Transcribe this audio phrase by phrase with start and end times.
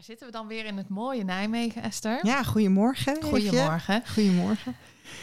[0.00, 2.26] Daar zitten we dan weer in het mooie Nijmegen, Esther.
[2.26, 3.22] Ja, goedemorgen.
[3.22, 4.02] Goedemorgen.
[4.12, 4.76] Goedemorgen.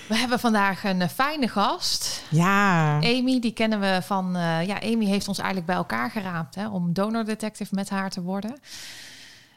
[0.07, 2.23] We hebben vandaag een eh, fijne gast.
[2.29, 4.35] Ja, Amy, die kennen we van...
[4.35, 8.09] eh, ja, Amy heeft ons eigenlijk bij elkaar geraapt hè, om donor detective met haar
[8.09, 8.59] te worden.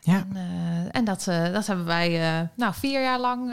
[0.00, 0.14] ja.
[0.14, 2.10] En, eh, en dat, dat hebben wij
[2.56, 3.52] nou, vier jaar lang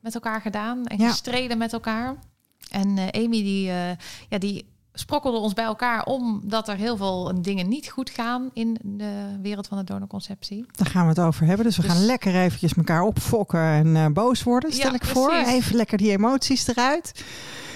[0.00, 1.08] met elkaar gedaan en Ja.
[1.08, 2.14] gestreden met elkaar.
[2.70, 3.64] En Amy die,
[4.28, 8.78] ja, die sprokkelde ons bij elkaar omdat er heel veel dingen niet goed gaan in
[8.82, 10.66] de wereld van de donorconceptie.
[10.72, 11.64] daar gaan we het over hebben.
[11.66, 15.04] Dus we Dus- gaan lekker eventjes elkaar opfokken en eh, boos worden, stel Ja, ik
[15.04, 15.28] voor.
[15.28, 15.52] precies.
[15.52, 17.24] Even lekker die emoties eruit.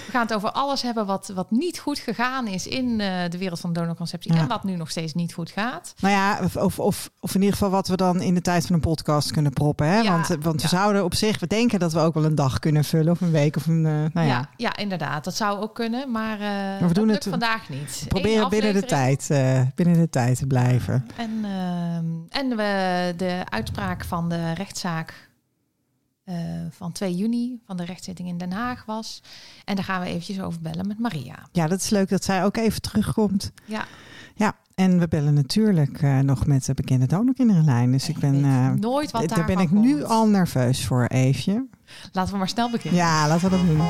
[0.07, 3.37] We gaan het over alles hebben wat, wat niet goed gegaan is in eh, de
[3.37, 4.39] wereld van donorconceptie Ja.
[4.39, 5.93] en wat nu nog steeds niet goed gaat.
[5.99, 8.75] Nou ja, of, of, of, in ieder geval wat we dan in de tijd van
[8.75, 9.87] een podcast kunnen proppen.
[9.87, 9.99] Hè?
[9.99, 12.35] Ja, want eh, want we zouden op zich, we denken dat we ook wel een
[12.35, 14.49] dag kunnen vullen of een week of een, eh, nou ja.
[14.57, 14.75] ja.
[14.77, 15.23] Inderdaad.
[15.23, 16.37] Dat zou ook kunnen, maar,
[16.79, 17.99] dat doen het- vandaag niet.
[18.03, 19.27] We proberen binnen de tijd,
[19.75, 21.07] binnen de tijd te blijven.
[21.17, 25.26] En, ehm, en we, de uitspraak van de rechtszaak
[26.69, 29.21] van 2 juni van de rechtszitting in Den Haag was.
[29.65, 31.47] En daar gaan we eventjes over bellen met Maria.
[31.51, 33.51] Ja, dat is leuk dat zij ook even terugkomt.
[33.65, 33.85] Ja,
[34.37, 37.91] Ja, en we bellen natuurlijk eh, nog met de bekende donorkinderenlijn.
[37.91, 41.65] Dus ik ben, eh, nooit wat daar ben daarvan ik nu al nerveus voor, Eefje.
[42.11, 42.99] Laten we maar snel beginnen.
[42.99, 43.81] Ja, laten we dat doen.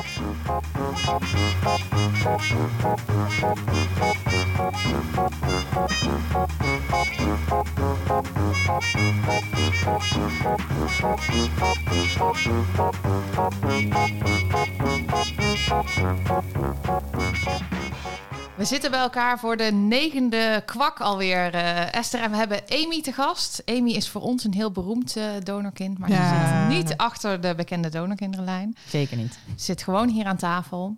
[18.58, 22.20] We zitten bij elkaar voor de negende kwak alweer, eh, Esther.
[22.20, 23.62] En we hebben Amy te gast.
[23.66, 25.98] Amy is voor ons een heel beroemd eh, donorkind.
[25.98, 26.46] Maar Ja.
[26.48, 28.76] ze zit niet achter de bekende donorkinderenlijn.
[28.88, 29.38] Zeker niet.
[29.56, 30.96] Zit gewoon hier aan tafel.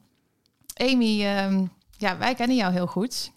[0.74, 1.64] Amy, ehm,
[1.96, 3.32] ja, wij kennen jou heel goed.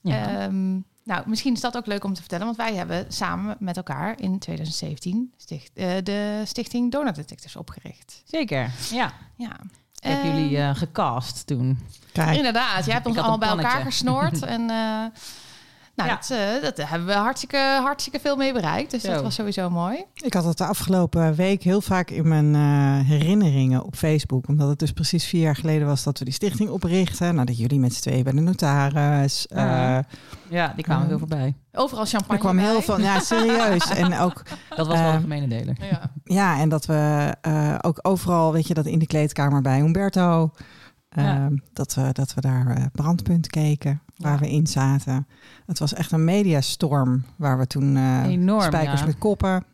[0.00, 0.40] Ja.
[0.40, 0.70] Ehm,
[1.04, 4.20] nou, misschien is dat ook leuk om te vertellen, want wij hebben samen met elkaar
[4.20, 8.22] in 2017 sticht, eh, de stichting Donor Detectives opgericht.
[8.24, 9.12] Zeker, ja.
[9.36, 9.56] Ja.
[9.98, 11.78] Heb Ehm, jullie eh, gecast toen.
[12.12, 14.42] Kijk, Inderdaad, jij hebt ons allemaal bij elkaar gesnoord.
[14.56, 15.20] en eh,
[15.98, 16.14] nou, Ja.
[16.16, 18.90] dat, eh, dat hebben we hartstikke, hartstikke veel mee bereikt.
[18.90, 20.04] Dus dat was sowieso mooi.
[20.14, 24.48] ik had het de afgelopen week heel vaak in mijn eh, herinneringen op Facebook.
[24.48, 27.34] Omdat het dus precies vier jaar geleden was dat we die stichting oprichten.
[27.34, 29.46] Nou, dat jullie met z'n tweeën bij de notaris.
[29.46, 30.04] eh, Ja.
[30.50, 31.54] Ja, die kwamen Ehm, veel voorbij.
[31.72, 33.88] Overal champagne er kwam heel veel, ja, serieus.
[33.90, 34.42] en ook
[34.76, 35.76] Dat was wel Eh, een gemene deler.
[35.90, 36.10] Ja.
[36.24, 40.50] Ja, en dat we eh, ook overal, weet je, dat in de kleedkamer bij Humberto,
[41.08, 41.48] eh, Ja.
[41.72, 44.38] dat, we, dat we daar eh, brandpunt keken, waar Ja.
[44.38, 45.26] we in zaten.
[45.66, 49.06] Het was echt een mediastorm, waar we toen eh, Enorm, spijkers ja.
[49.06, 49.64] met koppen.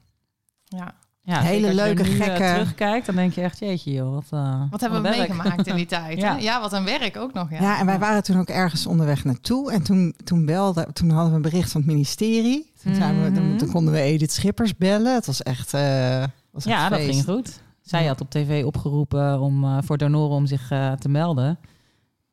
[0.65, 0.95] ja.
[1.27, 3.59] Ja, hele zeker als je er leuke, nu, eh, gekke- terugkijkt, dan denk je echt,
[3.59, 5.19] jeetje joh, wat, eh, Wat hebben we werk.
[5.29, 6.19] meegemaakt in die tijd?
[6.43, 6.61] ja.
[6.61, 7.51] Wat een werk ook nog.
[7.51, 7.79] Ja, Ja.
[7.79, 9.73] en wij waren toen ook ergens onderweg naartoe.
[9.73, 12.73] En toen, toen, belde, toen hadden we een bericht van het ministerie.
[12.83, 13.57] Toen, zijn we, toen, Mhm.
[13.59, 15.15] toen konden we Edith Schippers bellen.
[15.15, 17.61] Het was echt, eh was echt Ja, dat ging goed.
[17.83, 18.09] Zij Ja.
[18.09, 21.59] had op tv opgeroepen om, eh, voor donoren om zich eh, te melden.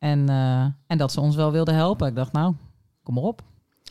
[0.02, 2.08] En, eh, en dat ze ons wel wilden helpen.
[2.08, 2.54] Ik dacht, nou,
[3.02, 3.42] kom maar op.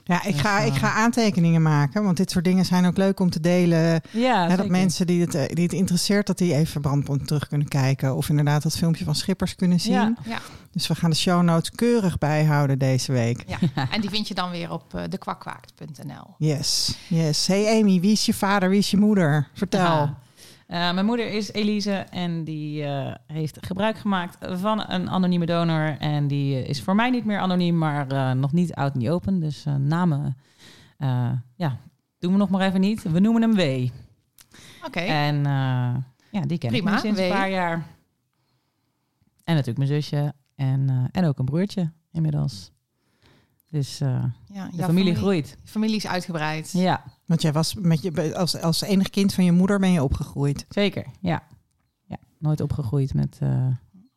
[0.04, 2.04] Ja, ik Dus, ga, ik eh, ga aantekeningen maken.
[2.04, 4.02] Want dit soort dingen zijn ook leuk om te delen.
[4.12, 7.48] Ja, Ja, dat mensen die het, eh, die het interesseert, dat die even brandpunt terug
[7.48, 8.16] kunnen kijken.
[8.16, 9.94] Of inderdaad dat filmpje van Schippers kunnen zien.
[9.94, 10.14] Ja.
[10.26, 10.40] Ja.
[10.72, 13.44] Dus we gaan de show notes keurig bijhouden deze week.
[13.48, 13.58] Ja.
[13.92, 16.36] En die vind je dan weer op uh, dekwakwaakt.nl.
[16.38, 17.48] Yes, yes.
[17.48, 19.48] Hey Amy, wie is je vader, wie is je moeder?
[19.54, 20.10] Vertel.
[20.72, 25.98] Eh, mijn moeder is Elise en die eh, heeft gebruik gemaakt van een anonieme donor.
[26.00, 29.40] En die eh, is voor mij niet meer anoniem, maar nog niet in the open.
[29.40, 30.38] Dus namen,
[31.56, 31.78] ja,
[32.20, 33.02] doen we nog maar even niet.
[33.02, 33.90] We noemen hem W.
[34.86, 35.00] Oké.
[35.00, 35.44] En
[36.32, 37.24] ja, die ken Prima, ik sinds W.
[37.24, 37.74] een paar jaar.
[39.44, 42.72] En natuurlijk mijn zusje en, en ook een broertje inmiddels.
[43.70, 45.58] Dus ja, de jouw familie groeit.
[45.64, 46.72] Familie is uitgebreid.
[46.72, 50.04] Ja, Want jij was met je, als, als enig kind van je moeder ben je
[50.04, 50.66] opgegroeid.
[50.70, 51.06] zeker.
[51.20, 51.44] Ja.
[52.08, 52.18] ja.
[52.38, 53.68] Nooit opgegroeid met eh,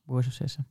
[0.05, 0.67] broers of zussen.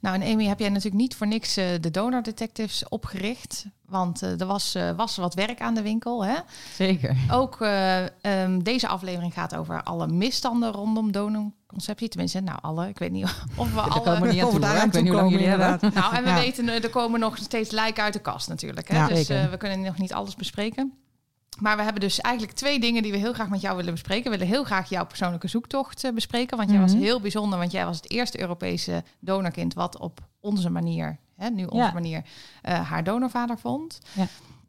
[0.00, 3.66] Nou, en Amy, heb jij natuurlijk niet voor niks eh, de Donor Detectives opgericht.
[3.86, 6.24] Want eh, er was, eh, was wat werk aan de winkel.
[6.24, 6.34] Hè?
[6.74, 7.16] Zeker.
[7.30, 12.08] Ook eh, ehm, deze aflevering gaat over alle misstanden rondom donorconceptie.
[12.08, 12.88] Tenminste, nou alle.
[12.88, 13.24] Ik weet niet
[13.56, 14.02] of we Daar alle...
[14.02, 14.60] komen we niet aan toe.
[14.60, 15.92] daaraan Ik weet niet hoe lang jullie hebben.
[15.94, 16.34] Nou, en we Ja.
[16.38, 18.88] weten, er komen nog steeds lijken uit de kast natuurlijk.
[18.88, 18.96] Hè?
[18.96, 20.92] Ja, dus eh, we kunnen nog niet alles bespreken.
[21.60, 24.30] Maar we hebben dus eigenlijk twee dingen die we heel graag met jou willen bespreken.
[24.30, 26.56] We willen heel graag jouw persoonlijke zoektocht eh, bespreken.
[26.56, 27.02] Want jij was Mhm.
[27.02, 27.58] heel bijzonder.
[27.58, 31.92] Want jij was het eerste Europese donorkind wat op onze manier, hè, nu onze Ja.
[31.92, 32.22] manier,
[32.62, 33.98] eh, haar donorvader vond.
[34.12, 34.26] Ja.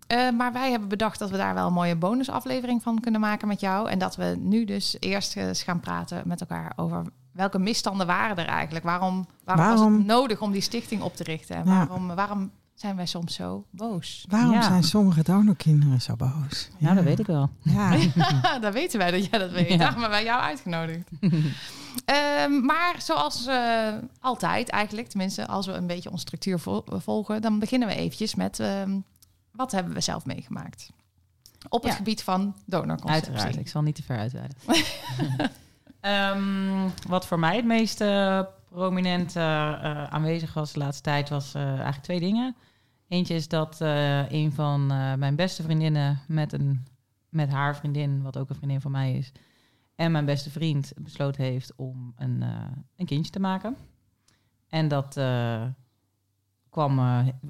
[0.08, 3.48] Eh, maar wij hebben bedacht dat we daar wel een mooie bonusaflevering van kunnen maken
[3.48, 3.90] met jou.
[3.90, 8.38] En dat we nu dus eerst eens gaan praten met elkaar over welke misstanden waren
[8.38, 8.86] er eigenlijk.
[8.86, 11.56] Waarom, waarom, was het nodig om die stichting op te richten?
[11.56, 11.78] En Ja.
[11.78, 14.26] waarom, waarom zijn wij soms zo boos.
[14.30, 14.62] Waarom Ja.
[14.62, 16.70] zijn sommige donorkinderen zo boos?
[16.78, 17.50] Nou, dat weet ik wel.
[17.62, 17.98] Ja.
[18.62, 19.70] dat weten wij dat jij dat weet.
[19.70, 19.78] Ja.
[19.78, 21.10] Daarom hebben wij jou uitgenodigd.
[22.06, 23.88] Ehm, maar zoals eh,
[24.20, 27.42] altijd eigenlijk, tenminste als we een beetje onze structuur vol- volgen...
[27.42, 29.00] dan beginnen we eventjes met ehm,
[29.52, 30.90] wat hebben we zelf meegemaakt?
[31.70, 31.98] Op het Ja.
[31.98, 33.32] gebied van donorconceptie.
[33.32, 34.58] Uiteraard, ik zal niet te ver uitweiden.
[36.02, 38.04] Ehm, wat voor mij het meest
[38.70, 42.56] prominent eh, aanwezig was de laatste tijd, was eh, eigenlijk twee dingen.
[43.10, 46.86] Eentje is dat eh, een van eh, mijn beste vriendinnen met, een,
[47.30, 49.32] met haar vriendin, wat ook een vriendin van mij is,
[49.96, 52.50] en mijn beste vriend besloten heeft om een, eh,
[52.96, 53.78] een kindje te maken.
[54.68, 55.14] En dat
[56.70, 57.00] kwam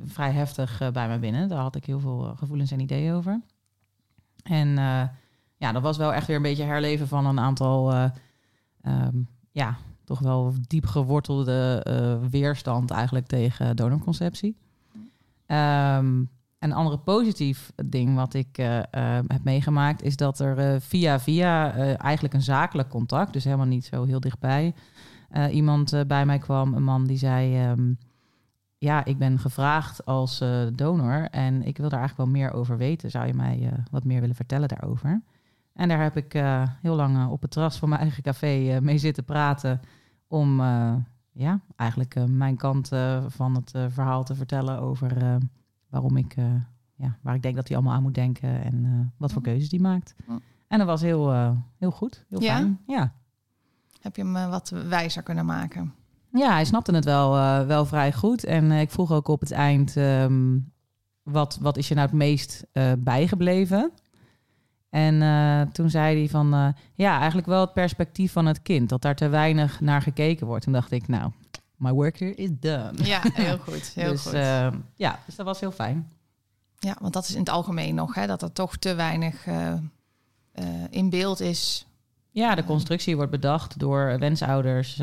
[0.05, 1.49] vrij heftig bij mij binnen.
[1.49, 3.41] Daar had ik heel veel gevoelens en ideeën over.
[4.43, 4.67] En
[5.57, 8.09] ja, dat was wel echt weer een beetje herleven van een aantal, eh,
[8.81, 9.21] ehm,
[9.51, 11.85] ja, toch wel diep gewortelde
[12.29, 14.57] weerstand eigenlijk tegen donorconceptie.
[15.49, 16.23] Ehm,
[16.59, 21.19] een andere positief ding wat ik eh, eh, heb meegemaakt is dat er eh, via
[21.19, 24.73] via eigenlijk een zakelijk contact, dus helemaal niet zo heel dichtbij,
[25.51, 27.93] iemand bij mij kwam, een man die zei, ehm,
[28.77, 30.43] ja, ik ben gevraagd als
[30.73, 33.11] donor en ik wil daar eigenlijk wel meer over weten.
[33.11, 35.21] Zou je mij wat meer willen vertellen daarover?
[35.73, 36.33] En daar heb ik
[36.81, 39.79] heel lang op het terras van mijn eigen café mee zitten praten
[40.27, 40.61] om
[41.31, 45.35] ja, eigenlijk eh, mijn kant eh, van het eh, verhaal te vertellen over eh,
[45.89, 46.45] waarom ik, eh,
[46.95, 49.69] ja, waar ik denk dat hij allemaal aan moet denken en eh, wat voor keuzes
[49.69, 50.15] die maakt.
[50.67, 52.55] En dat was heel, eh, heel goed, heel Ja?
[52.55, 52.79] fijn.
[52.87, 53.13] Ja.
[54.01, 55.93] Heb je hem wat wijzer kunnen maken?
[56.33, 58.43] Ja, hij snapte het wel, eh, wel vrij goed.
[58.43, 60.57] En eh, ik vroeg ook op het eind, ehm,
[61.23, 63.91] wat, wat is je nou het meest eh, bijgebleven?
[64.89, 68.89] En eh, toen zei hij van, eh, ja, eigenlijk wel het perspectief van het kind.
[68.89, 70.63] Dat daar te weinig naar gekeken wordt.
[70.63, 71.31] Toen dacht ik, nou,
[71.75, 72.93] my work here is done.
[73.03, 73.91] Ja, heel goed.
[73.95, 74.33] Heel dus goed.
[74.33, 76.09] eh, ja, dus dat was heel fijn.
[76.79, 79.47] Ja, want dat is in het algemeen nog, hè, dat er toch te weinig
[80.89, 81.87] in beeld is.
[82.31, 85.01] Ja, de constructie wordt bedacht door wensouders,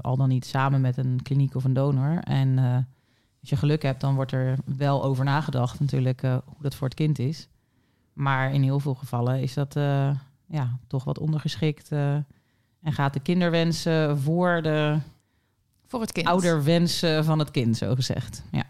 [0.00, 2.18] al dan niet samen met een kliniek of een donor.
[2.18, 2.58] En
[3.40, 6.96] als je geluk hebt, dan wordt er wel over nagedacht natuurlijk hoe dat voor het
[6.96, 7.48] kind is.
[8.20, 10.10] Maar in heel veel gevallen is dat eh,
[10.46, 11.92] ja, toch wat ondergeschikt.
[11.92, 12.14] eh,
[12.82, 14.98] en gaat de kinderwens eh, voor de
[15.86, 16.26] Voor het kind.
[16.26, 18.42] ouderwens eh, van het kind, zo gezegd.
[18.50, 18.64] Ja.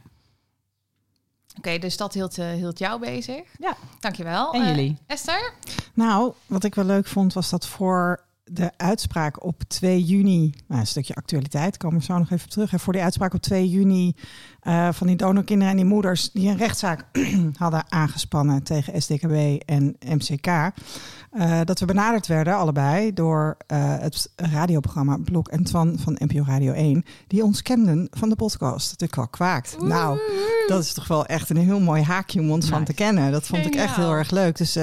[1.56, 3.42] Oké, dus dat hield, eh, hield jou bezig.
[3.58, 3.76] Ja.
[4.00, 4.52] Dankjewel.
[4.52, 4.96] En jullie?
[5.06, 5.52] Esther?
[5.94, 8.20] Nou, wat ik wel leuk vond, was dat voor
[8.52, 12.50] de uitspraak op 2 juni, nou, een stukje actualiteit, komen we zo nog even op
[12.50, 12.70] terug.
[12.70, 14.14] Hè, voor die uitspraak op 2 juni
[14.60, 17.04] eh, van die donorkinderen en die moeders die een rechtszaak
[17.56, 20.46] hadden aangespannen tegen SDKB en MCK.
[20.46, 26.44] eh, dat we benaderd werden, allebei, door eh, het radioprogramma Blok en Twan van NPO
[26.46, 29.76] Radio 1, die ons kenden van de podcast De Kwak Kwaakt.
[29.82, 30.18] Nou,
[30.66, 33.32] dat is toch wel echt een heel mooi haakje om ons van te kennen.
[33.32, 34.56] Dat vond ik echt heel erg leuk.
[34.56, 34.78] Dus,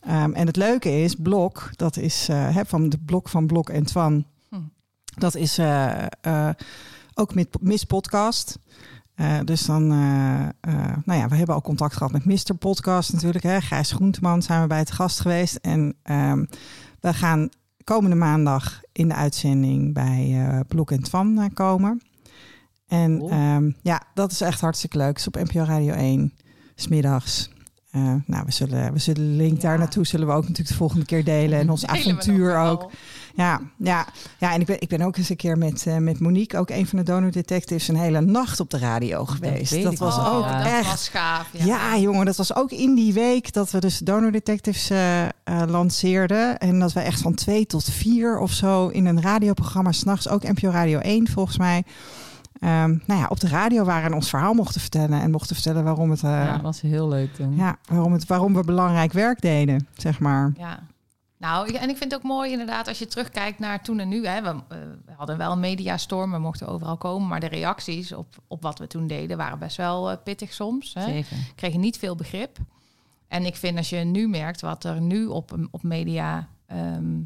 [0.00, 3.68] eh, ehm, en het leuke is, Blok, dat is eh, van de blok van Blok
[3.68, 4.24] en Twan.
[4.48, 4.56] Hm.
[5.18, 6.50] Dat is eh, eh,
[7.14, 8.58] ook met Miss Podcast.
[9.44, 9.86] Dus dan,
[11.04, 12.54] nou ja, we hebben ook contact gehad met Mr.
[12.58, 13.44] Podcast natuurlijk.
[13.44, 13.60] Hè.
[13.60, 15.56] Gijs Groenteman zijn we bij het gast geweest.
[15.56, 16.44] En ehm,
[17.00, 17.48] we gaan
[17.84, 22.00] komende maandag in de uitzending bij Blok en Twan komen.
[22.86, 23.30] En Cool.
[23.30, 25.08] ehm, ja, dat is echt hartstikke leuk.
[25.08, 26.32] Het is op NPO Radio 1,
[26.74, 27.50] smiddags.
[27.90, 29.68] Eh nou, we zullen, we zullen de link Ja.
[29.68, 31.58] daar naartoe zullen we ook natuurlijk de volgende keer delen.
[31.58, 32.90] En ons Delen avontuur ook.
[33.34, 34.06] Ja, ja,
[34.38, 36.70] ja, en ik ben, ik ben ook eens een keer met, eh, met Monique, ook
[36.70, 39.82] een van de donor detectives, een hele nacht op de radio geweest.
[39.82, 40.62] Dat, was ook ja.
[40.62, 40.88] dat echt.
[40.88, 41.48] was gaaf.
[41.52, 41.64] Ja.
[41.64, 41.98] Ja.
[41.98, 45.26] jongen, dat was ook in die week dat we dus Donor Detectives eh,
[45.66, 46.58] lanceerden.
[46.58, 50.42] En dat we echt van twee tot vier of zo in een radioprogramma, s'nachts ook
[50.42, 51.84] NPO Radio 1 volgens mij.
[52.60, 55.20] Ehm, nou ja, op de radio waren en ons verhaal mochten vertellen.
[55.20, 57.56] En mochten vertellen waarom, het, eh, ja, ja, dat was heel leuk toen.
[57.88, 60.52] waarom, het, waarom we belangrijk werk deden, zeg maar.
[60.58, 60.86] Ja.
[61.38, 64.08] Nou, ik- en ik vind het ook mooi inderdaad als je terugkijkt naar toen en
[64.08, 64.26] nu.
[64.26, 64.42] Hè.
[64.42, 67.28] We, eh, we hadden wel een mediastorm, we mochten overal komen.
[67.28, 70.94] Maar de reacties op, op wat we toen deden waren best wel eh, pittig soms.
[70.94, 71.04] Hè.
[71.04, 71.36] Zeker.
[71.54, 72.56] kregen niet veel begrip.
[73.28, 76.48] En ik vind als je nu merkt wat er nu op, op media...
[76.66, 77.18] ehm,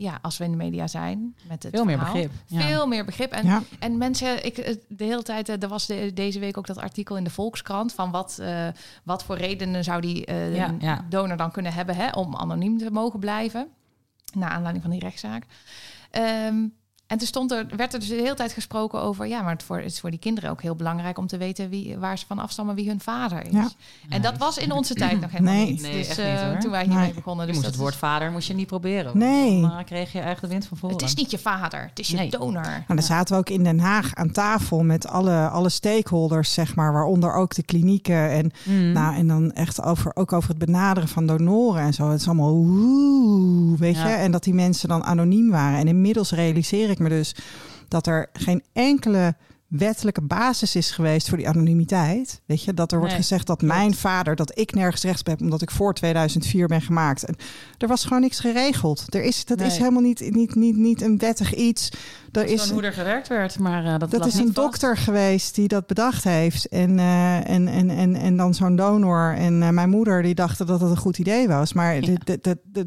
[0.00, 2.32] ja, als we in de media zijn met het Veel meer verhaal, begrip.
[2.46, 2.60] Ja.
[2.60, 3.32] Veel meer begrip.
[3.32, 3.62] En, Ja.
[3.78, 6.78] en mensen, ik, eh, de hele tijd, eh, er was de, deze week ook dat
[6.78, 8.68] artikel in de Volkskrant van wat, eh,
[9.04, 11.04] wat voor redenen zou die eh, Ja, ja.
[11.08, 13.68] donor dan kunnen hebben hè, om anoniem te mogen blijven.
[14.34, 15.44] Naar aanleiding van die rechtszaak.
[16.10, 16.56] Ehm,
[17.10, 19.26] En toen stond er, werd er dus de hele tijd gesproken over...
[19.26, 21.18] ja, maar het, voor, het is voor die kinderen ook heel belangrijk...
[21.18, 23.52] om te weten wie, waar ze van afstammen, wie hun vader is.
[23.52, 23.68] Ja.
[24.08, 25.70] En dat was in onze tijd nog helemaal Nee.
[25.70, 25.82] niet.
[25.82, 26.58] Nee, dus echt eh, niet, hoor.
[26.60, 27.14] toen wij hiermee Nee.
[27.14, 27.46] begonnen...
[27.46, 29.18] Je Dus moest het woord vader moest je niet proberen.
[29.18, 29.60] Nee.
[29.60, 30.96] Dan kreeg je echt de wind van voren.
[30.96, 32.30] het is niet je vader, het is je Nee.
[32.30, 32.62] donor.
[32.62, 36.74] Nou, dan zaten we ook in Den Haag aan tafel met alle, alle stakeholders, zeg
[36.74, 38.30] maar, waaronder ook de klinieken.
[38.30, 38.92] En, Mm.
[38.92, 42.10] nou, en dan echt over, ook over het benaderen van donoren en zo.
[42.10, 44.08] Het is allemaal woe, weet Ja.
[44.08, 44.14] je.
[44.14, 45.78] En dat die mensen dan anoniem waren.
[45.78, 47.34] En inmiddels realiseer ik me dus
[47.88, 49.34] dat er geen enkele
[49.70, 52.40] wettelijke basis is geweest voor die anonimiteit.
[52.46, 53.74] Weet je, dat er wordt Nee, gezegd dat klopt.
[53.74, 57.24] mijn vader, dat ik nergens recht heb omdat ik voor 2004 ben gemaakt.
[57.24, 57.36] En
[57.78, 59.14] er was gewoon niks geregeld.
[59.14, 61.90] Er is, dat is helemaal niet, niet, niet, niet een wettig iets.
[62.32, 64.54] Er is hoe er gewerkt werd, maar eh, dat dat is een vast.
[64.54, 66.68] dokter geweest die dat bedacht heeft.
[66.68, 69.34] En, eh, en, en, en, en dan zo'n donor.
[69.36, 71.72] En eh, mijn moeder die dachten dat het een goed idee was.
[71.72, 72.16] Maar Ja.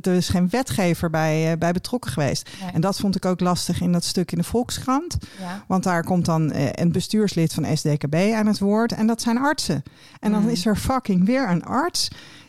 [0.02, 2.50] er is geen wetgever bij, bij betrokken geweest.
[2.62, 2.72] Nee.
[2.72, 5.18] En dat vond ik ook lastig in dat stuk in de Volkskrant.
[5.40, 5.64] Ja.
[5.68, 8.92] Want daar komt dan een bestuurslid van SDKB aan het woord.
[8.94, 9.84] En dat zijn artsen.
[10.20, 10.50] En dan Mm.
[10.50, 12.08] is er fucking weer een arts.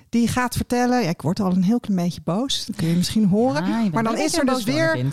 [0.08, 1.02] Die gaat vertellen.
[1.02, 2.64] Ja, ik word al een heel klein beetje boos.
[2.66, 3.90] Dat kun je misschien horen.
[3.92, 5.04] Maar dan is er dus weer.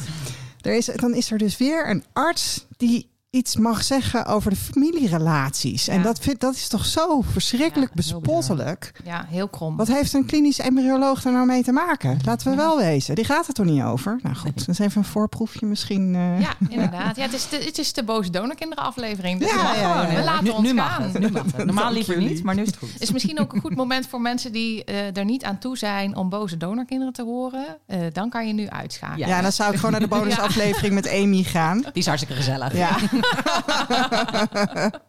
[0.66, 4.56] Er is, dan is er dus weer een arts die iets mag zeggen over de
[4.56, 5.88] familierelaties.
[5.88, 8.92] En dat, vind, dat is toch zo verschrikkelijk Ja, heel bespottelijk.
[9.04, 9.76] ja, heel krom.
[9.78, 12.20] Wat heeft een klinisch embryoloog daar nou mee te maken?
[12.26, 12.60] Laten we Ja.
[12.62, 13.16] wel wezen.
[13.16, 14.20] Die gaat het toch niet over?
[14.24, 16.16] Nou goed, dat is even een voorproefje misschien.
[16.16, 16.40] eh.
[16.42, 17.16] Ja, inderdaad.
[17.16, 19.40] Ja, het, is de, het is de boze donorkinderen aflevering.
[19.40, 21.02] Dus Ja, ja, we laten nu, ons nu mag gaan.
[21.04, 21.20] het.
[21.20, 21.66] Nu mag het.
[21.66, 22.94] Normaal liever niet, maar nu is het goed.
[22.94, 25.78] Het is misschien ook een goed moment voor mensen die eh, er niet aan toe
[25.78, 27.66] zijn om boze donorkinderen te horen.
[27.86, 29.28] Eh, dan kan je nu uitschakelen.
[29.28, 31.78] Ja, dan zou ik gewoon naar de bonusaflevering met Amy gaan.
[31.82, 32.74] Die is hartstikke gezellig.
[32.76, 32.90] Ja.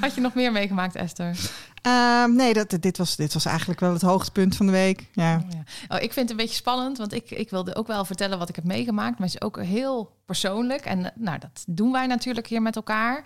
[0.00, 1.36] Had je nog meer meegemaakt, Esther?
[1.82, 5.06] Ehm, nee, dat, dit, was, dit was eigenlijk wel het hoogtepunt van de week.
[5.12, 5.36] Ja.
[5.36, 5.96] Oh, ja.
[5.96, 8.48] oh, ik vind het een beetje spannend, want ik, ik wilde ook wel vertellen wat
[8.48, 9.18] ik heb meegemaakt.
[9.18, 10.84] Maar het is ook heel persoonlijk.
[10.84, 13.22] En eh, nou, dat doen wij natuurlijk hier met elkaar.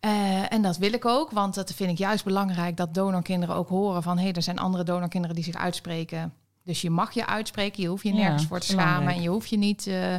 [0.00, 3.68] Eh, en dat wil ik ook, want dat vind ik juist belangrijk dat donorkinderen ook
[3.68, 6.32] horen van hé, hey, er zijn andere donorkinderen die zich uitspreken.
[6.64, 8.96] Dus je mag je uitspreken, je hoeft je Ja, nergens voor te belangrijk.
[8.98, 10.14] schamen en je hoeft je niet eh,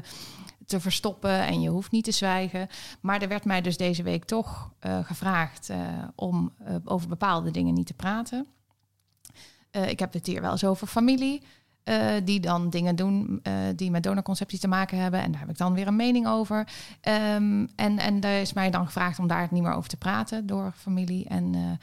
[0.73, 2.67] te verstoppen en je hoeft niet te zwijgen.
[3.01, 5.77] Maar er werd mij dus deze week toch eh, gevraagd eh,
[6.15, 8.47] om eh, over bepaalde dingen niet te praten.
[9.71, 11.41] Ik heb het hier wel eens over familie.
[12.23, 13.43] die dan dingen doen
[13.75, 15.21] die met donorconceptie te maken hebben.
[15.21, 16.67] En daar heb ik dan weer een mening over.
[17.01, 20.45] Ehm, en, en daar is mij dan gevraagd om daar niet meer over te praten
[20.45, 21.27] door familie.
[21.27, 21.79] En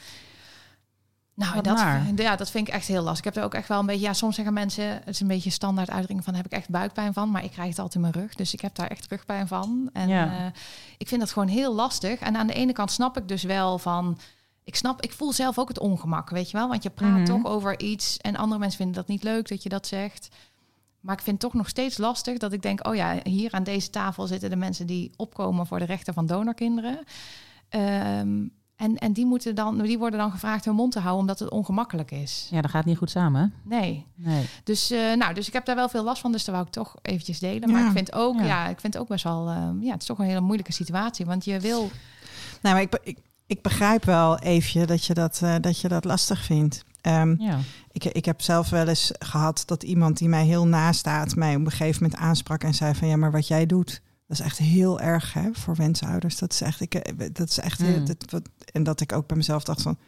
[1.35, 1.79] nou, dat,
[2.17, 3.19] ja, dat vind ik echt heel lastig.
[3.19, 4.07] Ik heb er ook echt wel een beetje...
[4.07, 4.85] Ja, soms zeggen mensen...
[4.85, 6.35] Het is een beetje standaard uitdrukking van...
[6.35, 7.31] heb ik echt buikpijn van?
[7.31, 8.35] Maar ik krijg het altijd in mijn rug.
[8.35, 9.91] Dus ik heb daar echt rugpijn van.
[9.93, 10.39] En Ja.
[10.39, 10.47] eh,
[10.99, 12.21] ik vind dat gewoon heel lastig.
[12.21, 14.19] En aan de ene kant snap ik dus wel van...
[14.65, 16.69] Ik snap, ik voel zelf ook het ongemak, weet je wel?
[16.69, 17.25] Want je praat Mhm.
[17.25, 18.17] toch over iets...
[18.17, 20.29] en andere mensen vinden dat niet leuk dat je dat zegt.
[21.01, 22.87] Maar ik vind het toch nog steeds lastig dat ik denk...
[22.89, 25.67] oh ja, hier aan deze tafel zitten de mensen die opkomen...
[25.67, 26.99] voor de rechten van donorkinderen.
[27.69, 28.47] Ehm,
[28.81, 31.21] en, en die, moeten dan, die worden dan gevraagd hun mond te houden...
[31.21, 32.49] omdat het ongemakkelijk is.
[32.51, 33.41] Ja, dat gaat niet goed samen.
[33.41, 33.77] hè?
[33.77, 34.07] Nee.
[34.15, 34.47] Nee.
[34.65, 36.73] Dus, eh, nou, dus ik heb daar wel veel last van, dus dat wou ik
[36.73, 37.71] toch eventjes delen.
[37.71, 37.87] Maar Ja.
[37.87, 38.45] ik vind ook, Ja.
[38.45, 38.69] ja.
[38.69, 41.27] ik vind ook best wel, eh, ja, het is toch een hele moeilijke situatie.
[41.27, 41.91] Want je wil,
[42.63, 46.05] Nou, maar ik, ik, ik begrijp wel even dat je dat, eh, dat, je dat
[46.05, 46.85] lastig vindt.
[47.01, 47.59] Ehm, Ja.
[47.93, 51.65] Ik, ik heb zelf wel eens gehad dat iemand die mij heel nastaat mij op
[51.65, 54.59] een gegeven moment aansprak en zei van ja, maar wat jij doet, dat is echt
[54.59, 56.39] heel erg hè, voor wensouders.
[56.39, 58.05] Dat is echt, ik, eh, dat is echt, Mm.
[58.05, 59.99] dat, wat, en dat ik ook bij mezelf dacht van.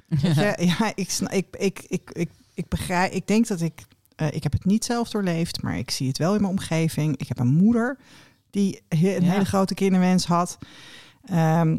[0.08, 3.82] Weet je, ja, ik, ik, ik, ik, ik, ik begrijp, ik denk dat ik,
[4.16, 7.16] eh, ik heb het niet zelf doorleefd, maar ik zie het wel in mijn omgeving.
[7.16, 7.98] Ik heb een moeder
[8.50, 9.30] die een Ja.
[9.30, 10.58] hele grote kinderwens had.
[11.24, 11.78] Ehm,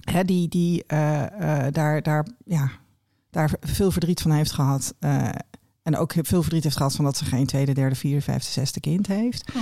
[0.00, 2.70] hè, die die daar, daar, ja,
[3.30, 4.94] daar veel verdriet van heeft gehad.
[5.86, 8.80] En ook veel verdriet heeft gehad van dat ze geen tweede, derde, vierde, vijfde, zesde
[8.80, 9.52] kind heeft.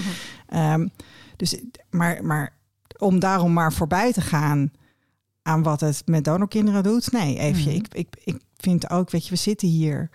[0.48, 0.88] Ehm,
[1.36, 1.56] dus,
[1.90, 2.52] maar, maar
[2.98, 4.72] om daarom maar voorbij te gaan
[5.42, 7.12] aan wat het met donorkinderen doet.
[7.12, 7.62] Nee, even.
[7.62, 7.70] Mhm.
[7.70, 10.10] Ik, ik, ik vind ook, weet je, we zitten hier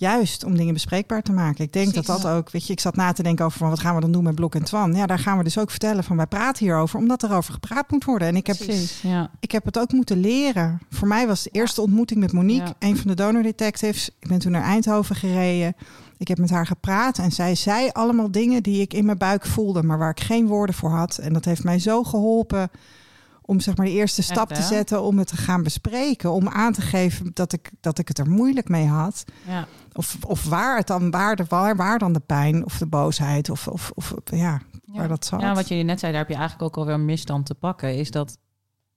[0.00, 1.64] juist om dingen bespreekbaar te maken.
[1.64, 2.06] Ik denk Precies.
[2.06, 4.00] dat dat ook, weet je, ik zat na te denken over van wat gaan we
[4.00, 4.94] dan doen met Blok en Twan.
[4.94, 7.90] Ja, daar gaan we dus ook vertellen van wij praten hierover, omdat er over gepraat
[7.90, 8.28] moet worden.
[8.28, 9.00] En ik heb, Precies.
[9.02, 9.30] Ja.
[9.40, 10.80] ik heb het ook moeten leren.
[10.90, 12.88] Voor mij was de eerste ontmoeting met Monique, Ja.
[12.88, 14.10] een van de donor detectives.
[14.20, 15.74] Ik ben toen naar Eindhoven gereden.
[16.18, 19.46] Ik heb met haar gepraat en zij zei allemaal dingen die ik in mijn buik
[19.46, 21.18] voelde, maar waar ik geen woorden voor had.
[21.18, 22.70] En dat heeft mij zo geholpen
[23.42, 26.48] om zeg maar de eerste stap Echt, te zetten om het te gaan bespreken, om
[26.48, 29.24] aan te geven dat ik, dat ik het er moeilijk mee had.
[29.48, 29.66] Ja.
[29.92, 33.50] Of, of waar het dan, waar, de, waar, waar dan de pijn of de boosheid
[33.50, 35.40] of, of, of ja, waar dat zat.
[35.40, 37.96] ja, wat je net zei, daar heb je eigenlijk ook alweer een misstand te pakken.
[37.96, 38.38] Is dat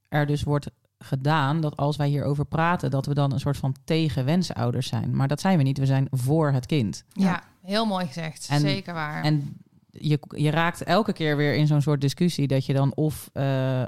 [0.10, 3.76] er dus wordt gedaan dat als wij hierover praten, dat we dan een soort van
[3.84, 5.16] tegen wensouders zijn.
[5.16, 5.78] Maar dat zijn we niet.
[5.78, 7.04] We zijn voor het kind.
[7.10, 8.48] ja, heel mooi gezegd.
[8.50, 9.24] En- Zeker waar.
[9.24, 9.58] En
[10.00, 13.82] je, je raakt elke keer weer in zo'n soort discussie dat je dan of eh,
[13.82, 13.88] ehm,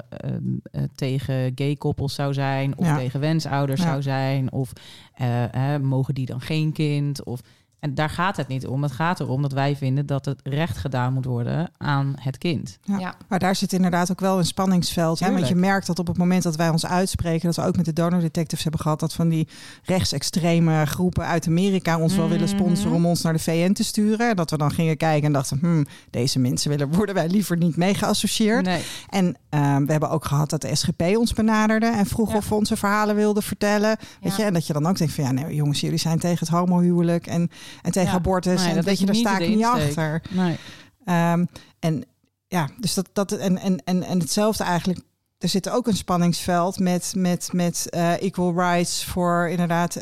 [0.72, 2.96] eh, tegen gay koppels zou zijn, of Ja.
[2.96, 3.86] tegen wensouders Ja.
[3.86, 4.72] zou zijn, of
[5.14, 7.24] eh, hè, mogen die dan geen kind?
[7.24, 7.40] Of,
[7.86, 8.82] en daar gaat het niet om.
[8.82, 12.78] Het gaat erom dat wij vinden dat het recht gedaan moet worden aan het kind.
[12.82, 12.98] Ja.
[12.98, 13.14] Ja.
[13.28, 15.18] Maar daar zit inderdaad ook wel een spanningsveld.
[15.20, 15.32] Hè?
[15.32, 17.84] Want je merkt dat op het moment dat wij ons uitspreken, dat we ook met
[17.84, 19.48] de donor detectives hebben gehad, dat van die
[19.84, 22.96] rechtsextreme groepen uit Amerika ons wel willen sponsoren Mhm.
[23.00, 24.36] om ons naar de VN te sturen.
[24.36, 27.76] Dat we dan gingen kijken en dachten, hmm, deze mensen willen, worden wij liever niet
[27.76, 28.64] mee geassocieerd.
[28.64, 28.82] Nee.
[29.08, 32.36] En ehm, we hebben ook gehad dat de SGP ons benaderde en vroeg Ja.
[32.36, 33.96] of we onze verhalen wilden vertellen.
[34.20, 34.36] Weet Ja.
[34.36, 34.42] je?
[34.44, 37.26] En dat je dan ook denkt van ja, nee jongens, jullie zijn tegen het homohuwelijk
[37.26, 37.50] en,
[37.82, 38.14] en tegen Ja.
[38.16, 38.60] abortus.
[38.60, 40.22] Nee, en dat weet je, daar sta ik niet achter.
[40.30, 40.56] Nee.
[41.04, 41.44] Ehm,
[41.78, 42.04] en
[42.48, 45.00] ja, dus dat, dat en, en, en, en hetzelfde eigenlijk.
[45.38, 49.94] Er zit ook een spanningsveld met, met, met eh, equal rights voor inderdaad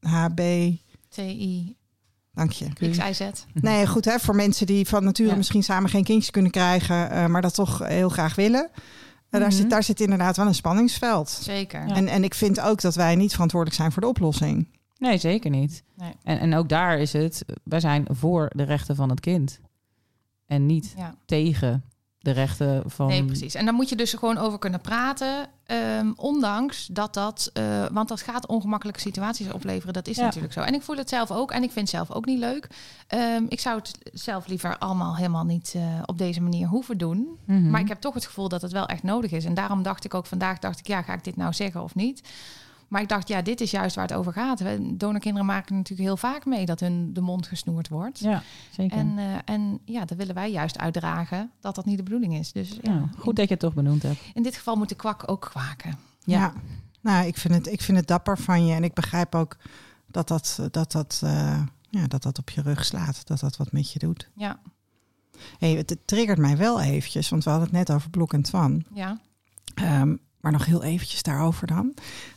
[0.00, 0.40] LHB.
[1.08, 1.76] TI,
[2.32, 2.68] Dank je.
[2.90, 3.22] XIZ.
[3.52, 5.36] Nee, goed hè, voor mensen die van nature Ja.
[5.36, 8.70] misschien samen geen kindjes kunnen krijgen, eh, maar dat toch heel graag willen.
[8.72, 9.50] Eh, daar, Mhm.
[9.50, 11.30] zit, daar zit inderdaad wel een spanningsveld.
[11.30, 11.86] Zeker.
[11.86, 11.94] Ja.
[11.94, 14.68] En, en ik vind ook dat wij niet verantwoordelijk zijn voor de oplossing.
[14.98, 15.82] Nee, zeker niet.
[15.94, 16.12] Nee.
[16.22, 19.60] En, en ook daar is het, wij zijn voor de rechten van het kind.
[20.46, 21.14] En niet Ja.
[21.26, 21.84] tegen
[22.18, 23.06] de rechten van...
[23.06, 23.54] Nee, precies.
[23.54, 25.46] En daar moet je dus gewoon over kunnen praten.
[25.66, 27.50] ehm, ondanks dat dat...
[27.52, 29.92] eh, want dat gaat ongemakkelijke situaties opleveren.
[29.94, 30.22] Dat is Ja.
[30.24, 30.60] natuurlijk zo.
[30.60, 31.50] En ik voel het zelf ook.
[31.50, 32.68] En ik vind het zelf ook niet leuk.
[33.06, 37.38] Ehm, ik zou het zelf liever allemaal helemaal niet eh, op deze manier hoeven doen.
[37.44, 37.70] Mhm.
[37.70, 39.44] Maar ik heb toch het gevoel dat het wel echt nodig is.
[39.44, 41.94] En daarom dacht ik ook vandaag, dacht ik, ja, ga ik dit nou zeggen of
[41.94, 42.28] niet?
[42.88, 44.62] Maar ik dacht, ja, dit is juist waar het over gaat.
[44.94, 48.18] Donorkinderen maken natuurlijk heel vaak mee dat hun de mond gesnoerd wordt.
[48.18, 48.96] Ja, zeker.
[48.98, 52.52] En, eh, en ja, dat willen wij juist uitdragen, dat dat niet de bedoeling is.
[52.52, 54.18] Dus ja, ja, goed dat je het toch benoemd hebt.
[54.34, 55.98] in dit geval moet de kwak ook kwaken.
[56.24, 56.38] Ja.
[56.38, 56.52] Ja.
[57.00, 58.74] Nou, ik vind, het, ik vind het dapper van je.
[58.74, 59.56] En ik begrijp ook
[60.06, 63.26] dat dat, dat, dat, eh, ja, dat dat op je rug slaat.
[63.26, 64.30] Dat dat wat met je doet.
[64.34, 64.58] Ja,
[65.58, 68.42] Hey, het, het triggert mij wel eventjes, want we hadden het net over Blok en
[68.42, 68.84] Twan.
[68.94, 69.18] ja.
[69.74, 71.94] Ehm, maar nog heel eventjes daarover dan.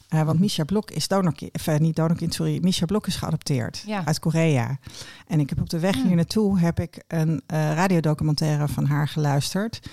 [0.10, 2.60] Eh, want Misha Blok is donorkind, of, eh, niet donorkind, sorry.
[2.62, 4.06] Misha Blok is geadopteerd Ja.
[4.06, 4.80] uit Korea.
[5.28, 9.08] En ik heb op de weg hier naartoe heb ik een eh, radiodocumentaire van haar
[9.08, 9.90] geluisterd.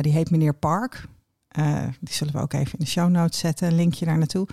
[0.00, 1.04] Die heet Meneer Park.
[2.00, 3.68] Die zullen we ook even in de show notes zetten.
[3.68, 4.48] Een linkje daar naartoe.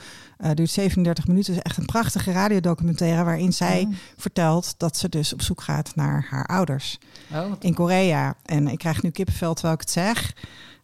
[0.53, 1.53] Duurt 37 minuten.
[1.53, 3.95] Is echt een prachtige radiodocumentaire waarin zij Mm.
[4.17, 6.97] vertelt dat ze dus op zoek gaat naar haar ouders
[7.33, 8.35] Oh, in Korea.
[8.45, 10.33] En ik krijg nu kippenvel terwijl ik het zeg.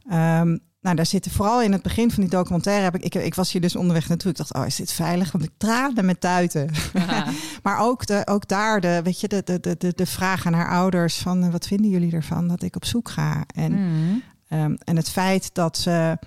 [0.10, 2.84] Ehm, nou, daar zitten vooral in het begin van die documentaire.
[2.84, 4.32] Heb ik, ik, ik was hier dus onderweg naartoe.
[4.32, 5.32] Ik dacht, oh, is dit veilig?
[5.32, 6.70] Want ik traande met tuiten.
[6.94, 7.26] Ja.
[7.64, 10.70] Maar ook, de, ook daar, de, weet je, de, de, de, de, vraag aan haar
[10.70, 13.44] ouders: van eh, wat vinden jullie ervan dat ik op zoek ga?
[13.56, 14.16] En, Mhm.
[14.48, 16.18] ehm, en het feit dat ze.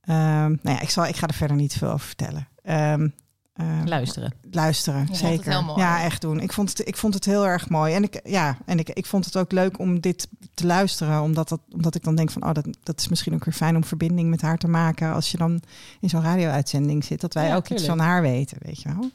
[0.00, 2.48] ehm, nou ja, ik, zal, ik ga er verder niet veel over vertellen.
[2.62, 3.08] Ehm,
[3.56, 4.32] ehm, Luisteren.
[4.50, 5.50] luisteren, zeker.
[5.50, 5.80] heel mooi.
[5.80, 6.40] Ja, echt doen.
[6.40, 7.94] Ik vond het, ik vond het heel erg mooi.
[7.94, 11.48] En ik, ja, en ik, ik vond het ook leuk om dit te luisteren, omdat,
[11.48, 13.84] dat, omdat ik dan denk van, oh, dat, dat is misschien ook weer fijn om
[13.84, 15.60] verbinding met haar te maken als je dan
[16.00, 19.10] in zo'n radio-uitzending zit, dat wij Ja, ook iets van haar weten, weet je wel.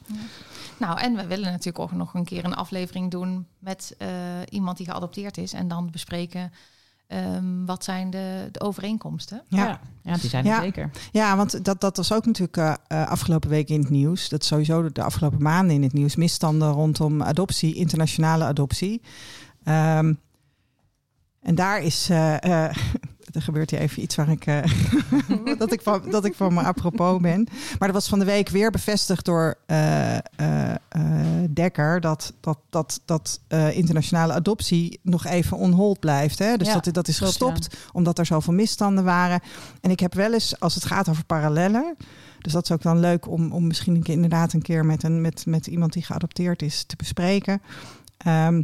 [0.78, 4.08] Nou, en we willen natuurlijk ook nog een keer een aflevering doen met eh,
[4.48, 5.52] iemand die geadopteerd is.
[5.52, 6.52] En dan bespreken
[7.12, 9.42] ehm, wat zijn de, de overeenkomsten.
[9.48, 9.80] Ja.
[10.02, 10.16] Ja.
[10.16, 10.60] die zijn er Ja.
[10.60, 10.90] zeker.
[11.12, 14.28] Ja, want dat, dat was ook natuurlijk eh, eh, afgelopen week in het nieuws.
[14.28, 16.16] Dat is sowieso de, de afgelopen maanden in het nieuws.
[16.16, 19.02] Misstanden rondom adoptie, internationale adoptie.
[19.64, 20.14] Ehm,
[21.42, 22.08] en daar is.
[22.10, 22.76] eh, eh,
[23.32, 24.62] er gebeurt hier even iets waar ik, eh,
[25.58, 27.48] dat, ik van, dat ik van me apropos ben.
[27.78, 30.18] Maar dat was van de week weer bevestigd door eh,
[31.50, 32.00] Dekker.
[32.00, 33.40] Dat, dat, dat, dat
[33.72, 36.38] internationale adoptie nog even on hold blijft.
[36.38, 36.56] Hè?
[36.56, 39.40] Dus Ja, dat, dat is klopt, gestopt omdat er zoveel misstanden waren.
[39.80, 41.96] En ik heb wel eens, als het gaat over parallellen.
[42.38, 45.02] Dus dat is ook dan leuk om, om misschien een keer, inderdaad een keer met,
[45.02, 47.62] een, met, met iemand die geadopteerd is te bespreken.
[48.16, 48.62] Ehm,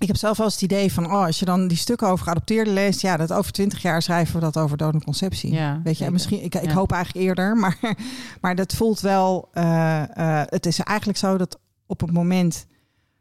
[0.00, 2.24] ik heb zelf wel eens het idee van, oh, als je dan die stukken over
[2.24, 5.52] geadopteerden leest, ja, dat over twintig jaar schrijven we dat over donorconceptie.
[5.52, 6.06] Ja, Weet je, zeker.
[6.06, 6.72] en misschien, ik, ik Ja.
[6.74, 7.78] hoop eigenlijk eerder, maar,
[8.40, 9.48] maar dat voelt wel.
[9.52, 10.02] eh,
[10.40, 12.66] eh, het is eigenlijk zo dat op het moment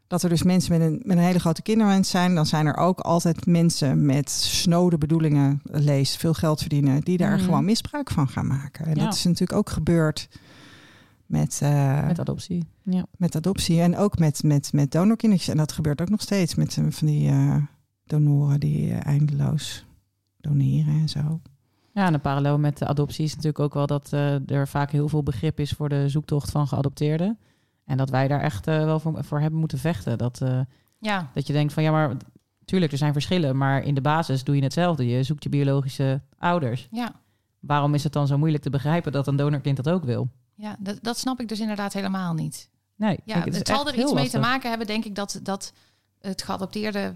[0.07, 2.77] dat er dus mensen met een, met een hele grote kinderwens zijn, dan zijn er
[2.77, 7.43] ook altijd mensen met snode bedoelingen, lees, veel geld verdienen, die daar Mhm.
[7.43, 8.85] gewoon misbruik van gaan maken.
[8.85, 9.03] En Ja.
[9.03, 10.27] dat is natuurlijk ook gebeurd
[11.29, 12.67] met, eh, Met adoptie.
[12.83, 13.05] Ja.
[13.17, 15.49] met adoptie en ook met, met, met donorkindertjes.
[15.49, 17.55] En dat gebeurt ook nog steeds met van die eh,
[18.05, 19.85] donoren die eh, eindeloos
[20.37, 21.41] doneren en zo.
[21.93, 24.91] Ja, en een parallel met de adoptie is natuurlijk ook wel dat eh, er vaak
[24.91, 27.37] heel veel begrip is voor de zoektocht van geadopteerden.
[27.85, 30.17] En dat wij daar echt wel voor, voor hebben moeten vechten.
[30.17, 30.59] Dat, eh,
[30.99, 32.15] Ja, dat je denkt van ja, maar
[32.65, 35.07] tuurlijk, er zijn verschillen, maar in de basis doe je hetzelfde.
[35.07, 36.87] Je zoekt je biologische ouders.
[36.91, 37.11] ja.
[37.59, 40.29] Waarom is het dan zo moeilijk te begrijpen dat een donorkind dat ook wil?
[40.59, 42.69] Ja dat, dat snap ik dus inderdaad helemaal niet.
[42.95, 45.73] Nee, Ja, het, zal er iets mee te maken hebben, denk ik, dat, dat
[46.21, 47.15] het geadopteerde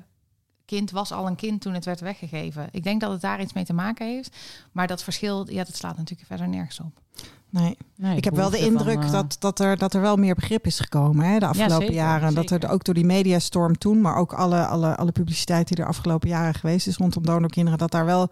[0.65, 2.67] kind was al een kind toen het werd weggegeven.
[2.71, 4.37] Ik denk dat het daar iets mee te maken heeft.
[4.71, 7.01] Maar dat verschil, ja, dat slaat natuurlijk verder nergens op.
[7.49, 7.77] Nee.
[7.95, 10.35] Nee, Ik heb wel de van, indruk eh, dat, dat, er, dat er wel meer
[10.35, 12.33] begrip is gekomen hè, de afgelopen zeker, jaren.
[12.33, 15.87] Dat er ook door die mediastorm toen, maar ook alle, alle, alle publiciteit die er
[15.87, 18.31] afgelopen jaren geweest is rondom donorkinderen, dat daar wel,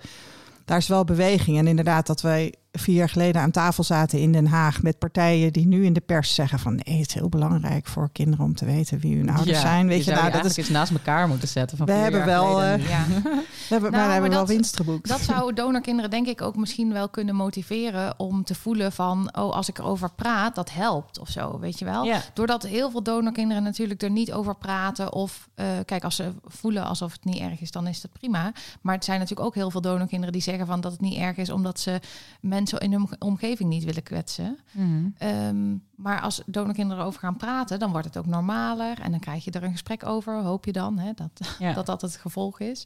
[0.66, 1.58] daar is wel beweging.
[1.58, 5.54] En inderdaad, dat wij vier jaar geleden aan tafel zaten in Den Haag met partijen
[5.54, 8.56] die nu in de pers zeggen van nee, het is heel belangrijk voor kinderen om
[8.56, 9.88] te weten wie hun ouders ja, zijn.
[9.88, 11.78] Weet je, zou nou, dat is, eens naast elkaar moeten zetten.
[11.78, 12.88] Van We hebben wel, eh, nu.
[12.88, 13.06] Ja.
[13.08, 15.08] we hebben, maar Nou, we hebben maar wel dat- winst geboekt.
[15.08, 19.54] Dat zou donorkinderen denk ik ook misschien wel kunnen motiveren om te voelen van, oh,
[19.54, 22.04] als ik erover praat, dat helpt of zo, weet je wel.
[22.04, 22.22] Ja.
[22.34, 26.86] Doordat heel veel donorkinderen natuurlijk er niet over praten of, eh, kijk, als ze voelen
[26.86, 28.52] alsof het niet erg is, dan is dat prima.
[28.82, 31.38] Maar het zijn natuurlijk ook heel veel donorkinderen die zeggen van dat het niet erg
[31.38, 32.00] is omdat ze
[32.40, 34.60] mensen in hun omgeving niet willen kwetsen.
[34.72, 35.10] Mhm.
[35.18, 39.00] Ehm, maar als donorkinderen over gaan praten, dan wordt het ook normaler.
[39.00, 41.74] En dan krijg je er een gesprek over, hoop je dan, hè, dat, Ja.
[41.84, 42.86] dat dat het gevolg is.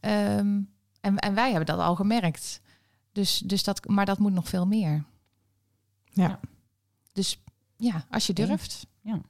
[0.00, 0.60] Ehm,
[1.00, 2.60] en, en wij hebben dat al gemerkt.
[3.12, 5.04] Dus, dus dat, maar dat moet nog veel meer.
[6.12, 6.40] Ja.
[7.12, 7.42] Dus
[7.76, 8.86] ja, als je durft.
[9.00, 9.20] Ja.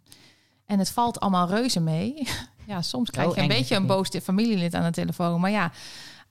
[0.67, 2.29] En het valt allemaal reuze mee.
[2.67, 5.41] ja, soms krijg Zo je een beetje een boos familielid aan de telefoon.
[5.41, 5.73] Maar ja,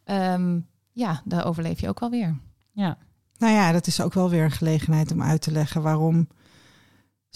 [0.03, 0.59] ehm,
[0.91, 2.37] ja, daar overleef je ook wel weer.
[2.71, 2.97] ja.
[3.37, 6.27] Nou ja, dat is ook wel weer een gelegenheid om uit te leggen waarom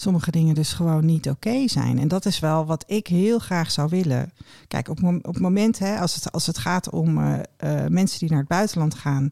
[0.00, 1.98] sommige dingen dus gewoon niet oké zijn.
[1.98, 4.32] En dat is wel wat ik heel graag zou willen.
[4.68, 8.18] Kijk, op, op het moment, hè, als, het, als het gaat om eh, eh, mensen
[8.18, 9.28] die naar het buitenland gaan,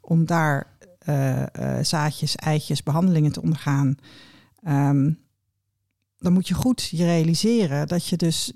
[0.00, 0.66] om daar
[0.98, 1.42] eh,
[1.82, 3.96] zaadjes, eitjes, behandelingen te ondergaan,
[4.62, 5.12] ehm,
[6.18, 8.52] dan moet je goed je realiseren dat je dus.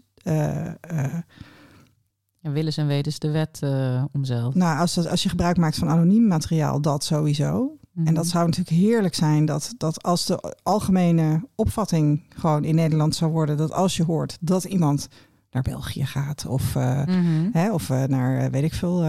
[2.43, 4.55] En willens en wetens de wet eh omzeilt.
[4.55, 7.75] nou, als, dat- als je gebruik maakt van anoniem materiaal, dat sowieso.
[7.95, 8.15] En Mhm.
[8.15, 13.31] dat zou natuurlijk heerlijk zijn dat, dat als de algemene opvatting gewoon in Nederland zou
[13.33, 15.09] worden, dat als je hoort dat iemand
[15.51, 17.49] naar België gaat of, eh, Mhm.
[17.53, 19.03] hè, of eh, naar weet ik veel.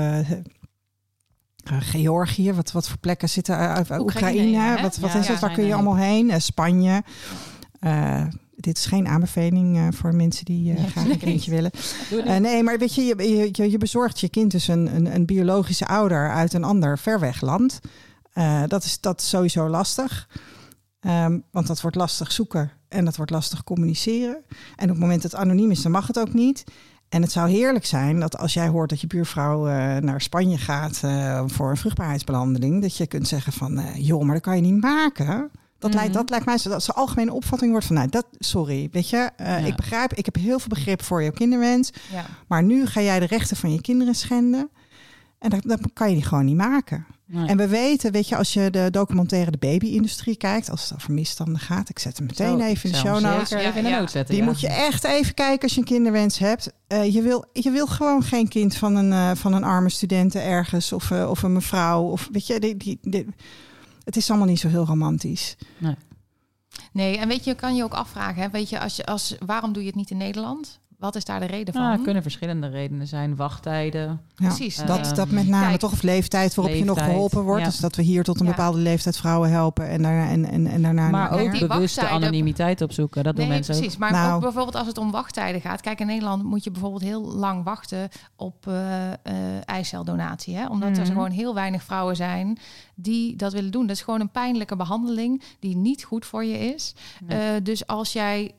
[1.63, 4.01] Georgië, wat, wat voor plekken zitten Oekraïne?
[4.01, 5.41] Oekraïne, wat wat Ja, is ja, het?
[5.41, 6.41] Waar kun je allemaal heen?
[6.41, 7.03] Spanje.
[8.62, 11.71] Dit is geen aanbeveling eh, voor mensen die Nee, graag een kindje willen.
[12.26, 13.04] Eh, nee, maar weet je,
[13.52, 17.19] je, je, bezorgt je kind dus een, een, een biologische ouder uit een ander ver
[17.19, 17.80] weg land.
[18.67, 20.30] Dat, is, dat is sowieso lastig.
[21.00, 24.43] Ehm, want dat wordt lastig zoeken en dat wordt lastig communiceren.
[24.76, 26.63] En op het moment dat het anoniem is, dan mag het ook niet.
[27.10, 29.65] En het zou heerlijk zijn dat als jij hoort dat je buurvrouw
[30.00, 31.02] naar Spanje gaat
[31.45, 35.52] voor een vruchtbaarheidsbehandeling, dat je kunt zeggen van, joh, maar dat kan je niet maken.
[35.81, 35.99] Dat, Mhm.
[35.99, 39.09] lijkt, dat lijkt mij zo dat zijn algemene opvatting wordt van, nou, dat, sorry, weet
[39.09, 39.65] je, eh, Ja.
[39.65, 42.25] ik begrijp, ik heb heel veel begrip voor jouw kinderwens, Ja.
[42.47, 44.69] maar nu ga jij de rechten van je kinderen schenden.
[45.39, 47.05] En dat, dat kan je die gewoon niet maken.
[47.25, 47.47] Nee.
[47.47, 51.13] En we weten, weet je, als je de documentaire De Baby-industrie kijkt, als het over
[51.13, 53.49] misstanden gaat, ik zet hem meteen Zo, even in de show notes.
[53.49, 54.07] Ja, even in de ja.
[54.07, 54.35] zetten.
[54.35, 54.49] Die ja.
[54.49, 56.71] moet je echt even kijken als je een kinderwens hebt.
[56.87, 60.35] Eh, je, wil, je wil gewoon geen kind van een, eh, van een arme student
[60.35, 62.01] ergens of, of een mevrouw.
[62.03, 63.27] Of, weet je, die, die, die-
[64.03, 65.55] het is allemaal niet zo heel romantisch.
[66.91, 69.35] Nee, en weet je, je kan je ook afvragen, hè, weet je, als je, als,
[69.45, 70.79] waarom doe je het niet in Nederland?
[71.01, 71.83] Wat is daar de reden van?
[71.83, 73.35] Nou, er kunnen verschillende redenen zijn.
[73.35, 74.01] Wachttijden.
[74.35, 74.75] Ja, Precies.
[74.75, 77.61] Dat, Ehm, dat met name kijk, toch of leeftijd waarop je nog geholpen wordt.
[77.63, 77.67] ja.
[77.67, 80.81] Dus dat we hier tot een bepaalde leeftijd vrouwen helpen en daarna, en, en, en
[80.81, 83.23] daarna maar niet ook die bewuste wachttijden- anonimiteit opzoeken.
[83.23, 83.97] Dat doen nee, mensen precies.
[83.97, 84.33] Maar Nou.
[84.35, 85.81] ook bijvoorbeeld als het om wachttijden gaat.
[85.81, 89.15] Kijk, in Nederland moet je bijvoorbeeld heel lang wachten op eh, eh,
[89.65, 90.55] eiceldonatie.
[90.55, 90.67] Hè?
[90.67, 91.11] Omdat er Mhm.
[91.11, 92.57] gewoon heel weinig vrouwen zijn
[92.95, 93.87] die dat willen doen.
[93.87, 96.93] Dat is gewoon een pijnlijke behandeling die niet goed voor je is.
[97.25, 97.39] Nee.
[97.39, 98.51] Eh, dus als jij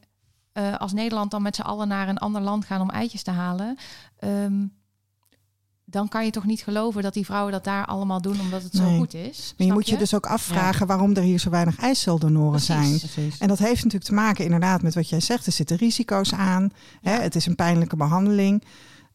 [0.53, 3.31] eh, als Nederland dan met z'n allen naar een ander land gaan om eitjes te
[3.31, 3.77] halen...
[4.19, 4.67] ehm,
[5.85, 8.75] dan kan je toch niet geloven dat die vrouwen dat daar allemaal doen omdat het
[8.75, 9.55] zo goed is.
[9.57, 12.67] Maar je moet je dus ook afvragen waarom er hier zo weinig eiceldonoren Precies.
[12.67, 12.99] zijn.
[12.99, 13.39] Precies.
[13.39, 15.47] En dat heeft natuurlijk te maken inderdaad met wat jij zegt.
[15.47, 16.71] Er zitten risico's aan.
[17.01, 17.13] Hè?
[17.13, 18.65] Het is een pijnlijke behandeling.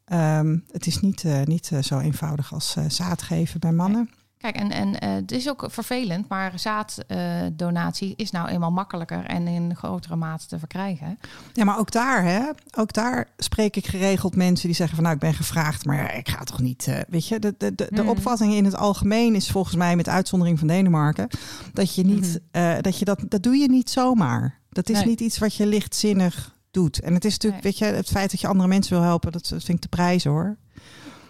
[0.05, 4.09] Ehm, het is niet, eh, niet eh, zo eenvoudig als eh, zaad geven bij mannen.
[4.37, 9.47] Kijk, en, en eh, het is ook vervelend, maar zaaddonatie is nou eenmaal makkelijker en
[9.47, 11.19] in grotere mate te verkrijgen.
[11.53, 12.41] Ja, maar ook daar, hè,
[12.77, 16.11] ook daar spreek ik geregeld mensen die zeggen van nou, ik ben gevraagd, maar ja,
[16.11, 16.87] ik ga toch niet.
[16.87, 18.09] eh, weet je, de, de, de, de Mhm.
[18.11, 21.27] opvatting in het algemeen is volgens mij, met uitzondering van Denemarken,
[21.73, 24.59] dat je niet, eh, dat je dat, dat doe je niet zomaar.
[24.69, 25.05] Dat is Nee.
[25.07, 26.99] niet iets wat je lichtzinnig doet.
[26.99, 27.71] En het is natuurlijk, Nee.
[27.71, 29.87] weet je, het feit dat je andere mensen wil helpen, dat, dat vind ik te
[29.97, 30.57] prijzen hoor.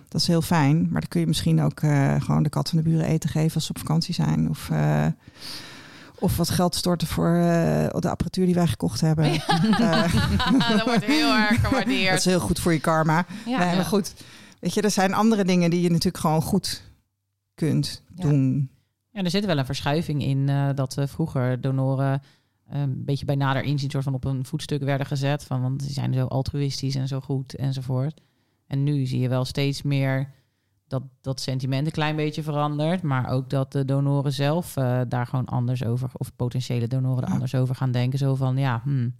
[0.07, 0.81] Dat is heel fijn.
[0.81, 3.55] Maar dan kun je misschien ook eh, gewoon de kat van de buren eten geven
[3.55, 4.49] als ze op vakantie zijn.
[4.49, 5.05] Of, eh,
[6.19, 9.25] of wat geld storten voor eh, de apparatuur die wij gekocht hebben.
[9.79, 12.17] Eh, dat wordt heel erg dat gewaardeerd.
[12.17, 13.25] is heel goed voor je karma.
[13.45, 13.75] Ja, nee, ja.
[13.75, 14.13] maar goed.
[14.59, 16.83] Weet je, er zijn andere dingen die je natuurlijk gewoon goed
[17.55, 18.23] kunt Ja.
[18.23, 18.69] doen.
[19.11, 22.21] Ja, er zit wel een verschuiving in eh, dat eh, vroeger donoren
[22.69, 25.43] een beetje bij nader inzien soort van op een voetstuk werden gezet.
[25.43, 28.21] Van, want die zijn zo altruïstisch en zo goed enzovoort.
[28.67, 30.29] En nu zie je wel steeds meer
[30.87, 33.01] dat dat sentiment een klein beetje verandert.
[33.01, 37.27] Maar ook dat de donoren zelf eh, daar gewoon anders over, of potentiële donoren er
[37.27, 37.33] Ja.
[37.33, 38.19] anders over gaan denken.
[38.19, 39.15] Zo van, ja, hmm,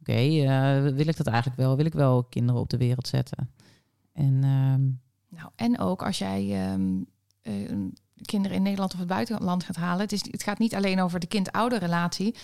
[0.00, 1.76] oké, eh, wil ik dat eigenlijk wel?
[1.76, 3.50] Wil ik wel kinderen op de wereld zetten?
[4.12, 4.82] En ehm,
[5.40, 6.90] Nou, en ook als jij ehm,
[7.42, 7.52] eh,
[8.24, 10.00] kinderen in Nederland of het buitenland gaat halen.
[10.00, 12.34] Het, is, het gaat niet alleen over de kind-ouder relatie.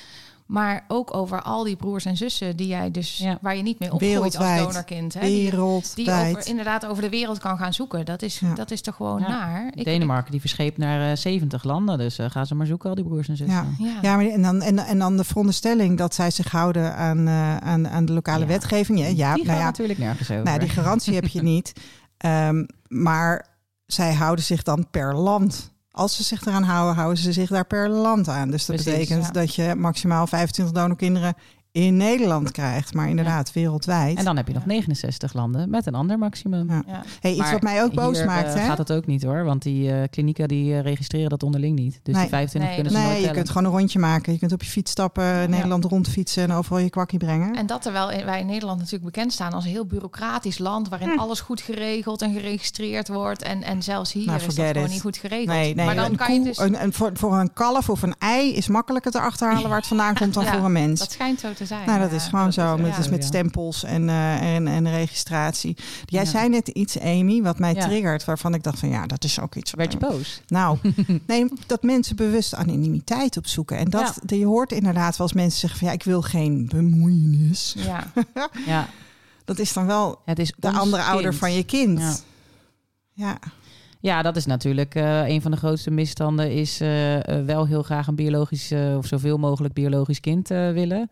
[0.49, 3.39] Maar ook over al die broers en zussen die jij dus Ja.
[3.41, 5.15] waar je niet mee opgroeit als donorkind.
[5.15, 5.21] Hè?
[5.21, 8.05] Die, over, inderdaad over de wereld kan gaan zoeken.
[8.05, 8.55] Dat is, Ja.
[8.55, 9.29] dat is toch gewoon Ja.
[9.29, 9.71] naar.
[9.75, 11.99] Ik- Denemarken die verscheept naar eh, 70 landen.
[11.99, 13.75] Dus eh, gaan ze maar zoeken, al die broers en zussen.
[13.79, 13.87] Ja.
[13.87, 13.99] Ja.
[14.03, 17.57] Ja, maar en dan, en, en dan de veronderstelling dat zij zich houden aan, eh,
[17.57, 18.47] aan, aan de lokale Ja.
[18.47, 18.99] wetgeving.
[18.99, 20.45] Ja, ja, die nou gaan ja, natuurlijk nergens over.
[20.45, 21.73] nou, die garantie heb je niet.
[22.19, 23.47] Ehm, maar
[23.87, 25.73] zij houden zich dan per land.
[25.99, 28.51] Als ze zich eraan houden, houden ze zich daar per land aan.
[28.51, 29.31] Dus dat Precies, betekent ja.
[29.33, 31.35] dat je maximaal 25 donorkinderen
[31.73, 32.95] in Nederland krijgt.
[32.95, 34.19] Maar inderdaad, wereldwijd.
[34.19, 36.69] En dan heb je nog 69 landen met een ander maximum.
[36.71, 36.83] Ja.
[36.87, 37.03] Ja.
[37.21, 38.55] hey, iets Maar wat mij ook boos Hier, maakt.
[38.55, 38.67] eh, hè?
[38.67, 42.01] gaat het ook niet hoor, want die eh, klinieken die eh, registreren dat onderling niet.
[42.03, 42.23] Dus Nee.
[42.23, 43.37] die 25 Nee, kunnen ze Nee, nooit je tellen.
[43.43, 44.33] kunt gewoon een rondje maken.
[44.33, 47.55] Je kunt op je fiets stappen, Nederland rondfietsen en overal je kwakkie brengen.
[47.55, 51.09] En dat terwijl wij in Nederland natuurlijk bekend staan als een heel bureaucratisch land waarin
[51.09, 51.19] Hm.
[51.19, 53.43] alles goed geregeld en geregistreerd wordt.
[53.43, 55.47] En, en zelfs hier Nou, is dat gewoon niet goed geregeld.
[55.49, 56.59] Nee, nee maar dan een kan je dus.
[56.59, 59.87] een, een- voor, voor een kalf of een ei is makkelijker te achterhalen waar het
[59.87, 61.01] vandaan komt dan Ja, voor een mens.
[61.01, 61.87] Dat schijnt zo te zijn.
[61.87, 62.17] nou, dat ja.
[62.17, 62.75] is gewoon dat zo.
[62.75, 65.77] is- Het ja, is met stempels en, eh, en, en registratie.
[66.05, 66.31] Jij Ja.
[66.31, 67.87] zei net iets, Amy, wat mij Ja.
[67.87, 69.71] triggert, waarvan ik dacht van ja, dat is ook iets.
[69.73, 70.43] Werd je boos?
[70.47, 70.79] Nou,
[71.27, 73.77] nee, dat mensen bewust anonimiteit opzoeken.
[73.79, 77.75] En dat, je hoort inderdaad wel eens mensen zeggen van ja, ik wil geen bemoeienis.
[77.79, 78.13] Ja.
[78.67, 78.89] Ja,
[79.45, 81.99] Dat is dan wel het is de andere ouder van je kind.
[81.99, 82.17] Ja.
[83.13, 83.39] Ja.
[84.01, 86.53] Ja, dat is natuurlijk eh, een van de grootste misstanden.
[86.53, 86.89] Is eh,
[87.47, 91.11] wel heel graag een biologisch of zoveel mogelijk biologisch kind eh, willen.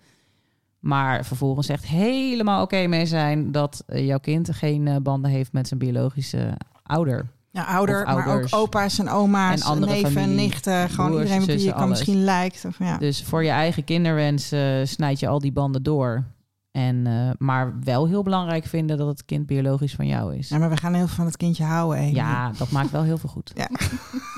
[0.86, 5.52] Maar vervolgens echt helemaal oké mee zijn dat eh, jouw kind geen eh, banden heeft
[5.52, 7.26] met zijn biologische ouder.
[7.50, 10.88] Ja, ouder, maar ook opa's en oma's, En andere neven, familie, nichten.
[10.90, 12.64] Gewoon broers, iedereen wie je kan misschien lijkt.
[12.64, 12.98] Of, ja.
[12.98, 16.24] Dus voor je eigen kinderwens eh, snijd je al die banden door.
[16.70, 17.06] En,
[17.38, 20.48] maar wel heel belangrijk vinden dat het kind biologisch van jou is.
[20.48, 21.98] ja, maar we gaan heel veel van het kindje houden.
[21.98, 22.14] Amy.
[22.14, 23.52] Ja, dat maakt wel heel veel goed.
[23.54, 23.68] Ja.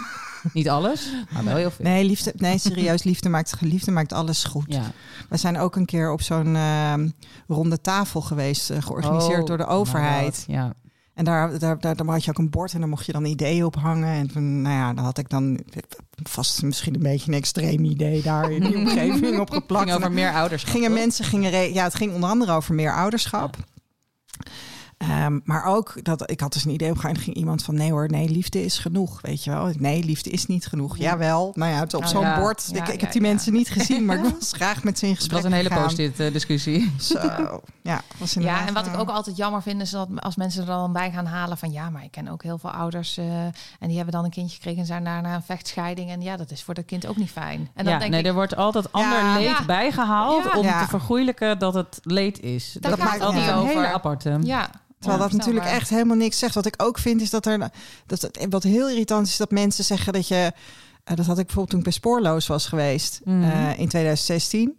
[0.59, 1.85] Niet alles, maar wel heel veel.
[1.85, 4.65] Nee, liefde, nee, serieus, liefde maakt, liefde maakt alles goed.
[4.69, 4.93] Ja.
[5.29, 7.09] We zijn ook een keer op zo'n ehm,
[7.47, 10.45] ronde tafel geweest, eh, georganiseerd Oh, door de overheid.
[10.47, 10.75] Ja.
[11.15, 13.25] En daar, daar, daar, daar had je ook een bord en daar mocht je dan
[13.25, 14.13] ideeën op hangen.
[14.15, 15.59] En toen, nou ja, dan had ik dan
[16.23, 19.85] vast misschien een beetje een extreem idee daar in die omgeving opgeplakt.
[19.85, 20.71] Ging over meer ouderschap.
[20.73, 20.99] gingen toch?
[20.99, 23.57] mensen gingen ja het ging onder andere over meer ouderschap
[24.99, 28.09] Ehm, maar ook dat ik had dus een idee op ging iemand van nee hoor
[28.11, 31.03] nee liefde is genoeg weet je wel nee liefde is niet genoeg Ja.
[31.11, 32.41] jawel nou ja het op Oh, zo'n ja.
[32.41, 33.29] bord Ja, ik, ik ja, heb die ja.
[33.29, 36.21] mensen niet gezien maar ik was graag met ze in gesprek was een hele post-it
[36.21, 36.93] eh, discussie.
[37.01, 37.19] Zo,
[37.83, 40.61] ja, was Ja, en wat ik eh, ook altijd jammer vind, is dat als mensen
[40.61, 43.43] er dan bij gaan halen van ja, maar ik ken ook heel veel ouders eh,
[43.45, 43.53] en
[43.87, 46.11] die hebben dan een kindje gekregen en zijn daarna een vechtscheiding.
[46.11, 47.69] En ja, dat is voor dat kind ook niet fijn.
[47.75, 49.35] En dan ja, denk nee, ik, er wordt altijd ander Ja.
[49.35, 49.65] leed Ja.
[49.67, 50.59] bijgehaald Ja.
[50.59, 50.83] om Ja.
[50.83, 52.77] te vergoeilijken dat het leed is.
[52.81, 53.75] Dat gaat maakt het altijd niet een over.
[53.75, 54.39] hele aparte.
[54.43, 54.71] ja.
[54.99, 56.55] Terwijl dat natuurlijk echt helemaal niks zegt.
[56.55, 57.71] Wat ik ook vind is dat er.
[58.07, 60.53] Dat, wat heel irritant is, dat mensen zeggen dat je.
[61.05, 63.43] eh, dat had ik bijvoorbeeld toen ik bij Spoorloos was geweest Mhm.
[63.43, 64.79] eh, in 2016.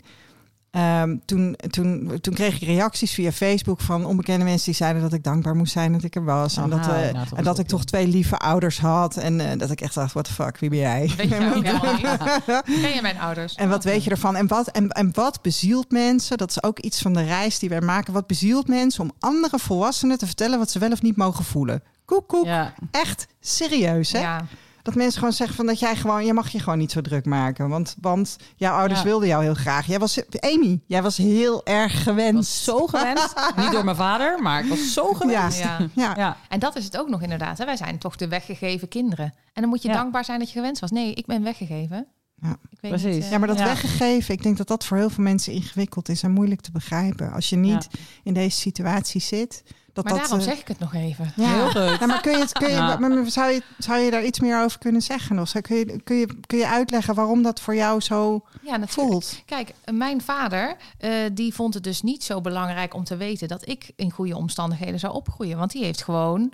[0.71, 5.13] Ehm, toen, toen, toen kreeg ik reacties via Facebook van onbekende mensen die zeiden dat
[5.13, 6.57] ik dankbaar moest zijn dat ik er was.
[6.57, 9.17] Oh, en dat, eh, nou en dat ik toch twee lieve ouders had.
[9.17, 11.11] En eh, dat ik echt dacht, what the fuck, wie ben jij?
[11.17, 12.61] Weet je.
[12.81, 13.55] Ken je mijn ouders?
[13.55, 14.35] En wat weet je ervan?
[14.35, 16.37] En wat, en, en wat bezielt mensen?
[16.37, 18.13] Dat is ook iets van de reis die wij maken.
[18.13, 21.83] Wat bezielt mensen om andere volwassenen te vertellen wat ze wel of niet mogen voelen?
[22.05, 22.45] Koek, koek.
[22.45, 24.19] Ja, Echt serieus, hè?
[24.19, 24.45] Ja.
[24.83, 27.25] Dat mensen gewoon zeggen van dat jij gewoon, je mag je gewoon niet zo druk
[27.25, 27.69] maken.
[27.69, 29.05] Want, want jouw ouders Ja.
[29.05, 29.85] wilden jou heel graag.
[29.87, 33.33] Jij was, Amy, jij was heel erg was zo gewenst.
[33.57, 35.59] Niet door mijn vader, maar ik was zo gewenst.
[35.59, 35.77] Ja.
[35.79, 35.87] Ja.
[35.93, 36.13] Ja.
[36.17, 36.37] Ja.
[36.49, 37.57] En dat is het ook nog inderdaad.
[37.57, 37.65] Hè?
[37.65, 39.25] Wij zijn toch de weggegeven kinderen.
[39.53, 39.93] En dan moet je Ja.
[39.93, 40.91] dankbaar zijn dat je gewenst was.
[40.91, 42.07] Nee, ik ben weggegeven.
[42.41, 42.51] Ja.
[42.69, 43.15] Ik weet Precies.
[43.15, 43.63] Niet, eh, Ja, maar dat Ja.
[43.65, 47.31] weggegeven, ik denk dat dat voor heel veel mensen ingewikkeld is en moeilijk te begrijpen.
[47.31, 47.87] Als je niet
[48.23, 49.63] in deze situatie zit.
[50.03, 51.33] Dat maar dat, daarom eh, zeg ik het nog even.
[51.35, 51.47] Ja.
[51.53, 51.99] Heel goed.
[51.99, 52.97] Ja, maar kun je het, kun je, Ja.
[52.97, 55.35] maar- maar zou, je, zou je daar iets meer over kunnen zeggen?
[55.35, 55.47] Nog?
[55.47, 58.91] Zou- Kun, je, kun, je, kun je uitleggen waarom dat voor jou zo Ja, natuurlijk.
[58.91, 59.41] voelt?
[59.45, 63.67] Kijk, mijn vader eh, die vond het dus niet zo belangrijk om te weten dat
[63.67, 65.57] ik in goede omstandigheden zou opgroeien.
[65.57, 66.51] Want die heeft gewoon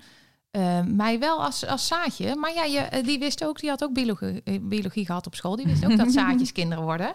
[0.56, 2.36] eh, mij wel als, als zaadje.
[2.36, 5.36] Maar ja, je, eh, die wist ook, die had ook biologie, eh, biologie gehad op
[5.36, 5.56] school.
[5.56, 7.14] Die wist ook dat zaadjes kinderen worden.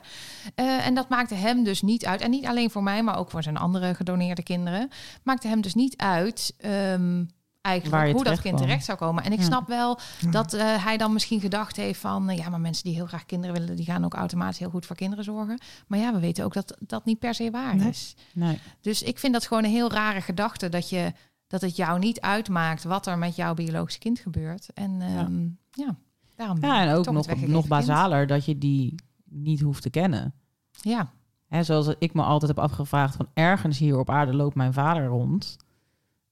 [0.54, 2.20] Eh, en dat maakte hem dus niet uit.
[2.20, 4.88] En niet alleen voor mij, maar ook voor zijn andere gedoneerde kinderen.
[5.22, 6.54] Maakte hem dus niet uit.
[6.58, 7.24] ehm,
[7.62, 8.66] Eigenlijk hoe dat kind kwam.
[8.66, 9.24] terecht zou komen.
[9.24, 9.44] En ik Ja.
[9.44, 9.98] snap wel
[10.30, 12.32] dat hij dan misschien gedacht heeft van...
[12.36, 13.76] ja, maar mensen die heel graag kinderen willen...
[13.76, 15.60] die gaan ook automatisch heel goed voor kinderen zorgen.
[15.86, 17.88] Maar ja, we weten ook dat dat niet per se waar Nee.
[17.88, 18.14] is.
[18.34, 18.58] Nee.
[18.80, 20.68] Dus ik vind dat gewoon een heel rare gedachte...
[20.68, 21.12] dat je
[21.50, 24.72] Dat het jou niet uitmaakt wat er met jouw biologische kind gebeurt.
[24.74, 25.48] En ehm,
[25.84, 25.96] ja.
[26.34, 26.58] daarom.
[26.60, 27.68] Ja, en ook nog, nog kind.
[27.68, 30.34] basaler dat je die niet hoeft te kennen.
[30.80, 31.10] Ja,
[31.50, 35.06] Hè, zoals ik me altijd heb afgevraagd van ergens hier op aarde loopt mijn vader
[35.06, 35.56] rond.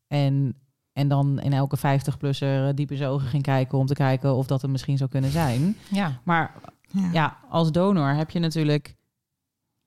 [0.06, 0.54] En,
[0.92, 4.46] en dan in elke 50-plusser diep in zijn ogen ging kijken om te kijken of
[4.46, 5.76] dat er misschien zou kunnen zijn.
[5.90, 6.20] ja.
[6.24, 6.54] Maar
[6.90, 7.08] Ja.
[7.12, 8.96] ja, als donor heb je natuurlijk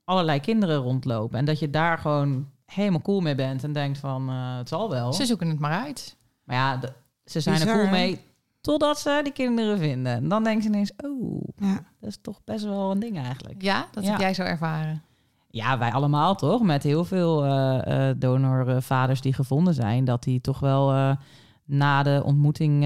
[0.03, 1.39] allerlei kinderen rondlopen.
[1.39, 4.89] En dat je daar gewoon helemaal cool mee bent en denkt van eh, het zal
[4.89, 5.13] wel.
[5.13, 6.15] Ze zoeken het maar uit.
[6.43, 6.93] Maar ja, de-
[7.25, 8.19] ze zijn er cool mee
[8.61, 10.13] totdat ze die kinderen vinden.
[10.13, 11.73] En dan denken ze ineens, oh, Ja.
[11.99, 13.61] dat is toch best wel een ding eigenlijk.
[13.61, 14.09] Ja, dat Ja.
[14.11, 15.01] heb jij zo ervaren.
[15.47, 16.61] Ja, wij allemaal toch?
[16.61, 20.05] Met heel veel eh, donorvaders die gevonden zijn.
[20.05, 21.15] Dat die toch wel
[21.65, 22.79] na de ontmoeting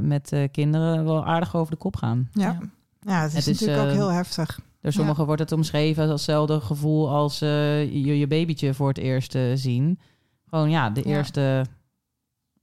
[0.00, 2.28] met kinderen wel aardig over de kop gaan.
[2.32, 2.58] Ja.
[3.00, 3.20] Ja.
[3.22, 4.60] het is Het is, natuurlijk ook heel heftig.
[4.80, 8.98] Door sommigen wordt het omschreven als hetzelfde gevoel als eh, je, je babytje voor het
[8.98, 9.98] eerst eh, zien.
[10.46, 11.16] Gewoon ja, de Ja.
[11.16, 11.66] eerste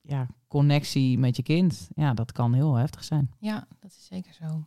[0.01, 1.89] ja, connectie met je kind.
[1.95, 3.31] Ja, dat kan heel heftig zijn.
[3.39, 4.65] Ja, dat is zeker zo.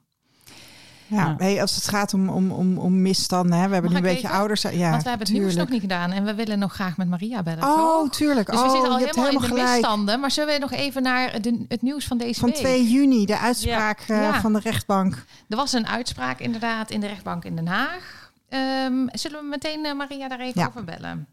[1.10, 1.34] Ja.
[1.38, 4.14] Hey, als het gaat om, om, om, om misstanden, hè, we hebben Mag nu een
[4.14, 4.62] beetje ouders.
[4.62, 6.10] Ja, Want we hebben het nieuws nog niet gedaan.
[6.10, 7.62] En we willen nog graag met Maria bellen.
[7.62, 8.10] Oh, toch?
[8.10, 8.50] tuurlijk.
[8.50, 9.68] Dus we oh, zitten al helemaal, in de gelijk.
[9.68, 10.20] misstanden.
[10.20, 12.58] Maar zullen we nog even naar de, het nieuws van deze Van week?
[12.58, 15.24] 2 juni, de uitspraak eh, van de rechtbank.
[15.48, 18.32] Er was een uitspraak inderdaad in de rechtbank in Den Haag.
[18.48, 21.26] Ehm, zullen we meteen eh, Maria daar even over bellen?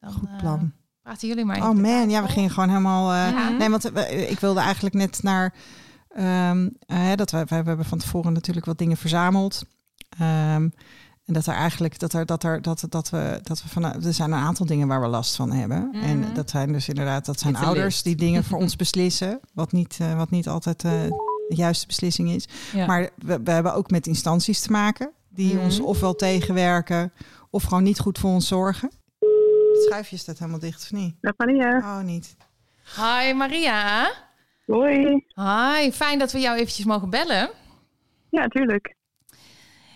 [0.00, 0.72] Dan, Goed eh, plan.
[1.02, 3.14] praten jullie maar Oh man, ja, we gingen gewoon helemaal.
[3.14, 3.48] Ja.
[3.48, 5.54] Nee, want ik wilde eigenlijk net naar.
[6.14, 9.62] Ehm, eh, dat we, we hebben van tevoren natuurlijk wat dingen verzameld.
[10.18, 10.68] Ehm,
[11.24, 14.12] en dat er eigenlijk dat er dat er dat, dat we dat we van er
[14.14, 15.88] zijn een aantal dingen waar we last van hebben.
[15.92, 16.04] Mhm.
[16.04, 18.04] En dat zijn dus inderdaad dat zijn ouders list.
[18.04, 20.90] die dingen voor ons beslissen, wat niet eh, wat niet altijd eh,
[21.48, 22.48] de juiste beslissing is.
[22.72, 22.86] Ja.
[22.86, 25.64] Maar we, we hebben ook met instanties te maken die Mhm.
[25.64, 27.12] ons ofwel tegenwerken
[27.50, 28.90] of gewoon niet goed voor ons zorgen.
[29.72, 31.14] Het schuifje staat helemaal dicht of niet?
[31.20, 31.76] Dag Maria.
[31.78, 32.36] Oh, niet.
[32.96, 34.10] Hi Maria.
[34.66, 35.24] Hoi.
[35.34, 37.50] Hi, fijn dat we jou eventjes mogen bellen.
[38.30, 38.94] Ja, tuurlijk.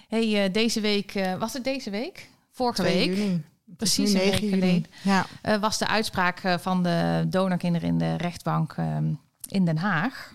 [0.08, 2.28] Hey, eh, deze week, eh, was het deze week?
[2.50, 3.44] Vorige 2 week juni.
[3.76, 4.84] Precies een 9 week geleden.
[5.02, 5.26] Ja.
[5.42, 9.12] eh, was de uitspraak eh, van de donorkinderen in de rechtbank ehm,
[9.48, 10.34] in Den Haag.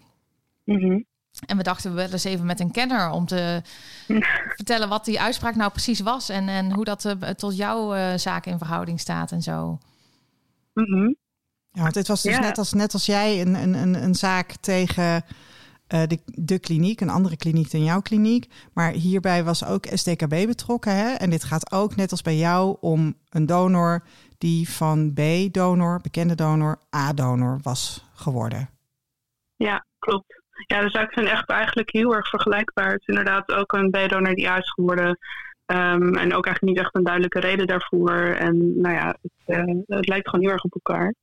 [0.64, 1.02] Mhm.
[1.46, 3.62] En we dachten we bellen eens even met een kenner om te
[4.56, 8.46] vertellen wat die uitspraak nou precies was en, en hoe dat tot jouw eh, zaak
[8.46, 9.78] in verhouding staat en zo.
[10.74, 11.12] Mhm.
[11.72, 12.42] Ja, want dit was dus Ja.
[12.42, 15.24] net, als, net als jij een, een, een, een zaak tegen
[15.88, 18.48] eh, de, de kliniek, een andere kliniek dan jouw kliniek.
[18.74, 20.96] Maar hierbij was ook SDKB betrokken.
[20.96, 21.14] Hè?
[21.14, 24.04] En dit gaat ook net als bij jou om een donor
[24.38, 28.70] die van B-donor, bekende donor, A-donor was geworden.
[29.56, 30.40] Ja, klopt.
[30.68, 32.92] Ja, de zaken zijn echt eigenlijk heel erg vergelijkbaar.
[32.92, 35.18] Het is inderdaad ook een B-donor die uit is geworden.
[35.66, 38.20] Ehm, en ook eigenlijk niet echt een duidelijke reden daarvoor.
[38.20, 41.14] En nou ja, het, eh, het lijkt gewoon heel erg op elkaar.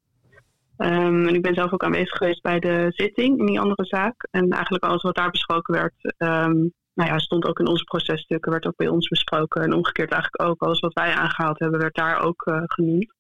[0.79, 4.29] Ehm, en ik ben zelf ook aanwezig geweest bij de zitting in die andere zaak.
[4.31, 6.57] En eigenlijk alles wat daar besproken werd, ehm,
[6.95, 9.63] nou ja, stond ook in onze processtukken, werd ook bij ons besproken.
[9.63, 13.13] En omgekeerd eigenlijk ook, alles wat wij aangehaald hebben, werd daar ook eh, genoemd.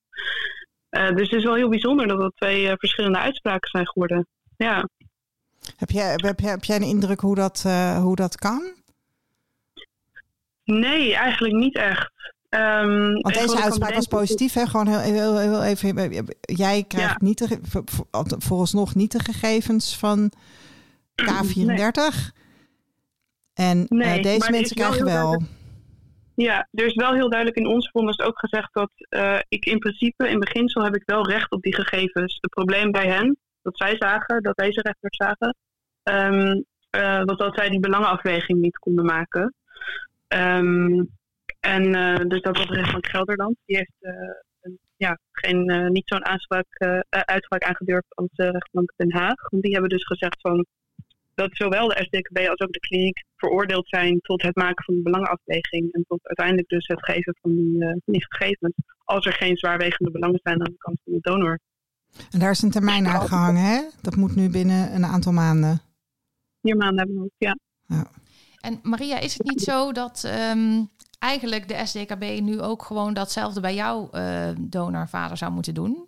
[0.88, 4.26] Eh, dus het is wel heel bijzonder dat er twee eh, verschillende uitspraken zijn geworden.
[4.56, 4.88] Ja.
[5.76, 7.62] Heb jij, heb, heb jij een indruk hoe dat,
[8.00, 8.72] hoe dat kan?
[10.64, 12.10] Nee, eigenlijk niet echt.
[12.48, 14.66] Ehm, Want deze uitspraak was positief, hè?
[14.66, 16.24] Gewoon heel, heel, heel even.
[16.40, 17.26] Jij krijgt Ja.
[17.26, 17.58] niet de,
[18.38, 20.32] vooralsnog niet de gegevens van
[21.22, 22.36] K34.
[23.54, 25.42] En eh, deze mensen wel krijgen wel.
[26.34, 29.78] Ja, er is wel heel duidelijk in ons vonnis ook gezegd dat eh, ik in
[29.78, 32.38] principe, in beginsel heb ik wel recht op die gegevens.
[32.40, 35.56] Het probleem bij hen, dat zij zagen, dat deze rechters zagen,
[36.02, 39.54] ehm, eh, was dat zij die belangenafweging niet konden maken.
[40.28, 41.02] Ehm,
[41.60, 43.56] en eh, dus dat was de recht van Gelderland.
[43.64, 44.12] Die heeft eh,
[44.60, 46.66] een- ja, geen, eh, niet zo'n aanspraak,
[47.08, 49.50] uitspraak aangedurfd als de rechtbank Den Haag.
[49.50, 50.66] Want die hebben dus gezegd van
[51.34, 55.02] dat zowel de SDKB als ook de kliniek veroordeeld zijn tot het maken van de
[55.02, 58.74] belangenafweging en tot uiteindelijk dus het geven van die, eh, van die gegevens.
[59.04, 61.58] Als er geen zwaarwegende belangen zijn aan de kant van de donor.
[62.30, 63.80] En daar is een termijn aan gehangen, hè?
[64.02, 65.80] Dat moet nu binnen een aantal maanden.
[66.62, 67.56] Vier maanden hebben we ook, ja.
[68.60, 70.84] En Maria, is het niet zo dat ehm,
[71.18, 76.06] eigenlijk de SDKB nu ook gewoon datzelfde bij jouw eh, donorvader zou moeten doen?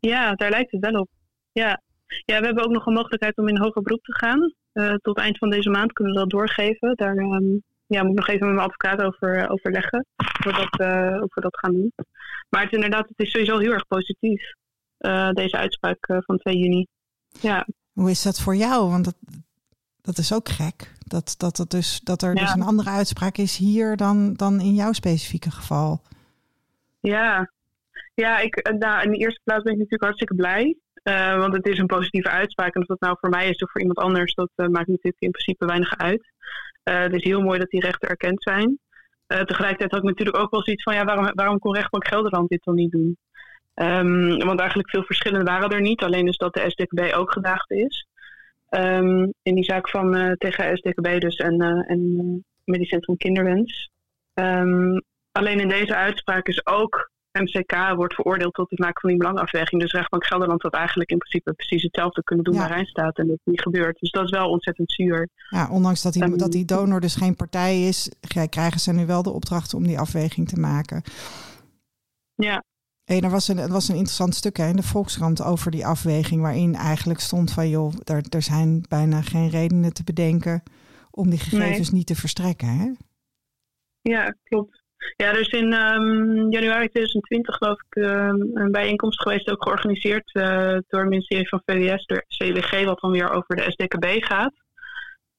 [0.00, 1.08] Ja, daar lijkt het wel op.
[1.52, 1.82] Ja.
[2.24, 4.54] ja, we hebben ook nog een mogelijkheid om in hoger beroep te gaan.
[4.72, 6.94] Eh, tot eind van deze maand kunnen we dat doorgeven.
[6.94, 10.52] Daar ehm, ja, moet ik nog even met mijn advocaat over eh, overleggen of we,
[10.52, 11.92] dat, eh, of we dat gaan doen.
[12.48, 14.54] Maar het, is inderdaad, het is sowieso heel erg positief,
[14.96, 16.86] eh, deze uitspraak eh, van 2 juni.
[17.40, 18.90] Ja, Hoe is dat voor jou?
[18.90, 19.16] Want dat,
[20.06, 20.92] dat is ook gek.
[21.06, 22.40] Dat, dat, dat, dus, dat er Ja.
[22.40, 26.00] dus een andere uitspraak is hier dan, dan in jouw specifieke geval.
[27.00, 27.50] Ja.
[28.14, 30.76] Ja, ik, eh, nou, in de eerste plaats ben ik natuurlijk hartstikke blij.
[31.04, 32.74] Uh, want het is een positieve uitspraak.
[32.74, 35.22] En of dat nou voor mij is of voor iemand anders, dat uh, maakt natuurlijk
[35.22, 36.30] in principe weinig uit.
[36.84, 38.78] Uh, het is heel mooi dat die rechten erkend zijn.
[39.26, 42.64] tegelijkertijd had ik natuurlijk ook wel zoiets van, ja, waarom, waarom kon rechtbank Gelderland dit
[42.64, 43.16] dan niet doen?
[43.74, 46.02] Um, want eigenlijk veel verschillen waren er niet.
[46.02, 48.06] Alleen dus dat de SDKB ook gedaagd is.
[48.70, 53.90] Um, in die zaak van tegen SDKB dus en, en Medisch Centrum Kinderwens.
[54.34, 55.02] Um,
[55.32, 57.10] alleen in deze uitspraak is ook
[57.40, 59.80] MCK wordt veroordeeld tot het maken van die belangafweging.
[59.80, 62.60] Dus rechtbank Gelderland had eigenlijk in principe precies hetzelfde kunnen doen ja.
[62.60, 63.18] waar Rijnstaat.
[63.18, 63.98] En dat niet gebeurt.
[63.98, 65.28] Dus dat is wel ontzettend zuur.
[65.50, 68.10] Ja, ondanks dat die, um, dat die donor dus geen partij is,
[68.50, 71.02] krijgen ze nu wel de opdracht om die afweging te maken.
[72.34, 72.64] Ja.
[73.06, 75.86] Hey, er, was een, er was een interessant stuk hè, in de Volkskrant over die
[75.86, 80.62] afweging, waarin eigenlijk stond van joh, er, er zijn bijna geen redenen te bedenken
[81.10, 81.98] om die gegevens nee.
[81.98, 82.68] niet te verstrekken.
[82.68, 82.92] Hè?
[84.00, 84.82] Ja, klopt.
[85.16, 90.34] Ja, er is in um, januari 2020 geloof ik um, een bijeenkomst geweest, ook georganiseerd
[90.34, 94.54] uh, door het ministerie van VWS, door CWG, wat dan weer over de SDKB gaat.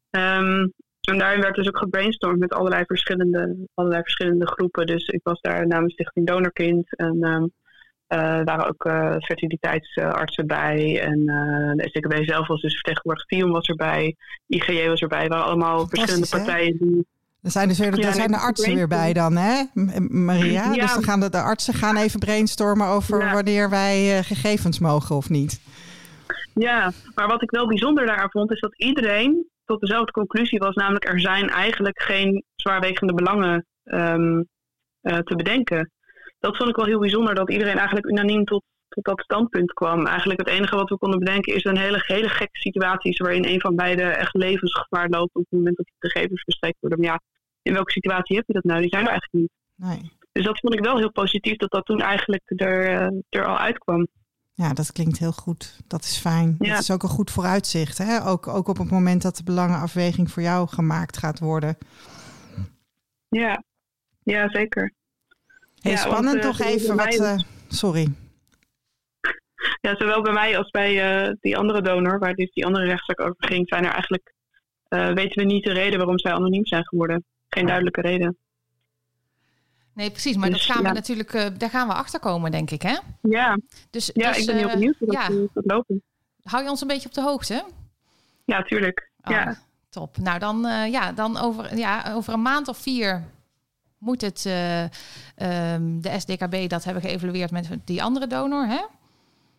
[0.10, 0.74] Um,
[1.08, 4.86] en daarin werd dus ook gebrainstormd met allerlei verschillende, allerlei verschillende groepen.
[4.86, 7.52] Dus ik was daar namens Stichting Donorkind en um,
[8.10, 11.02] uh, waren ook uh, fertiliteitsartsen bij.
[11.02, 13.28] En uh, de SDKB zelf was dus vertegenwoordigd.
[13.28, 14.16] FIOM was erbij,
[14.48, 15.28] IGJ was erbij.
[15.28, 17.06] waren allemaal verschillende partijen die
[17.42, 19.64] er zijn, dus weer, er zijn de artsen weer bij dan, hè,
[20.10, 20.74] Maria?
[20.74, 20.82] Ja.
[20.82, 23.34] Dus dan gaan de, de, artsen gaan even brainstormen over ja.
[23.34, 25.62] wanneer wij gegevens mogen of niet.
[26.54, 30.76] Ja, maar wat ik wel bijzonder daaraan vond, is dat iedereen tot dezelfde conclusie was.
[30.76, 34.48] Namelijk, er zijn eigenlijk geen zwaarwegende belangen um,
[35.02, 35.92] uh, te bedenken.
[36.40, 40.06] Dat vond ik wel heel bijzonder, dat iedereen eigenlijk unaniem tot, tot dat standpunt kwam.
[40.06, 43.62] Eigenlijk het enige wat we konden bedenken is een hele, hele gekke situatie waarin een
[43.62, 47.00] van beiden echt levensgevaar loopt op het moment dat die gegevens verstrekt worden.
[47.00, 47.22] Maar ja,
[47.62, 48.82] in welke situatie heb je dat nou?
[48.82, 49.52] Die zijn er eigenlijk niet.
[49.76, 50.12] Nee.
[50.32, 53.58] Dus dat vond ik wel heel positief dat dat toen eigenlijk er, uh, er al
[53.58, 54.08] uitkwam.
[54.58, 55.80] Ja, dat klinkt heel goed.
[55.88, 56.56] Dat is fijn.
[56.60, 56.70] Ja.
[56.70, 57.98] Dat is ook een goed vooruitzicht.
[57.98, 58.26] Hè?
[58.26, 61.78] Ook, ook op het moment dat de belangenafweging voor jou gemaakt gaat worden.
[63.30, 63.64] Ja,
[64.24, 64.94] ja zeker.
[65.74, 67.14] Ja, spannend want, uh, toch even wat...
[67.14, 68.08] Uh, sorry.
[69.82, 73.20] Ja, zowel bij mij als bij uh, die andere donor, waar dus die andere rechtszaak
[73.20, 74.34] over ging, zijn er eigenlijk,
[74.90, 78.38] weten we niet de reden waarom zij anoniem zijn geworden geen duidelijke reden.
[79.98, 80.36] Nee, precies.
[80.36, 82.98] Maar dus, dat gaan we natuurlijk, uh, daar gaan we achter komen, denk ik, hè?
[83.22, 83.60] Ja.
[83.90, 85.28] Dus, ja, dus, ik ben heel benieuwd hoe ja.
[85.28, 86.04] dat gaat lopen.
[86.44, 87.66] Hou je ons een beetje op de hoogte?
[88.46, 89.10] Ja, tuurlijk.
[89.24, 89.58] Oh, ja.
[89.90, 90.18] Top.
[90.18, 93.24] Nou, dan, ja, dan over, ja, over een maand of vier
[93.98, 98.86] moet het um, de SDKB dat hebben geëvalueerd met die andere donor, hè?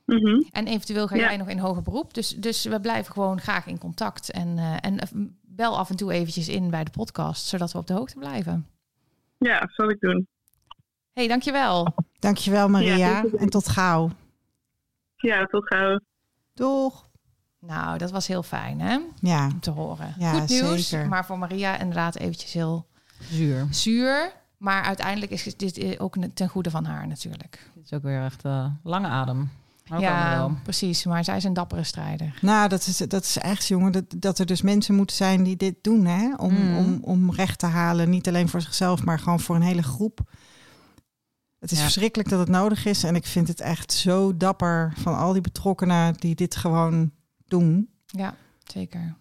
[0.05, 0.47] Mm -hmm.
[0.51, 1.23] En eventueel ga Ja.
[1.23, 2.15] jij nog in hoger beroep.
[2.15, 4.31] Dus, dus we blijven gewoon graag in contact.
[4.31, 4.99] En, uh, en
[5.41, 8.67] bel af en toe eventjes in bij de podcast, zodat we op de hoogte blijven.
[9.39, 10.29] Ja, zal ik doen.
[11.13, 11.95] hey, dankjewel.
[12.19, 14.11] Dankjewel Maria Ja, en tot gauw.
[15.17, 16.01] Ja, tot gauw.
[16.55, 17.07] Doeg.
[17.61, 18.99] Nou, dat was heel fijn, hè?
[19.21, 20.15] Ja, Om te horen.
[20.19, 21.09] Ja, Goed nieuws, zeker.
[21.09, 22.87] maar voor Maria inderdaad eventjes heel
[23.21, 23.67] Zuur.
[23.71, 24.33] zuur.
[24.59, 27.71] Maar uiteindelijk is dit ook ten goede van haar natuurlijk.
[27.75, 29.51] Het is ook weer echt uh, lange adem.
[29.93, 31.05] Ook ja, precies.
[31.05, 32.39] Maar zij is een dappere strijder.
[32.41, 35.57] nou dat is, dat is echt jongen, dat, dat er dus mensen moeten zijn die
[35.57, 36.35] dit doen hè?
[36.37, 36.77] Om, Mm.
[36.77, 38.11] om, om recht te halen.
[38.11, 40.21] Niet alleen voor zichzelf, maar gewoon voor een hele groep.
[41.59, 41.83] Het is Ja.
[41.85, 43.05] verschrikkelijk dat het nodig is.
[43.05, 47.11] En ik vind het echt zo dapper van al die betrokkenen die dit gewoon
[47.47, 47.89] doen.
[48.07, 48.35] Ja,
[48.65, 49.15] zeker.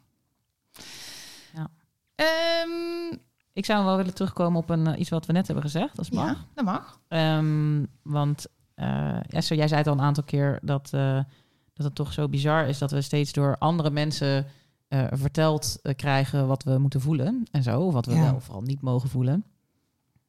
[1.53, 1.67] Ja.
[2.15, 3.15] Ehm,
[3.53, 6.09] Ik zou wel willen terugkomen op een, eh, iets wat we net hebben gezegd, als
[6.09, 6.25] mag.
[6.27, 6.99] ja, dat mag.
[7.07, 8.45] Ehm, want
[8.77, 11.19] eh Esther, jij zei het al een aantal keer dat, eh,
[11.73, 14.45] dat het toch zo bizar is dat we steeds door andere mensen
[14.87, 18.21] eh, verteld krijgen wat we moeten voelen en zo, wat we Ja.
[18.31, 19.43] wel vooral niet mogen voelen.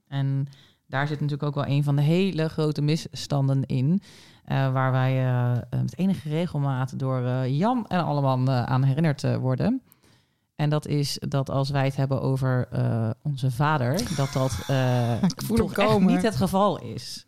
[0.06, 0.46] En
[0.86, 4.02] daar zit natuurlijk ook wel een van de hele grote misstanden in,
[4.46, 9.82] waar wij eh, met enige regelmaat door Jan en Alleman aan herinnerd worden.
[10.56, 12.68] En dat is dat als wij het hebben over
[13.22, 14.64] onze vader, dat dat
[15.56, 17.26] toch echt niet het geval is.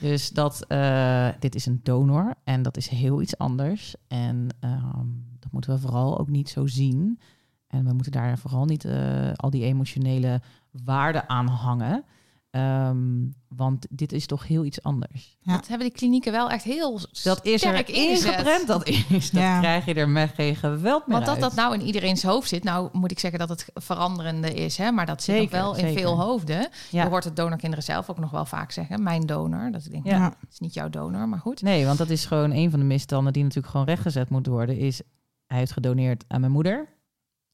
[0.00, 3.94] Dus dat eh, dit is een donor en dat is heel iets anders.
[4.08, 5.06] En ehm,
[5.38, 7.20] dat moeten we vooral ook niet zo zien.
[7.66, 10.40] En we moeten daar vooral niet eh, al die emotionele
[10.84, 12.04] waarden aan hangen.
[12.50, 15.36] Ehm, want dit is toch heel iets anders.
[15.40, 15.52] Ja.
[15.56, 19.06] Dat hebben die klinieken wel echt heel Dat is sterk er ingeprent, dat is.
[19.08, 19.58] Dat Ja.
[19.58, 21.44] krijg je er met geen geweld meer Want dat uit.
[21.44, 24.90] dat nou in iedereen's hoofd zit, nou moet ik zeggen dat het veranderende is, hè?
[24.92, 26.00] maar dat zit Zeker, nog wel in zeker.
[26.00, 26.68] veel hoofden.
[26.90, 27.02] Ja.
[27.02, 29.70] Je hoort het donorkinderen zelf ook nog wel vaak zeggen, mijn donor.
[29.72, 30.18] Dat ik denk, Ja.
[30.18, 31.62] nou, het is niet jouw donor, maar goed.
[31.62, 34.76] Nee, want dat is gewoon een van de misstanden die natuurlijk gewoon rechtgezet moet worden.
[34.78, 35.00] Is
[35.46, 36.88] hij heeft gedoneerd aan mijn moeder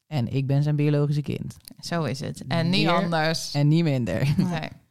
[0.07, 1.57] en ik ben zijn biologische kind.
[1.81, 2.47] Zo is het.
[2.49, 3.55] En niet Meer- anders.
[3.55, 4.35] En niet minder.
[4.37, 4.69] Nee.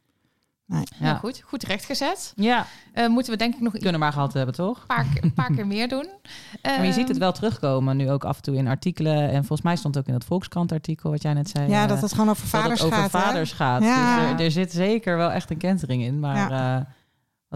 [0.67, 0.83] Nee.
[0.99, 1.05] Ja.
[1.07, 1.15] Ja.
[1.15, 2.33] goed, goed rechtgezet.
[2.35, 4.85] Ja, Eh, moeten we denk ik nog een kunnen maar gehad hebben, toch?
[4.85, 6.07] paar, keer- een paar keer meer doen.
[6.63, 9.29] Maar je ziet het Ehm, wel terugkomen nu ook af en toe in artikelen.
[9.29, 11.69] En volgens mij stond het ook in dat Volkskrant-artikel wat jij net zei.
[11.69, 13.11] Ja, eh, dat het gewoon over dat vaders het over gaat.
[13.11, 13.19] hè?
[13.19, 13.83] vaders gaat.
[13.83, 14.19] Ja.
[14.29, 16.19] Dus er, er zit zeker wel echt een kentering in.
[16.19, 16.85] Maar eh,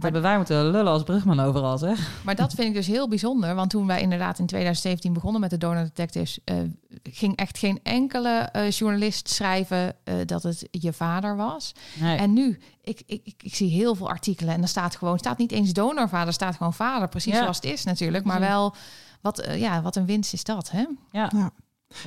[0.01, 2.11] wat hebben wij moeten lullen als brugman overal, zeg?
[2.23, 3.55] Maar dat vind ik dus heel bijzonder.
[3.55, 6.39] Want toen wij inderdaad in 2017 begonnen met de Donor Detectives...
[6.43, 6.55] eh,
[7.03, 11.71] ging echt geen enkele eh, journalist schrijven eh, dat het je vader was.
[11.99, 12.17] Nee.
[12.17, 15.19] En nu, ik, ik, ik, ik zie heel veel artikelen en er staat gewoon...
[15.19, 17.07] staat niet eens donorvader, staat gewoon vader.
[17.07, 17.39] Precies Ja.
[17.39, 18.25] zoals het is natuurlijk.
[18.25, 18.75] Maar wel,
[19.21, 20.85] wat, ja, wat een winst is dat, hè?
[21.11, 21.31] ja.
[21.35, 21.51] Ja.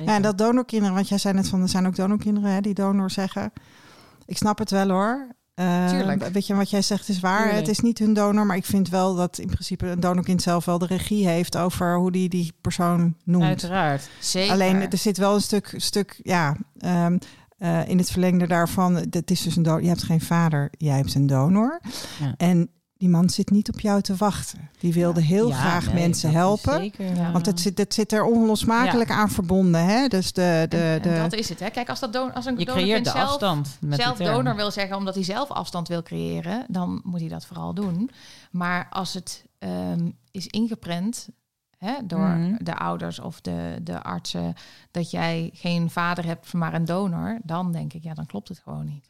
[0.05, 2.73] Ja, en dat donorkinderen, want jij zei net van er zijn ook donorkinderen hè, die
[2.73, 3.51] donor zeggen.
[4.25, 5.27] Ik snap het wel hoor.
[5.53, 6.27] Eh, Tuurlijk.
[6.27, 7.41] Weet je, wat jij zegt is waar.
[7.41, 7.59] Tuurlijk.
[7.59, 10.65] Het is niet hun donor, maar ik vind wel dat in principe een donorkind zelf
[10.65, 13.43] wel de regie heeft over hoe die die persoon noemt.
[13.43, 14.09] Uiteraard.
[14.19, 14.51] Zeker.
[14.51, 17.17] Alleen er zit wel een stuk, stuk ja, ehm,
[17.57, 18.95] eh, in het verlengde daarvan.
[18.95, 19.81] Het is dus een donor.
[19.81, 21.81] Je hebt geen vader, jij hebt een donor.
[22.19, 22.33] Ja.
[22.37, 22.69] En
[23.03, 24.69] die man zit niet op jou te wachten.
[24.79, 26.73] Die wilde heel Ja, graag nee, mensen helpen.
[26.79, 27.31] Zeker, Ja.
[27.31, 29.85] Want het zit, het zit er onlosmakelijk aan verbonden.
[29.85, 30.07] Hè?
[30.07, 31.69] Dus de, de, En, de, en dat is het, hè?
[31.69, 34.25] Kijk, als, dat don als een je donorkind creëert de zelf, afstand met zelf die
[34.25, 34.37] term.
[34.37, 38.09] donor wil zeggen omdat hij zelf afstand wil creëren, dan moet hij dat vooral doen.
[38.51, 41.27] Maar als het ehm, is ingeprent
[41.77, 42.63] hè, door Mhm.
[42.63, 44.53] de ouders of de, de artsen
[44.91, 48.59] dat jij geen vader hebt, maar een donor, dan denk ik, ja, dan klopt het
[48.59, 49.07] gewoon niet.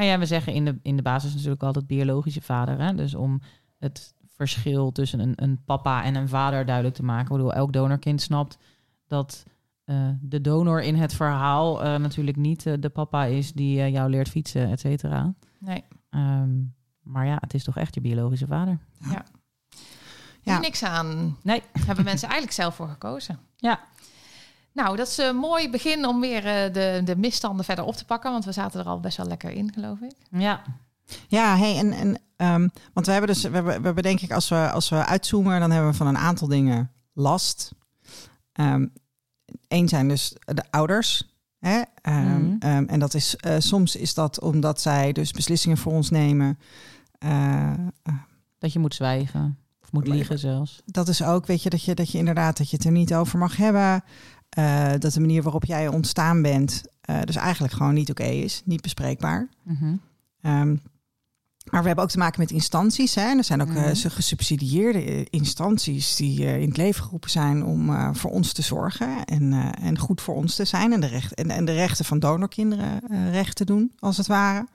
[0.00, 2.78] Nou ja, we zeggen in de, in de basis natuurlijk altijd biologische vader.
[2.80, 2.94] Hè?
[2.94, 3.40] Dus om
[3.78, 7.28] het verschil tussen een, een papa en een vader duidelijk te maken.
[7.28, 8.58] Waardoor elk donorkind snapt
[9.06, 9.44] dat
[9.84, 13.92] eh, de donor in het verhaal eh, natuurlijk niet eh, de papa is die eh,
[13.92, 15.34] jou leert fietsen, et cetera.
[15.58, 16.50] Nee, Ehm,
[17.02, 18.78] maar ja, het is toch echt je biologische vader.
[19.10, 19.24] Ja.
[20.42, 21.36] Hier niks aan.
[21.42, 21.62] Nee.
[21.86, 23.38] Hebben mensen eigenlijk zelf voor gekozen.
[23.56, 23.80] Ja.
[24.72, 28.04] Nou, dat is een mooi begin om weer eh, de, de misstanden verder op te
[28.04, 28.30] pakken.
[28.32, 30.12] Want we zaten er al best wel lekker in, geloof ik.
[30.30, 30.62] Ja,
[31.28, 34.32] Ja, hey, en, en ehm, want we hebben dus, we hebben, we hebben denk ik,
[34.32, 37.72] als we, als we uitzoomen, dan hebben we van een aantal dingen last.
[39.68, 41.28] Eén zijn dus de ouders.
[41.58, 41.80] Hè?
[42.02, 42.56] Ehm, Mhm.
[42.58, 46.58] ehm, en dat is, eh, soms is dat omdat zij dus beslissingen voor ons nemen.
[47.18, 47.78] Eh, eh,
[48.58, 49.58] dat je moet zwijgen.
[49.82, 50.80] Of moet liegen zelfs.
[50.84, 53.14] dat is ook, weet je, dat je, dat je inderdaad dat je het er niet
[53.14, 54.02] over mag hebben.
[54.50, 58.62] Eh, dat de manier waarop jij ontstaan bent, eh, dus eigenlijk gewoon niet oké is,
[58.64, 59.48] niet bespreekbaar.
[59.62, 59.94] Mhm.
[60.40, 60.76] Ehm,
[61.70, 63.14] maar we hebben ook te maken met instanties.
[63.14, 63.22] Hè?
[63.22, 68.30] En er zijn ook zo gesubsidieerde instanties die in het leven geroepen zijn om voor
[68.30, 70.92] ons te zorgen en, en goed voor ons te zijn.
[70.92, 74.66] En de, recht, en, en de rechten van donorkinderen recht te doen, als het ware.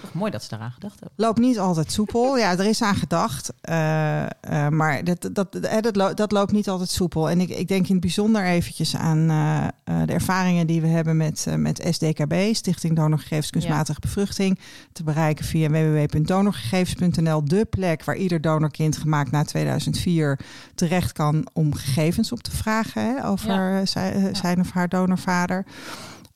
[0.00, 1.12] Toch mooi dat ze daaraan gedacht hebben.
[1.16, 2.38] Loopt niet altijd soepel.
[2.38, 3.52] Ja, er is aan gedacht.
[3.60, 7.30] Eh, eh, maar dat, dat, dat, lo- dat loopt niet altijd soepel.
[7.30, 9.66] En ik, ik denk in het bijzonder eventjes aan eh,
[10.06, 14.58] de ervaringen die we hebben met, met SDKB, Stichting Donorgegevens Kunstmatige Bevruchting.
[14.92, 17.44] Te bereiken via www.donorgegevens.nl.
[17.44, 20.38] De plek waar ieder donorkind gemaakt na 2004
[20.74, 25.64] terecht kan om gegevens op te vragen hè, over zij- eh, zijn of haar donorvader.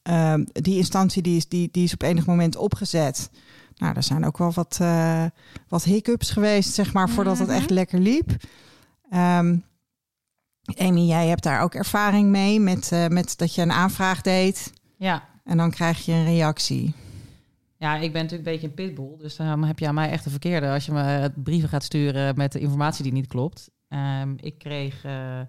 [0.05, 3.31] Ehm, die instantie die is, die, die is op enig moment opgezet.
[3.77, 5.25] Nou, er zijn ook wel wat, eh,
[5.69, 7.57] wat hiccups geweest, zeg maar, voordat het Mhm.
[7.57, 8.31] echt lekker liep.
[9.11, 9.57] Ehm
[10.79, 14.73] Amy, jij hebt daar ook ervaring mee met, eh, met dat je een aanvraag deed
[14.97, 15.29] Ja.
[15.45, 16.95] en dan krijg je een reactie.
[17.79, 19.17] Ja, ik ben natuurlijk een beetje een pitbull.
[19.19, 22.37] Dus dan heb je aan mij echt de verkeerde als je me brieven gaat sturen
[22.37, 23.71] met de informatie die niet klopt.
[23.89, 25.05] Ehm, ik kreeg...
[25.05, 25.41] eh,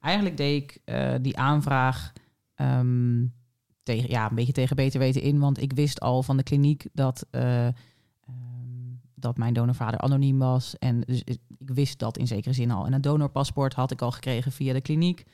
[0.00, 2.12] eigenlijk deed ik eh, die aanvraag
[3.94, 5.38] tegen, ja, een beetje tegen beter weten in.
[5.38, 7.74] Want ik wist al van de kliniek dat, eh, ehm,
[9.14, 10.78] dat mijn donorvader anoniem was.
[10.78, 12.86] En dus ik wist dat in zekere zin al.
[12.86, 15.24] En een donorpaspoort had ik al gekregen via de kliniek.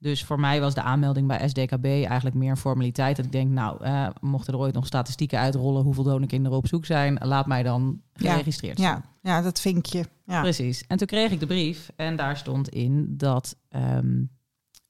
[0.00, 3.16] Dus voor mij was de aanmelding bij SDKB eigenlijk meer een formaliteit.
[3.16, 6.84] Dat ik denk, nou, eh, mochten er ooit nog statistieken uitrollen hoeveel donorkinderen op zoek
[6.84, 9.04] zijn, laat mij dan Ja, geregistreerd staan.
[9.22, 10.04] Ja, ja dat vinkje.
[10.26, 10.40] Ja.
[10.40, 10.84] Precies.
[10.86, 14.22] En toen kreeg ik de brief en daar stond in dat ehm,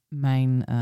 [0.09, 0.77] mijn, eh,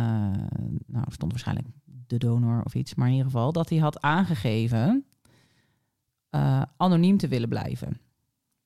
[0.87, 1.67] nou, stond waarschijnlijk
[2.07, 5.05] de donor of iets, maar in ieder geval dat hij had aangegeven
[6.31, 8.01] eh, anoniem te willen blijven.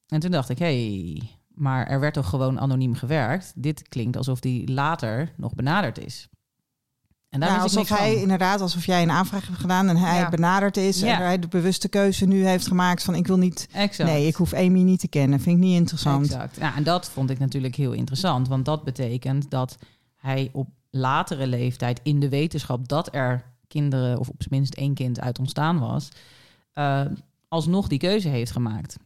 [0.07, 3.53] En toen dacht ik, hey, maar er werd toch gewoon anoniem gewerkt?
[3.57, 6.29] Dit klinkt alsof die later nog benaderd is.
[7.29, 8.21] En daar Ja, alsof hij van.
[8.23, 10.29] inderdaad, alsof jij een aanvraag hebt gedaan en hij Ja.
[10.29, 11.19] benaderd is Ja.
[11.19, 14.11] en hij de bewuste keuze nu heeft gemaakt van ik wil niet, Exact.
[14.11, 16.25] nee, ik hoef Amy niet te kennen, vind ik niet interessant.
[16.25, 16.57] Exact.
[16.57, 18.49] Ja, en dat vond ik natuurlijk heel interessant.
[18.49, 19.79] Want dat betekent dat
[20.17, 24.95] hij op latere leeftijd in de wetenschap dat er kinderen, of op zijn minst één
[24.95, 26.09] kind uit ontstaan was,
[26.73, 27.05] eh,
[27.49, 28.97] alsnog die keuze heeft gemaakt.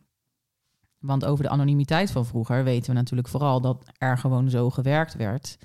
[0.98, 5.14] Want over de anonimiteit van vroeger weten we natuurlijk vooral dat er gewoon zo gewerkt
[5.14, 5.58] werd.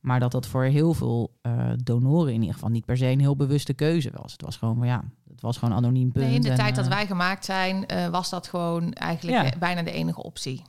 [0.00, 3.20] Maar dat dat voor heel veel eh, donoren in ieder geval niet per se een
[3.20, 4.32] heel bewuste keuze was.
[4.32, 6.26] Het was gewoon ja, het was gewoon anoniem punt.
[6.26, 9.58] Nee, in de En, tijd dat eh, wij gemaakt zijn, was dat gewoon eigenlijk Ja.
[9.58, 10.62] bijna de enige optie.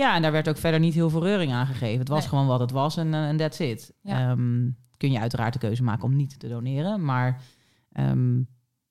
[0.00, 1.98] Ja, en daar werd ook verder niet heel veel reuring aan gegeven.
[1.98, 2.28] Het was Nee.
[2.28, 3.92] gewoon wat het was en en that's it.
[4.02, 4.30] Ja.
[4.30, 7.04] Ehm, kun je uiteraard de keuze maken om niet te doneren.
[7.04, 7.40] Maar
[7.92, 8.40] ehm,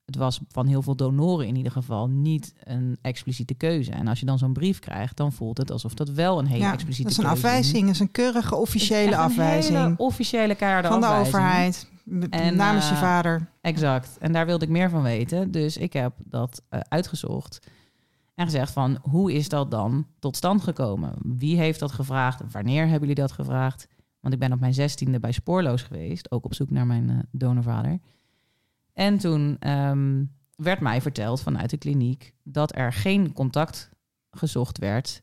[0.04, 3.90] het was van heel veel donoren in ieder geval niet een expliciete keuze.
[3.90, 6.64] En als je dan zo'n brief krijgt, dan voelt het alsof dat wel een hele
[6.64, 9.78] Ja, expliciete dat is een keuze afwijzing, dat is een keurige is officiële een afwijzing
[9.78, 11.34] hele officiële keiharde van de afwijzing.
[11.36, 11.88] overheid
[12.30, 13.48] En, namens je eh, vader.
[13.60, 14.16] Exact.
[14.20, 15.50] En daar wilde ik meer van weten.
[15.50, 17.58] Dus ik heb dat eh, uitgezocht.
[18.40, 21.14] En gezegd van, hoe is dat dan tot stand gekomen?
[21.22, 22.42] Wie heeft dat gevraagd?
[22.52, 23.88] Wanneer hebben jullie dat gevraagd?
[24.20, 26.30] Want ik ben op mijn zestiende bij Spoorloos geweest.
[26.30, 27.98] Ook op zoek naar mijn eh, donorvader.
[28.92, 30.24] En toen ehm,
[30.56, 32.34] werd mij verteld vanuit de kliniek...
[32.42, 33.90] dat er geen contact
[34.30, 35.22] gezocht werd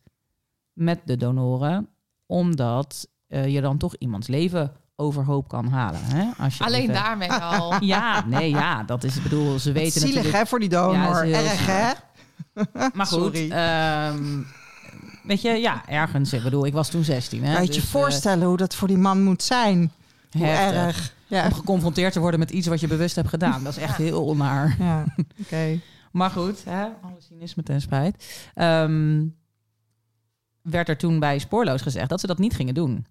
[0.74, 1.90] met de donoren...
[2.26, 6.04] omdat eh, je dan toch iemands leven overhoop kan halen.
[6.04, 6.44] Hè?
[6.44, 7.84] Als je Alleen even- daarmee al.
[7.94, 10.36] ja, nee, ja, dat is, ik bedoel, ze weten zielig natuurlijk...
[10.44, 10.96] hè, voor die donor.
[10.98, 12.06] Ja, is heel Erg hè?
[12.94, 13.52] Maar goed, Sorry.
[13.52, 14.42] ehm,
[15.24, 17.44] weet je, ja, ergens, ik bedoel, ik was toen 16.
[17.44, 19.92] Hè, je je dus, eh, voorstellen hoe dat voor die man moet zijn?
[20.32, 20.82] Hoe heftig.
[20.82, 21.16] erg.
[21.28, 23.64] Ja, Om geconfronteerd te worden met iets wat je bewust hebt gedaan.
[23.64, 24.76] Dat is echt heel onaar.
[24.80, 25.06] ja.
[25.42, 25.80] oké.
[26.12, 28.50] Maar goed, hè, alle cynisme ten spijt.
[28.54, 29.26] Ehm,
[30.62, 33.06] werd er toen bij Spoorloos gezegd dat ze dat niet gingen doen.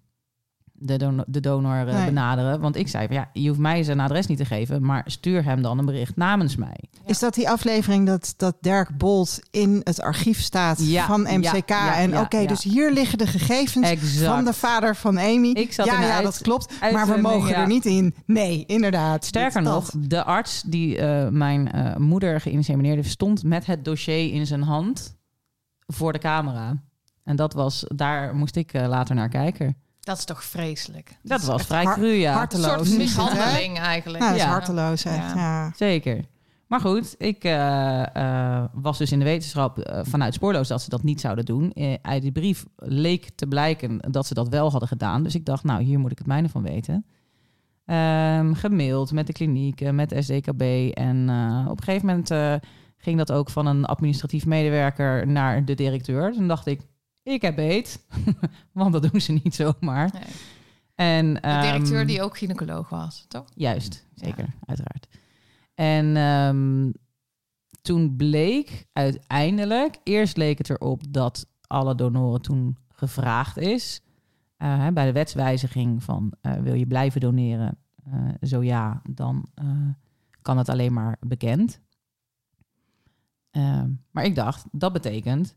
[0.79, 2.05] De, don- de donor eh, Nee.
[2.05, 2.59] benaderen.
[2.59, 5.43] Want ik zei, van, ja, je hoeft mij zijn adres niet te geven, maar stuur
[5.43, 6.77] hem dan een bericht namens mij.
[7.05, 11.69] Is dat die aflevering dat, dat Dirk Bolt in het archief staat Ja, van MCK?
[11.69, 14.25] ja, ja, en oké, dus hier liggen de gegevens Exact.
[14.35, 15.49] van de vader van Amy.
[15.49, 16.73] Ik zat ja, ja, dat klopt.
[16.91, 18.15] Maar we mogen er niet in.
[18.25, 19.25] Nee, inderdaad.
[19.25, 24.45] Sterker nog, de arts die eh, mijn eh, moeder geïnsemineerde, stond met het dossier in
[24.47, 25.15] zijn hand
[25.87, 26.81] voor de camera.
[27.23, 29.77] En dat was, daar moest ik later naar kijken.
[30.07, 31.17] Dat is toch vreselijk.
[31.23, 32.31] Dat was vrij cru, ja.
[32.31, 32.65] Een harteloos.
[32.67, 32.97] soort het, hè?
[32.97, 34.23] mishandeling eigenlijk.
[34.23, 34.49] Ja, dat is Ja.
[34.49, 35.17] harteloos echt.
[35.17, 35.35] Ja.
[35.35, 35.71] Ja.
[35.75, 36.25] Zeker.
[36.67, 40.89] Maar goed, ik eh, eh, was dus in de wetenschap eh, vanuit spoorloos dat ze
[40.89, 41.71] dat niet zouden doen.
[41.73, 45.23] Eh, uit die brief leek te blijken dat ze dat wel hadden gedaan.
[45.23, 47.05] Dus ik dacht, nou, hier moet ik het mijne van weten.
[47.85, 50.61] Ehm, gemaild met de kliniek, met SDKB.
[50.93, 52.53] En eh, op een gegeven moment eh,
[52.97, 56.33] ging dat ook van een administratief medewerker naar de directeur.
[56.33, 56.81] Toen dacht ik,
[57.27, 58.05] ik heb beet.
[58.71, 60.09] Want dat doen ze niet zomaar.
[60.13, 60.23] Nee.
[60.95, 63.45] En, De ehm, directeur die ook gynaecoloog was, toch?
[63.55, 65.07] Juist, zeker, uiteraard.
[65.75, 66.91] En ehm,
[67.81, 74.01] toen bleek uiteindelijk, eerst leek het erop dat alle donoren toen gevraagd is.
[74.57, 77.77] eh, bij de wetswijziging van eh, wil je blijven doneren?
[78.03, 79.47] Eh, zo ja, dan
[80.41, 81.79] kan het alleen maar bekend.
[83.51, 85.55] Ehm, maar ik dacht, dat betekent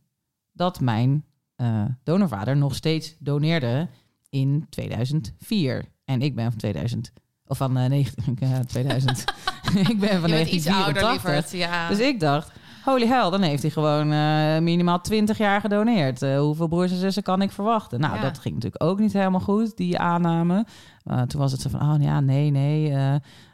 [0.53, 1.25] dat mijn
[1.61, 3.89] eh, donorvader nog steeds doneerde
[4.29, 5.85] in 2004.
[6.05, 7.13] En ik ben van 2000,
[7.47, 9.25] of van eh 19, eh, 2000.
[9.89, 11.13] ik ben van je bent iets ouder, 1984.
[11.13, 11.51] lieverd.
[11.51, 11.89] Ja.
[11.89, 12.53] Dus ik dacht,
[12.85, 16.23] holy hell, dan heeft hij gewoon eh, minimaal 20 jaar gedoneerd.
[16.23, 18.01] Eh, hoeveel broers en zussen kan ik verwachten?
[18.01, 18.21] Nou, Ja.
[18.23, 20.67] dat ging natuurlijk ook niet helemaal goed, die aanname.
[21.05, 22.91] Eh, toen was het zo van, oh ja, nee, nee.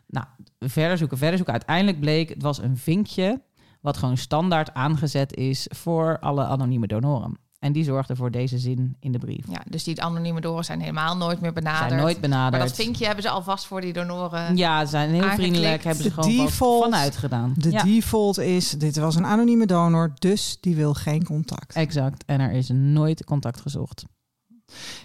[0.07, 0.27] nou,
[0.59, 1.55] verder zoeken, verder zoeken.
[1.55, 3.43] Uiteindelijk bleek, het was een vinkje...
[3.81, 7.39] wat gewoon standaard aangezet is voor alle anonieme donoren.
[7.59, 9.45] En die zorgde voor deze zin in de brief.
[9.51, 11.89] ja, dus die anonieme donoren zijn helemaal nooit meer benaderd.
[11.89, 12.51] Zijn nooit benaderd.
[12.63, 14.57] Maar dat vinkje hebben ze alvast voor die donoren.
[14.57, 15.41] Ja, ze zijn heel Aangeklikt.
[15.51, 15.85] vriendelijk.
[15.85, 17.55] Hebben ze De gewoon default- vanuit gedaan.
[17.57, 21.75] De ja, default is, dit was een anonieme donor, dus die wil geen contact.
[21.75, 22.25] exact.
[22.27, 24.05] En er is nooit contact gezocht.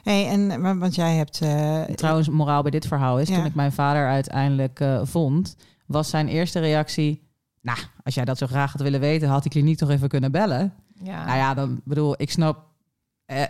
[0.04, 1.42] Hey, en wa- want jij hebt...
[1.42, 3.28] eh, Trouwens, moraal bij dit verhaal is...
[3.30, 3.36] Ja.
[3.36, 5.56] toen ik mijn vader uiteindelijk eh, vond...
[5.86, 7.30] was zijn eerste reactie...
[7.62, 9.30] Nou, als jij dat zo graag had willen weten...
[9.30, 10.74] had die kliniek toch even kunnen bellen.
[11.04, 11.26] Ja.
[11.26, 12.60] Nou ja, dan bedoel, ik snap...
[13.26, 13.44] eh,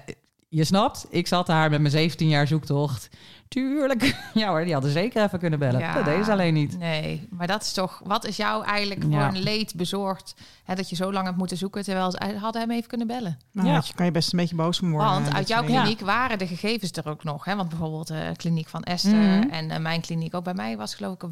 [0.50, 3.10] je snapt, ik zat daar met mijn 17 jaar zoektocht.
[3.48, 4.16] Tuurlijk.
[4.34, 5.80] Ja hoor, die hadden zeker even kunnen bellen.
[5.80, 5.94] Ja.
[5.94, 6.78] Dat deden ze alleen niet.
[6.78, 8.02] Nee, maar dat is toch...
[8.04, 9.28] Wat is jou eigenlijk voor Ja.
[9.28, 10.34] een leed bezorgd...
[10.64, 11.84] Hè, dat je zo lang hebt moeten zoeken...
[11.84, 13.38] terwijl ze hadden hem even kunnen bellen.
[13.52, 13.82] nou, Ja.
[13.86, 15.10] je kan je best een beetje boos om worden.
[15.12, 17.46] Want uit jouw kliniek waren de gegevens er ook nog.
[17.46, 17.56] Hè?
[17.56, 19.50] Want bijvoorbeeld de kliniek van Esther Mhm.
[19.50, 21.32] en eh, mijn kliniek ook bij mij was geloof ik een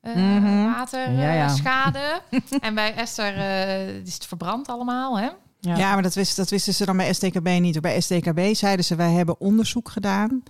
[0.00, 0.16] water.
[0.16, 1.44] eh water Ja, ja.
[1.44, 2.20] eh, schade.
[2.60, 5.18] en bij Esther eh, is het verbrand allemaal.
[5.18, 5.28] Hè?
[5.60, 7.80] Ja, maar dat, wist, dat wisten ze dan bij STKB niet.
[7.80, 10.42] Bij STKB zeiden ze, wij hebben onderzoek gedaan.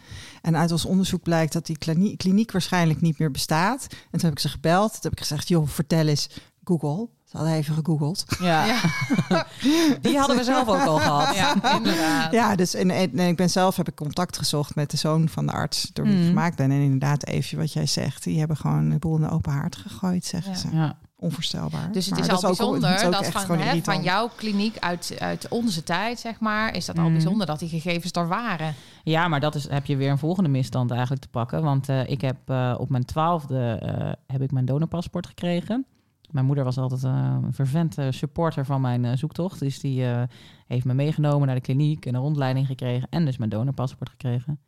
[0.43, 3.87] En uit ons onderzoek blijkt dat die kliniek, kliniek waarschijnlijk niet meer bestaat.
[3.91, 4.91] En toen heb ik ze gebeld.
[4.93, 6.29] Toen heb ik gezegd, joh, vertel eens,
[6.65, 7.09] Google.
[7.31, 8.25] Ze hadden even gegoogeld.
[8.41, 8.65] Ja.
[8.67, 8.81] Ja.
[10.01, 11.35] Die hadden we zelf ook al gehad.
[11.35, 12.33] Ja, inderdaad.
[12.33, 15.29] Ja, dus en, en, en ik ben zelf heb ik contact gezocht met de zoon
[15.29, 16.29] van de arts door wie ik Mhm.
[16.29, 16.71] gemaakt ben.
[16.71, 19.77] En inderdaad, even wat jij zegt, die hebben gewoon de boel in de open haard
[19.77, 20.59] gegooid, zeggen Ja.
[20.59, 20.69] ze.
[20.73, 20.97] Ja.
[21.17, 21.93] Onvoorstelbaar.
[21.93, 23.81] Dus het Maar is dat al ook- het bijzonder is ook dat echt van, hè,
[23.83, 27.13] van jouw kliniek uit, uit onze tijd, zeg maar, is dat al Mhm.
[27.13, 28.75] bijzonder dat die gegevens er waren.
[29.03, 31.63] Ja, maar dat is, heb je weer een volgende misstand eigenlijk te pakken.
[31.63, 35.85] Want eh, ik heb eh, op mijn twaalfde eh, heb ik mijn donorpaspoort gekregen.
[36.33, 39.59] Mijn moeder was altijd eh, een vervente supporter van mijn eh, zoektocht.
[39.59, 40.23] Dus die eh,
[40.67, 43.09] heeft me meegenomen naar de kliniek en een rondleiding gekregen.
[43.11, 44.61] En dus mijn donorpaspoort gekregen.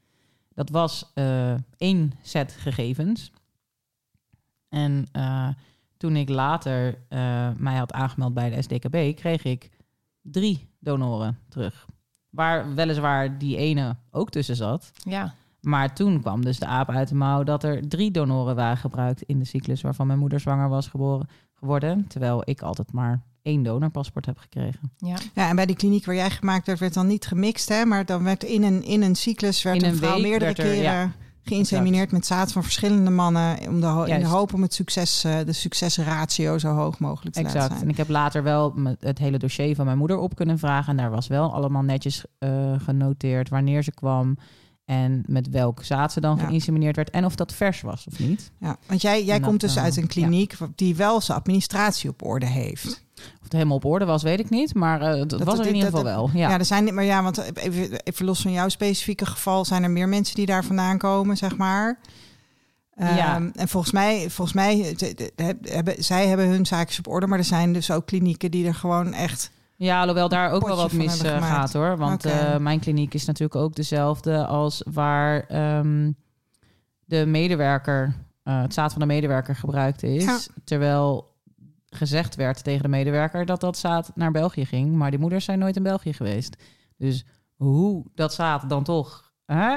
[0.55, 1.13] Dat was
[1.77, 3.33] één set gegevens.
[4.69, 5.07] En
[5.97, 6.99] toen ik later
[7.57, 9.71] mij had aangemeld bij de SDKB, kreeg ik
[10.23, 11.87] drie donoren terug.
[12.31, 14.93] Waar weliswaar die ene ook tussen zat.
[15.05, 18.77] Ja, Maar toen kwam dus de aap uit de mouw dat er drie donoren waren
[18.77, 21.29] gebruikt in de cyclus waarvan mijn moeder zwanger was geboren,
[21.63, 22.05] geworden.
[22.09, 24.93] Terwijl ik altijd maar één donorpaspoort heb gekregen.
[24.99, 25.17] ja.
[25.35, 27.85] Ja, en bij die kliniek waar jij gemaakt werd, werd dan niet gemixt, hè?
[27.85, 30.55] Maar dan werd in een, in een cyclus werd In een, een vrouw meerdere er,
[30.55, 31.13] keren ja.
[31.43, 33.69] geïnsemineerd met zaad van verschillende mannen.
[33.69, 37.35] Om de, ho- in de hoop om het succes, eh, de succesratio zo hoog mogelijk
[37.35, 37.73] te laten Exact.
[37.73, 37.91] En zijn.
[37.91, 40.91] ik heb later wel het hele dossier van mijn moeder op kunnen vragen.
[40.91, 44.37] En daar was wel allemaal netjes eh, genoteerd wanneer ze kwam.
[44.93, 46.47] En met welk zaad ze dan Ja.
[46.47, 47.11] geïnsemineerd werd.
[47.11, 48.51] En of dat vers was of niet.
[48.59, 52.23] Ja, want jij, jij dat, komt dus uit een kliniek die wel zijn administratie op
[52.25, 53.05] orde heeft.
[53.17, 54.75] Of het helemaal op orde was, weet ik niet.
[54.75, 56.31] Maar het Dat- was er in ieder geval wel.
[56.35, 56.49] Ja.
[56.51, 56.59] Ja.
[56.59, 60.09] er zijn maar ja, want even, even los van jouw specifieke geval, zijn er meer
[60.09, 61.99] mensen die daar vandaan komen, zeg maar.
[62.97, 63.35] Ja.
[63.35, 67.09] Ehm, en volgens mij, volgens mij de- de- de- hebben, zij hebben hun zaakjes op
[67.09, 69.51] orde, maar er zijn dus ook klinieken die er gewoon echt.
[69.77, 71.97] Ja, alhoewel daar ook wel wat mis eh, gaat hoor.
[71.97, 76.13] Want eh, mijn kliniek is natuurlijk ook dezelfde als waar ehm,
[77.05, 80.25] de medewerker, eh, het zaad van de medewerker gebruikt is.
[80.25, 80.39] Ja.
[80.65, 81.37] Terwijl
[81.87, 84.95] gezegd werd tegen de medewerker dat dat zaad naar België ging.
[84.95, 86.57] Maar die moeders zijn nooit in België geweest.
[86.97, 87.25] Dus
[87.57, 89.77] hoe dat zaad dan toch hè,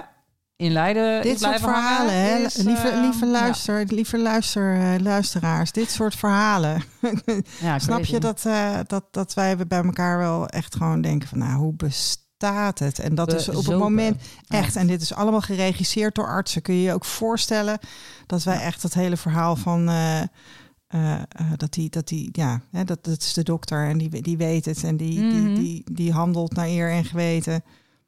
[0.58, 2.38] in Leiden Dit soort verhalen, hè?
[2.38, 3.32] is, lieve, eh, lieve ja.
[3.32, 6.84] luister, lieve luister, luisteraars, dit soort verhalen.
[7.62, 11.38] Ja, Snap je dat, eh, dat, dat wij bij elkaar wel echt gewoon denken van,
[11.38, 13.00] nou, hoe bestaat het?
[13.00, 14.58] En dat is op het moment Ja.
[14.58, 16.62] Echt, en dit is allemaal geregisseerd door artsen.
[16.62, 17.80] Kun je je ook voorstellen
[18.26, 19.90] dat wij echt dat hele verhaal van.
[19.90, 20.22] eh,
[21.56, 24.66] dat die, dat die, ja, hè, dat, dat is de dokter en die, die weet
[24.66, 25.54] het en die, die, Mhm.
[25.56, 27.64] die, die handelt naar eer en geweten.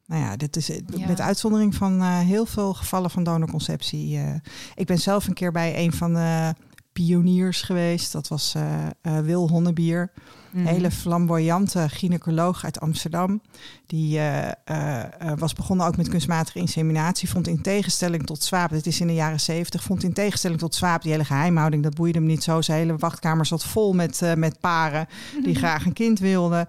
[0.08, 1.06] Nou ja, dit is Ja.
[1.06, 4.16] met uitzondering van eh, heel veel gevallen van donorconceptie.
[4.18, 4.34] eh.
[4.74, 6.54] ik ben zelf een keer bij een van de
[6.92, 8.12] pioniers geweest.
[8.12, 10.10] Dat was eh, eh, Wil Honnebier.
[10.50, 10.66] Mhm.
[10.66, 13.40] Hele flamboyante gynaecoloog uit Amsterdam.
[13.86, 17.28] Die eh, eh, eh, was begonnen ook met kunstmatige inseminatie.
[17.30, 20.74] Vond in tegenstelling tot Zwaap, dit is in de jaren zeventig, vond in tegenstelling tot
[20.74, 22.62] Zwaap die hele geheimhouding, dat boeide hem niet zo.
[22.62, 25.06] Zijn hele wachtkamer zat vol met, eh, met paren
[25.42, 26.68] die graag een kind wilden.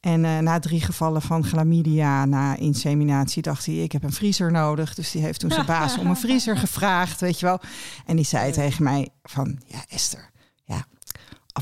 [0.00, 4.50] En eh, na drie gevallen van chlamydia na inseminatie dacht hij, ik heb een vriezer
[4.50, 4.94] nodig.
[4.94, 7.60] Dus die heeft toen zijn baas om een vriezer gevraagd, weet je wel.
[8.06, 10.27] En die zei tegen mij van, ja Esther,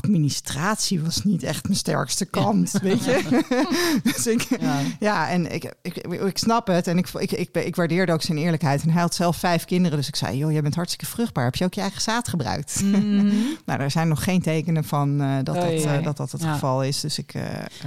[0.03, 3.43] administratie was niet echt mijn sterkste kant, weet je.
[4.03, 4.79] dus ik, Ja.
[4.99, 6.87] ja, en ik, ik, ik snap het.
[6.87, 8.81] En ik, ik, ik, ik waardeerde ook zijn eerlijkheid.
[8.83, 9.97] En hij had zelf vijf kinderen.
[9.97, 11.43] Dus ik zei, joh, jij bent hartstikke vruchtbaar.
[11.45, 12.81] Heb je ook je eigen zaad gebruikt?
[12.83, 13.25] Mhm.
[13.65, 16.41] nou, er zijn nog geen tekenen van eh, dat, dat, Oei, eh, dat dat het
[16.41, 16.53] Ja.
[16.53, 16.99] geval is.
[17.01, 17.33] Dus ik...
[17.33, 17.43] eh,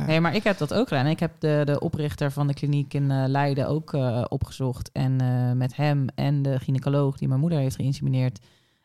[0.07, 1.07] Nee, maar ik heb dat ook gedaan.
[1.07, 3.93] Ik heb de, de oprichter van de kliniek in Leiden ook
[4.29, 4.91] opgezocht.
[4.93, 5.17] En
[5.59, 8.39] met hem en de gynaecoloog die mijn moeder heeft geïnsemineerd,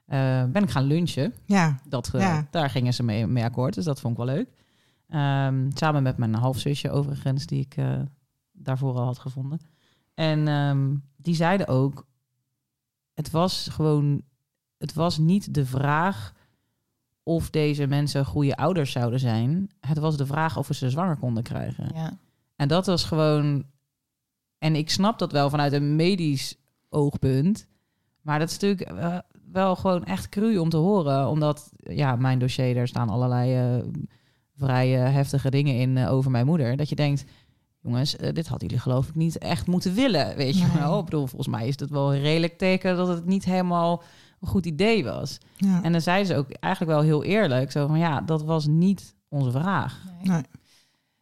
[0.05, 1.33] eh, ben ik gaan lunchen.
[1.45, 2.47] ja, Dat, eh, Ja.
[2.51, 4.49] Daar gingen ze mee, mee akkoord, dus dat vond ik wel leuk.
[5.09, 7.99] Ehm, samen met mijn halfzusje overigens, die ik eh,
[8.51, 9.59] daarvoor al had gevonden.
[10.13, 12.07] En ehm, die zeiden ook,
[13.13, 14.21] het was gewoon,
[14.77, 16.33] het was niet de vraag
[17.23, 19.69] of deze mensen goede ouders zouden zijn.
[19.79, 21.91] Het was de vraag of we ze zwanger konden krijgen.
[21.93, 22.17] ja.
[22.55, 23.65] En dat was gewoon.
[24.57, 26.55] En ik snap dat wel vanuit een medisch
[26.89, 27.67] oogpunt.
[28.21, 29.23] Maar dat is natuurlijk
[29.55, 31.27] wel gewoon echt cru om te horen.
[31.27, 33.83] Omdat, ja, mijn dossier, daar staan allerlei eh,
[34.57, 36.77] vrij eh, heftige dingen in eh, over mijn moeder.
[36.77, 37.23] Dat je denkt,
[37.81, 40.35] jongens, dit hadden jullie geloof ik niet echt moeten willen.
[40.35, 40.77] Weet je Nee.
[40.77, 40.99] wel?
[40.99, 44.03] Ik bedoel, volgens mij is het wel een redelijk teken dat het niet helemaal
[44.41, 45.37] een goed idee was.
[45.57, 45.83] ja.
[45.83, 47.71] En dan zei ze ook eigenlijk wel heel eerlijk.
[47.71, 50.01] Zo van, ja, dat was niet onze vraag.
[50.21, 50.27] Nee.
[50.29, 50.43] Nee.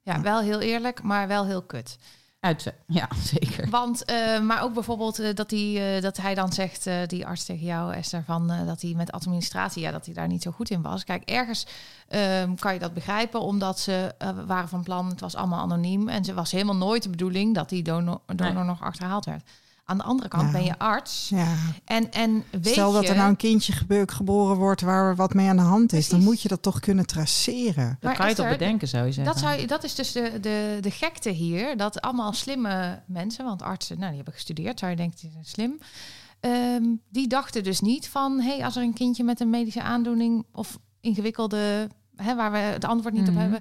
[0.01, 1.97] Ja, wel heel eerlijk, maar wel heel kut.
[2.43, 3.69] Uit, ja, zeker.
[3.69, 7.25] Want, eh, maar ook bijvoorbeeld eh, dat, hij, eh, dat hij dan zegt, eh, die
[7.25, 10.41] arts tegen jou, Esther, van eh, dat hij met administratie, ja, dat hij daar niet
[10.41, 11.03] zo goed in was.
[11.03, 11.65] Kijk, ergens
[12.07, 16.09] ehm, kan je dat begrijpen, omdat ze eh, waren van plan, het was allemaal anoniem
[16.09, 18.63] en ze was helemaal nooit de bedoeling dat die donor, donor Nee.
[18.63, 19.43] nog achterhaald werd.
[19.86, 20.53] Aan de andere kant Nou.
[20.55, 21.55] ben je arts ja.
[21.86, 23.73] en, en weet Stel dat er nou een kindje
[24.05, 27.05] geboren wordt waar wat mee aan de hand is, dan moet je dat toch kunnen
[27.05, 27.88] traceren.
[27.88, 29.34] Dat Maar kan je toch bedenken, zou je zeggen.
[29.34, 31.77] Dat, zou, je- dat is dus de, de, de gekte hier.
[31.77, 35.45] Dat allemaal slimme mensen, want artsen, nou, die hebben gestudeerd, zou je denken, die zijn
[35.45, 35.77] slim.
[36.39, 40.45] Ehm, die dachten dus niet van, hey, als er een kindje met een medische aandoening
[40.51, 43.31] of ingewikkelde, hè, waar we het antwoord niet Mhm.
[43.34, 43.59] op hebben,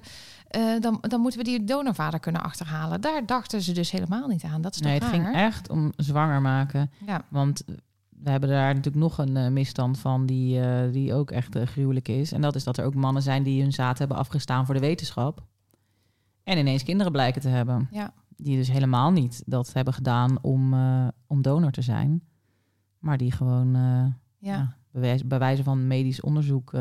[0.53, 3.01] eh, dan, dan moeten we die donorvader kunnen achterhalen.
[3.01, 4.61] Daar dachten ze dus helemaal niet aan.
[4.61, 5.11] Dat is Nee, het raar?
[5.11, 6.91] ging echt om zwanger maken.
[7.05, 7.63] Ja, Want
[8.09, 12.07] we hebben daar natuurlijk nog een eh, misstand van die, eh, die ook echt gruwelijk
[12.07, 12.31] is.
[12.31, 14.81] En dat is dat er ook mannen zijn die hun zaad hebben afgestaan voor de
[14.81, 15.43] wetenschap.
[16.43, 17.87] En ineens kinderen blijken te hebben.
[17.91, 18.13] Ja.
[18.35, 20.73] Die dus helemaal niet dat hebben gedaan om,
[21.27, 22.23] om donor te zijn.
[22.99, 24.75] Maar die gewoon Ja, ja,
[25.25, 26.71] bij, wijze, van medisch onderzoek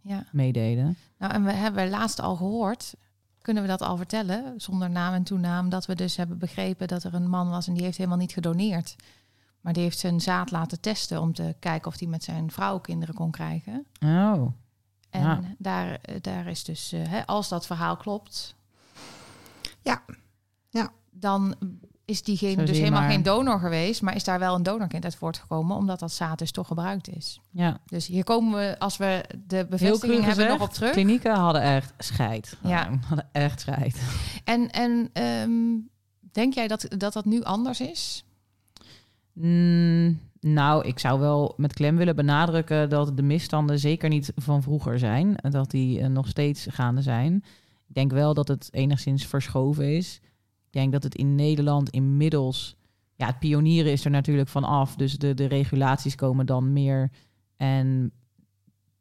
[0.00, 0.24] ja.
[0.32, 0.96] meededen.
[1.18, 2.94] Nou, en we hebben laatst al gehoord,
[3.48, 7.04] kunnen we dat al vertellen, zonder naam en toenaam, dat we dus hebben begrepen dat
[7.04, 8.96] er een man was en die heeft helemaal niet gedoneerd.
[9.60, 12.78] Maar die heeft zijn zaad laten testen om te kijken of hij met zijn vrouw
[12.78, 13.86] kinderen kon krijgen.
[14.04, 14.46] Oh,
[15.10, 15.40] En Ja.
[15.58, 18.54] daar, daar is dus, eh, hè, als dat verhaal klopt,
[19.82, 20.02] Ja.
[20.70, 20.90] Ja.
[21.10, 21.54] dan
[22.08, 23.10] is diegene dus helemaal maar.
[23.10, 26.50] geen donor geweest, maar is daar wel een donorkind uit voortgekomen, omdat dat zaad dus
[26.50, 27.40] toch gebruikt is.
[27.50, 27.80] ja.
[27.86, 30.90] Dus hier komen we, als we de bevestiging hebben, gezegd, nog op terug.
[30.90, 32.56] klinieken hadden echt scheid.
[32.62, 32.98] Ja.
[33.06, 34.02] Hadden echt scheid.
[34.44, 35.52] En, en ehm,
[36.32, 38.24] denk jij dat, dat dat nu anders is?
[39.32, 44.62] Mm, nou, ik zou wel met klem willen benadrukken dat de misstanden zeker niet van
[44.62, 45.36] vroeger zijn.
[45.36, 47.34] En dat die eh, nog steeds gaande zijn.
[47.88, 50.20] Ik denk wel dat het enigszins verschoven is.
[50.68, 52.76] Ik denk dat het in Nederland inmiddels...
[53.14, 54.96] Ja, het pionieren is er natuurlijk van af.
[54.96, 57.10] Dus de, de regulaties komen dan meer.
[57.56, 58.12] En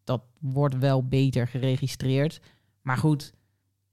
[0.03, 2.41] dat wordt wel beter geregistreerd.
[2.81, 3.33] Maar goed,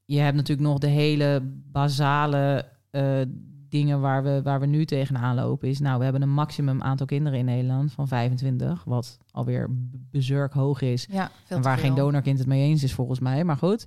[0.05, 1.41] je hebt natuurlijk nog de hele
[1.73, 3.21] basale eh,
[3.69, 5.69] dingen waar we, waar we nu tegenaan lopen.
[5.69, 8.85] Is nou, we hebben een maximum aantal kinderen in Nederland van 25.
[8.85, 9.69] Wat alweer
[10.11, 11.07] bezurk hoog is.
[11.11, 13.45] Ja, En waar geen donorkind het mee eens is, volgens mij.
[13.45, 13.87] Maar goed,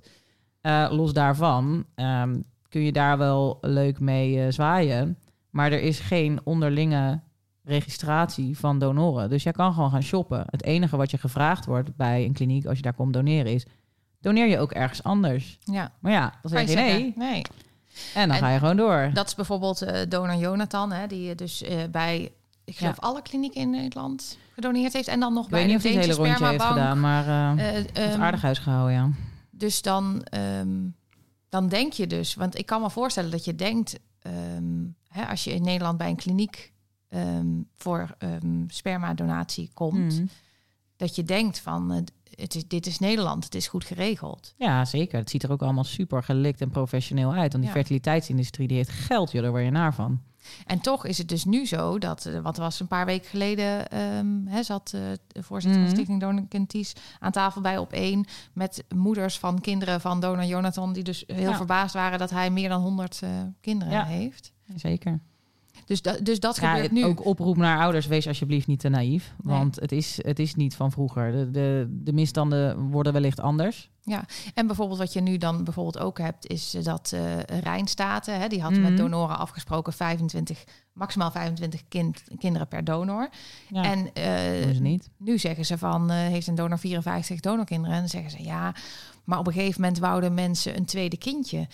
[0.60, 5.18] eh, los daarvan ehm, kun je daar wel leuk mee eh, zwaaien.
[5.50, 7.20] Maar er is geen onderlinge
[7.64, 9.28] registratie van donoren.
[9.28, 10.44] Dus jij kan gewoon gaan shoppen.
[10.50, 13.66] Het enige wat je gevraagd wordt bij een kliniek als je daar komt doneren is...
[14.20, 15.58] doneer je ook ergens anders.
[15.64, 17.12] Ja, Maar ja, dan kan zeg je je nee.
[17.16, 17.42] Nee.
[18.14, 19.10] En dan En ga je gewoon door.
[19.12, 22.32] Dat is bijvoorbeeld eh, donor Jonathan, hè, die dus eh, bij,
[22.64, 25.08] ik geloof, alle klinieken in Nederland gedoneerd heeft.
[25.08, 27.00] En dan nog Ik bij weet niet of de hij het hele rondje heeft gedaan,
[27.00, 29.10] maar Eh, het ehm, aardig huisgehouden, ja.
[29.50, 30.68] Dus dan, ehm,
[31.48, 35.44] dan denk je dus, want ik kan me voorstellen dat je denkt, ehm, hè, als
[35.44, 36.72] je in Nederland bij een kliniek
[37.08, 40.28] ehm, voor ehm spermadonatie komt, Mm.
[40.96, 41.98] dat je denkt van, eh,
[42.34, 44.54] het is, dit is Nederland, het is goed geregeld.
[44.56, 45.18] Ja, zeker.
[45.18, 47.52] Het ziet er ook allemaal super gelikt en professioneel uit.
[47.52, 47.78] Want die Ja.
[47.78, 50.20] fertiliteitsindustrie die heeft geld, joh, daar word je naar van.
[50.66, 53.88] En toch is het dus nu zo dat, eh, wat was een paar weken geleden,
[53.90, 55.88] ehm hè, zat eh, de voorzitter Mhm.
[55.88, 60.92] van Stichting Donorkinties aan tafel bij op één met moeders van kinderen van donor Jonathan,
[60.92, 61.56] die dus heel Ja.
[61.56, 63.30] verbaasd waren dat hij meer dan 100 eh,
[63.60, 64.04] kinderen Ja.
[64.04, 64.52] heeft.
[64.76, 65.20] Zeker.
[65.88, 67.04] Dus, da, dus dat Ja, gebeurt het- nu.
[67.04, 69.34] ook oproep naar ouders, wees alsjeblieft niet te naïef.
[69.42, 69.56] Nee.
[69.58, 71.32] Want het is, het is niet van vroeger.
[71.32, 73.90] De, de, de misstanden worden wellicht anders.
[74.54, 78.48] En bijvoorbeeld wat je nu dan bijvoorbeeld ook hebt, is eh, dat eh Rijnstaten, hè,
[78.48, 78.82] die had Mhm.
[78.82, 83.28] met donoren afgesproken 25, maximaal 25 kind, kinderen per donor.
[83.68, 84.10] Ja, En
[84.74, 85.10] ze niet.
[85.16, 87.94] nu zeggen ze van, heeft een donor 54 donorkinderen?
[87.94, 88.74] En dan zeggen ze ja,
[89.24, 91.66] maar op een gegeven moment wouden mensen een tweede kindje.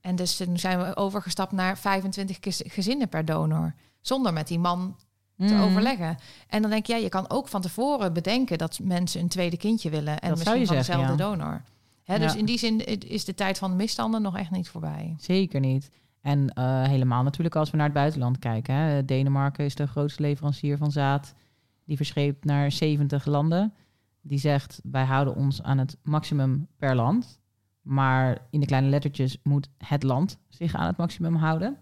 [0.00, 3.74] En dus toen zijn we overgestapt naar 25 gez- gezinnen per donor.
[4.00, 4.96] Zonder met die man
[5.36, 5.60] te Mm.
[5.60, 6.16] overleggen.
[6.48, 9.56] En dan denk je, ja, je kan ook van tevoren bedenken dat mensen een tweede
[9.56, 10.18] kindje willen.
[10.20, 11.28] En Dat misschien van zeggen, dezelfde ja.
[11.30, 11.62] donor.
[12.04, 15.14] Hè, dus in die zin is de tijd van de misstanden nog echt niet voorbij.
[15.18, 15.90] Zeker niet.
[16.20, 18.74] En eh, helemaal natuurlijk als we naar het buitenland kijken.
[18.74, 19.04] Hè.
[19.04, 21.34] Denemarken is de grootste leverancier van zaad.
[21.84, 23.74] Die verscheept naar 70 landen.
[24.22, 27.39] Die zegt, wij houden ons aan het maximum per land.
[27.90, 31.76] Maar in de kleine lettertjes moet het land zich aan het maximum houden.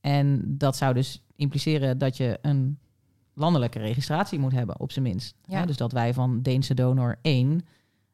[0.00, 2.78] En dat zou dus impliceren dat je een
[3.34, 5.34] landelijke registratie moet hebben, op zijn minst.
[5.44, 5.66] Ja.
[5.66, 7.60] Dus dat wij van Deense donor 1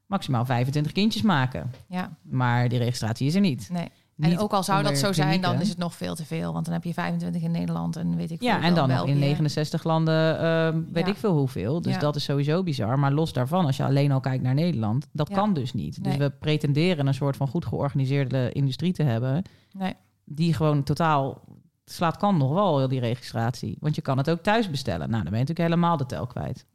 [0.07, 1.71] maximaal 25 kindjes maken.
[1.89, 3.69] Ja, Maar die registratie is er niet.
[3.71, 3.89] nee.
[4.17, 6.53] Niet en ook al zou dat zo zijn, dan is het nog veel te veel.
[6.53, 8.97] Want dan heb je 25 in Nederland en weet ik Ja, veel en dan wel
[8.97, 9.29] nog in België.
[9.29, 11.11] 69 landen, weet Ja.
[11.13, 11.81] ik veel hoeveel.
[11.83, 11.99] Dus Ja.
[11.99, 12.99] dat is sowieso bizar.
[12.99, 15.35] Maar los daarvan, als je alleen al kijkt naar Nederland, dat Ja.
[15.35, 16.03] kan dus niet.
[16.05, 16.29] Dus Nee.
[16.29, 19.43] we pretenderen een soort van goed georganiseerde industrie te hebben,
[19.73, 19.95] Nee.
[20.25, 21.41] die gewoon totaal
[21.85, 23.77] slaat kan nog wel, die registratie.
[23.81, 25.11] Want je kan het ook thuis bestellen.
[25.11, 26.67] Nou, dan ben je natuurlijk helemaal de tel kwijt.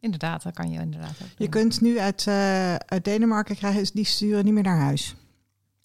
[0.00, 4.04] Inderdaad, dat kan je inderdaad ook Je kunt nu uit, eh, uit Denemarken krijgen, die
[4.04, 5.14] sturen niet meer naar huis.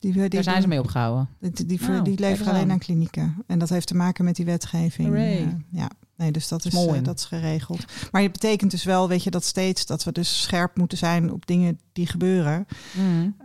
[0.01, 1.29] Die, die, Daar zijn ze mee opgehouden.
[1.39, 2.79] Die, die, die, Nou, die leveren alleen aan.
[2.79, 3.43] klinieken.
[3.47, 5.15] En dat heeft te maken met die wetgeving.
[5.15, 5.39] Eh,
[5.69, 6.97] ja, nee, dus dat is, Mooi.
[6.99, 7.85] eh, dat is geregeld.
[8.11, 11.31] Maar het betekent dus wel, weet je, dat steeds dat we dus scherp moeten zijn
[11.31, 12.65] op dingen die gebeuren.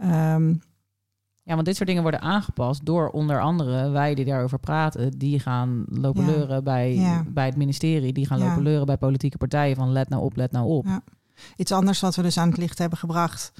[0.00, 0.54] Ehm,
[1.42, 5.18] Ja, want dit soort dingen worden aangepast door onder andere wij die daarover praten.
[5.18, 6.30] Die gaan lopen Ja.
[6.30, 7.24] leuren bij, Ja.
[7.28, 8.12] bij het ministerie.
[8.12, 8.46] Die gaan Ja.
[8.48, 10.84] lopen leuren bij politieke partijen van let nou op, let nou op.
[10.86, 11.02] Ja.
[11.56, 13.52] Iets anders wat we dus aan het licht hebben gebracht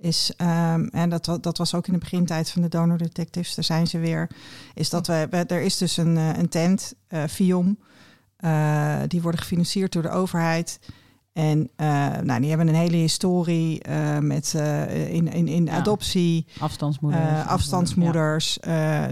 [0.00, 3.64] is, ehm, en dat, dat was ook in de begintijd van de donor detectives, daar
[3.64, 4.30] zijn ze weer,
[4.74, 7.78] is dat we, er is dus een, eh, een tent, eh Fiom,
[8.36, 10.78] Eh, die worden gefinancierd door de overheid.
[11.32, 11.86] En uh,
[12.22, 15.72] nou, die hebben een hele historie uh, met uh, in, in, in Ja.
[15.72, 17.46] adoptie, Afstandsmoeders.
[17.46, 18.58] afstandsmoeders.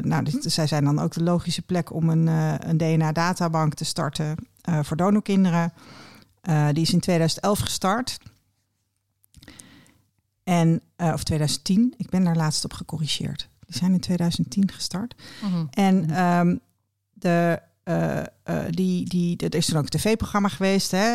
[0.02, 2.26] nou, dit, zij zijn dan ook de logische plek om een,
[2.68, 4.34] een DNA-databank te starten
[4.82, 5.72] voor donorkinderen.
[6.72, 8.18] die is in 2011 gestart.
[10.48, 13.48] En, of 2010, ik ben daar laatst op gecorrigeerd.
[13.66, 15.14] Die zijn in 2010 gestart.
[15.42, 15.64] Mhm.
[15.70, 16.60] En um,
[17.12, 20.90] de, uh, uh, die, die, er is toen ook een tv-programma geweest.
[20.90, 21.14] Hè?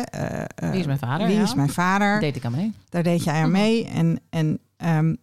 [0.70, 1.26] Wie is mijn vader?
[1.26, 1.42] Wie ja.
[1.42, 2.10] is mijn vader?
[2.10, 2.72] Daar deed ik aan mee.
[2.88, 3.86] Daar deed jij aan mee.
[3.86, 5.16] En, en um,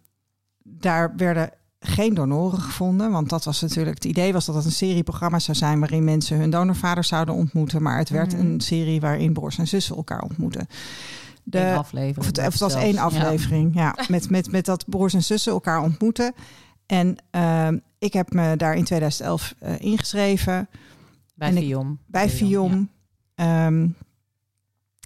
[0.63, 1.49] daar werden
[1.79, 3.11] geen donoren gevonden.
[3.11, 6.03] Want dat was natuurlijk het idee was dat het een serie programma's zou zijn waarin
[6.03, 7.81] mensen hun donorvader zouden ontmoeten.
[7.81, 8.45] Maar het werd Mhm.
[8.45, 10.67] een serie waarin broers en zussen elkaar ontmoeten.
[11.51, 12.17] De, aflevering.
[12.17, 12.85] of het, of het was zelfs.
[12.85, 13.95] één aflevering, ja.
[14.09, 16.33] met, met, met dat broers en zussen elkaar ontmoeten.
[16.85, 17.67] En uh,
[17.99, 20.69] ik heb me daar in 2011 uh, ingeschreven.
[21.35, 21.99] Bij en ik- Viom.
[22.07, 22.89] Bij Viom.
[23.35, 23.83] Ehm,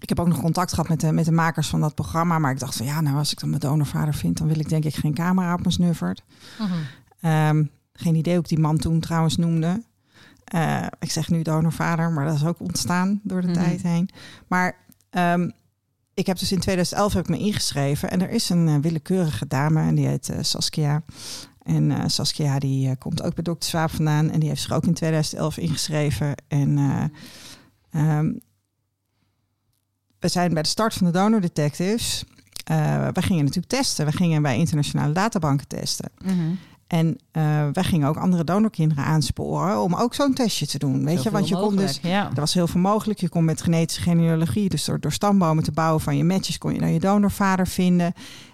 [0.02, 2.40] ik heb ook nog contact gehad met de, met de makers van dat programma.
[2.40, 4.38] Maar ik dacht van ja, nou als ik dan mijn donorvader vind...
[4.38, 6.24] dan wil ik denk ik geen camera op mijn snuffert.
[6.60, 6.74] Mhm.
[7.22, 9.84] Ehm, geen idee hoe ik die man toen trouwens noemde.
[10.56, 13.56] Uh, ik zeg nu donorvader, maar dat is ook ontstaan door de Mhm.
[13.64, 14.10] tijd heen.
[14.48, 14.76] Maar
[15.12, 15.52] um,
[16.16, 18.12] ik heb dus in 2011 heb ik me ingeschreven.
[18.12, 21.04] En er is een uh, willekeurige dame en die heet uh, Saskia.
[21.62, 23.66] En uh, Saskia die komt ook bij Dr.
[23.66, 24.30] Swaap vandaan.
[24.30, 26.36] En die heeft zich ook in 2011 ingeschreven.
[26.48, 26.78] En
[27.92, 28.42] um,
[30.20, 32.24] we zijn bij de start van de Donor Detectives.
[33.14, 34.06] We gingen natuurlijk testen.
[34.06, 36.10] We gingen bij internationale databanken testen.
[36.18, 36.58] -hmm.
[36.88, 41.06] En uh, wij gingen ook andere donorkinderen aansporen om ook zo'n testje te doen.
[41.06, 42.00] Weet je, want je kon dus.
[42.02, 42.30] Ja.
[42.30, 43.20] Er was heel veel mogelijk.
[43.20, 46.74] Je kon met genetische genealogie, dus door, door stambomen te bouwen van je matches, kon
[46.74, 48.14] je dan je donorvader vinden.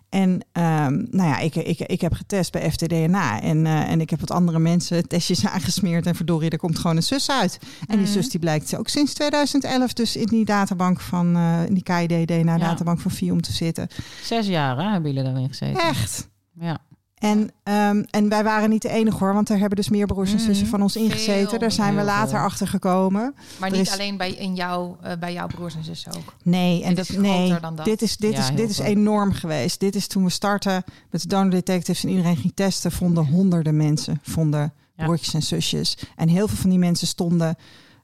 [0.10, 4.10] En um, nou ja, ik, ik, ik heb getest bij FTDNA en, uh, en ik
[4.10, 7.60] heb wat andere mensen testjes aangesmeerd en verdorie, er komt gewoon een zus uit.
[7.88, 8.14] En die Mhm.
[8.14, 12.28] zus die blijkt ook sinds 2011 dus in die databank van, uh, in die KID
[12.28, 13.88] DNA databank van FIOM te zitten.
[14.24, 15.82] Zes jaar hè, hebben jullie daarin gezeten.
[15.82, 16.30] Echt.
[16.60, 16.78] Ja.
[17.22, 20.34] En, um, en wij waren niet de enige hoor, want er hebben dus meer broers
[20.34, 21.60] en zussen van ons ingezeten.
[21.60, 22.40] Daar zijn we later veel.
[22.40, 23.36] achter gekomen.
[23.60, 26.34] Maar Er niet is- alleen bij, in jou, eh, bij jouw broers en zussen ook.
[26.44, 27.86] Nee, en Dit dat, is nee, dan dat.
[27.86, 29.80] dit is, dit Ja, is, dit is enorm geweest.
[29.80, 33.78] Dit is toen we starten met de donor detectives en iedereen ging testen, vonden honderden
[33.78, 35.04] mensen, vonden Ja.
[35.06, 35.98] broertjes en zusjes.
[36.16, 37.56] En heel veel van die mensen stonden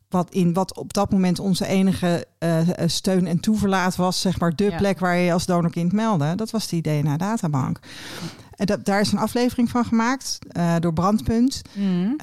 [0.10, 4.56] wat in wat op dat moment onze enige eh, steun en toeverlaat was, zeg maar,
[4.56, 4.78] de Ja.
[4.78, 6.36] plek waar je je als donorkind meldde.
[6.36, 7.80] Dat was die DNA-databank.
[8.58, 11.62] En dat, daar is een aflevering van gemaakt eh, door Brandpunt.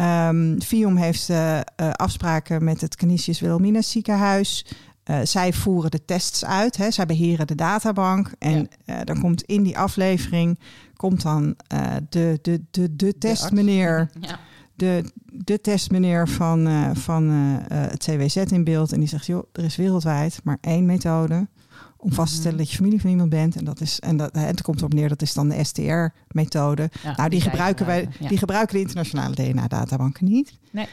[0.01, 4.67] Um, Vium heeft uh, uh, afspraken met het Canisius Wilhelmina ziekenhuis.
[5.11, 6.77] Uh, zij voeren de tests uit.
[6.77, 6.91] Hè.
[6.91, 8.33] Zij beheren de databank.
[8.39, 8.69] En
[9.05, 10.59] dan komt in die aflevering
[10.97, 11.57] komt dan
[12.09, 14.11] de, de, de, de testmeneer.
[14.21, 14.39] Ja.
[14.77, 18.93] De, de testmeneer van, uh, van uh, uh, het CWZ in beeld.
[18.93, 21.47] En die zegt, joh, er is wereldwijd maar één methode
[22.05, 23.57] om vast te stellen dat je familie van iemand bent.
[23.57, 26.91] En dat is en dat, en het komt erop neer, dat is dan de STR-methode.
[27.03, 28.29] Ja, nou, die gebruiken wij, ja.
[28.29, 30.59] die gebruiken de internationale DNA-databanken niet.
[30.71, 30.87] Nee.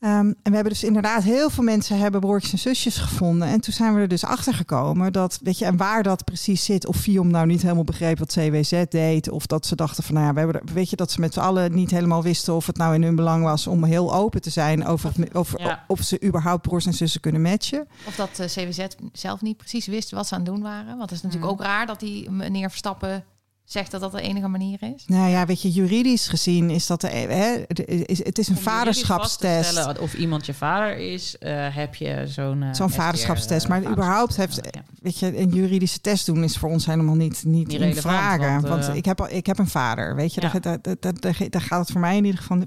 [0.00, 3.48] Um, en we hebben dus inderdaad heel veel mensen hebben broertjes en zusjes gevonden.
[3.48, 6.64] En toen zijn we er dus achter gekomen dat, weet je, en waar dat precies
[6.64, 6.86] zit.
[6.86, 9.30] Of Fiom nou niet helemaal begreep wat CWZ deed.
[9.30, 11.32] Of dat ze dachten van, nou ja, we hebben, er- weet je, dat ze met
[11.34, 14.42] z'n allen niet helemaal wisten of het nou in hun belang was om heel open
[14.42, 15.84] te zijn over of, of, Ja.
[15.86, 17.88] of ze überhaupt broers en zussen kunnen matchen.
[18.06, 20.86] Of dat de CWZ zelf niet precies wist wat ze aan het doen waren.
[20.96, 21.60] Want het is natuurlijk Mhm.
[21.60, 23.24] ook raar dat die meneer Verstappen
[23.66, 25.04] zegt dat dat de enige manier is.
[25.06, 28.56] Nou ja, weet je, juridisch gezien is dat, de, hè, het is, het is een
[28.56, 29.70] Om juridisch vast te vaderschapstest.
[29.70, 32.62] stellen Of iemand je vader is, eh, heb je zo'n...
[32.62, 33.64] eh, Zo'n vaderschapstest.
[33.64, 34.60] eh, Maar überhaupt heeft,
[35.02, 38.62] weet je, een juridische test doen is voor ons helemaal niet, niet, Niet in vragen.
[38.62, 40.40] want, Want, ik, heb, al- ik heb een vader, weet je.
[40.40, 40.48] Ja.
[40.48, 42.62] Daar, daar, daar, daar, daar gaat het voor mij in ieder geval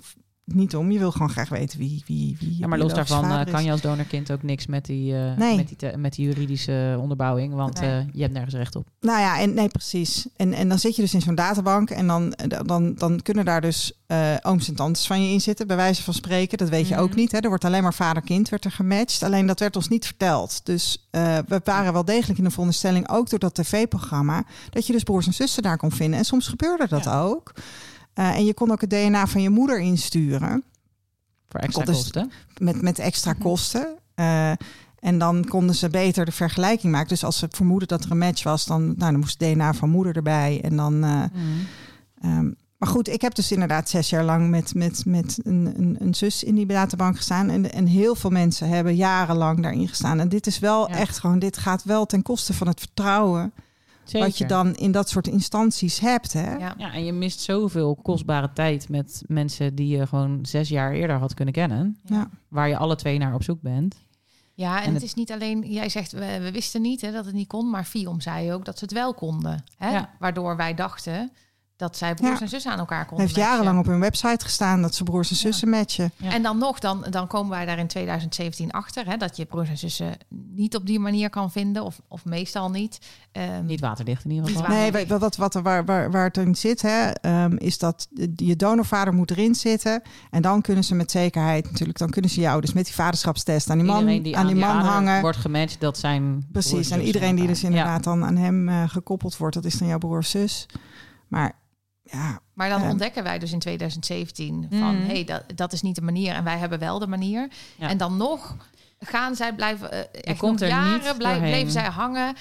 [0.53, 0.91] niet om.
[0.91, 2.57] Je wil gewoon graag weten wie wie wie.
[2.59, 5.55] Ja, maar los daarvan eh, kan je als donorkind ook niks met die, eh, Nee.
[5.55, 7.53] met die, te- met die juridische onderbouwing.
[7.53, 7.89] Want Nee.
[7.89, 8.87] eh, je hebt nergens recht op.
[8.99, 10.27] Nou ja, en, nee, precies.
[10.35, 12.33] En, en dan zit je dus in zo'n databank en dan,
[12.65, 13.91] dan, dan kunnen daar dus
[14.41, 16.57] ooms en tantes van je in zitten, bij wijze van spreken.
[16.57, 17.03] Dat weet je Mhm.
[17.03, 17.31] ook niet.
[17.31, 17.37] Hè.
[17.39, 19.23] Er wordt alleen maar vader-kind werd er gematcht.
[19.23, 20.61] Alleen dat werd ons niet verteld.
[20.65, 21.07] Dus
[21.47, 25.27] we waren wel degelijk in de veronderstelling, ook door dat tv-programma, dat je dus broers
[25.27, 26.19] en zussen daar kon vinden.
[26.19, 27.53] En soms gebeurde dat ook.
[28.19, 30.63] Eh, en je kon ook het DNA van je moeder insturen
[31.49, 32.31] Voor extra kosten.
[32.57, 33.41] met, met extra Mhm.
[33.41, 33.87] kosten.
[34.15, 34.51] Eh,
[34.99, 37.07] en dan konden ze beter de vergelijking maken.
[37.09, 39.73] Dus als ze vermoeden dat er een match was, dan, nou, dan moest het DNA
[39.73, 40.59] van moeder erbij.
[40.63, 41.03] En dan.
[41.03, 41.27] eh, Mhm.
[42.21, 45.95] ehm, maar goed, ik heb dus inderdaad zes jaar lang met, met, met een, een,
[45.99, 47.49] een zus in die databank gestaan.
[47.49, 50.19] En, en heel veel mensen hebben jarenlang daarin gestaan.
[50.19, 50.95] En dit is wel Ja.
[50.95, 53.53] echt gewoon, dit gaat wel ten koste van het vertrouwen.
[54.09, 54.27] Zeker.
[54.27, 56.33] Wat je dan in dat soort instanties hebt.
[56.33, 56.55] Hè?
[56.55, 56.73] Ja.
[56.77, 61.15] Ja, en je mist zoveel kostbare tijd met mensen die je gewoon zes jaar eerder
[61.17, 61.97] had kunnen kennen.
[62.05, 62.29] Ja.
[62.47, 63.95] Waar je alle twee naar op zoek bent.
[64.53, 67.11] Ja, en, En het het- is niet alleen, jij zegt we, we wisten niet hè,
[67.11, 69.63] dat het niet kon, maar Fiom zei ook dat ze het wel konden.
[69.77, 69.89] Hè?
[69.91, 70.09] Ja.
[70.19, 71.31] Waardoor wij dachten
[71.79, 72.41] dat zij broers Ja.
[72.41, 73.25] en zussen aan elkaar Het konden.
[73.25, 73.53] heeft matchen.
[73.55, 76.11] jarenlang op hun website gestaan dat ze broers en zussen matchen.
[76.17, 76.31] Ja.
[76.31, 79.69] En dan nog, dan, dan komen wij daar in 2017 achter, hè, dat je broers
[79.69, 82.99] en zussen niet op die manier kan vinden, of, of meestal niet.
[83.31, 84.61] Ehm, Niet waterdicht in ieder geval.
[84.61, 87.77] water- Nee, wat, wat, wat er, waar, waar, waar het in zit, hè, ehm, is
[87.77, 90.01] dat je donorvader moet erin zitten.
[90.31, 93.69] En dan kunnen ze met zekerheid, natuurlijk, dan kunnen ze jou dus met die vaderschapstest
[93.69, 95.21] aan die man, die aan die man hangen.
[95.21, 99.37] wordt gematcht, dat zijn Precies, en iedereen die dus inderdaad dan aan hem eh, gekoppeld
[99.37, 100.65] wordt, dat is dan jouw broer of zus.
[101.27, 101.53] Maar
[102.11, 105.05] ja, Maar dan ontdekken wij dus in 2017 van Mhm.
[105.05, 107.47] hey, dat, dat is niet de manier en wij hebben wel de manier.
[107.75, 107.89] Ja.
[107.89, 108.55] En dan nog
[108.99, 111.51] gaan zij blijven eh, echt komt nog er niet jaren blij, doorheen.
[111.51, 112.35] bleven zij hangen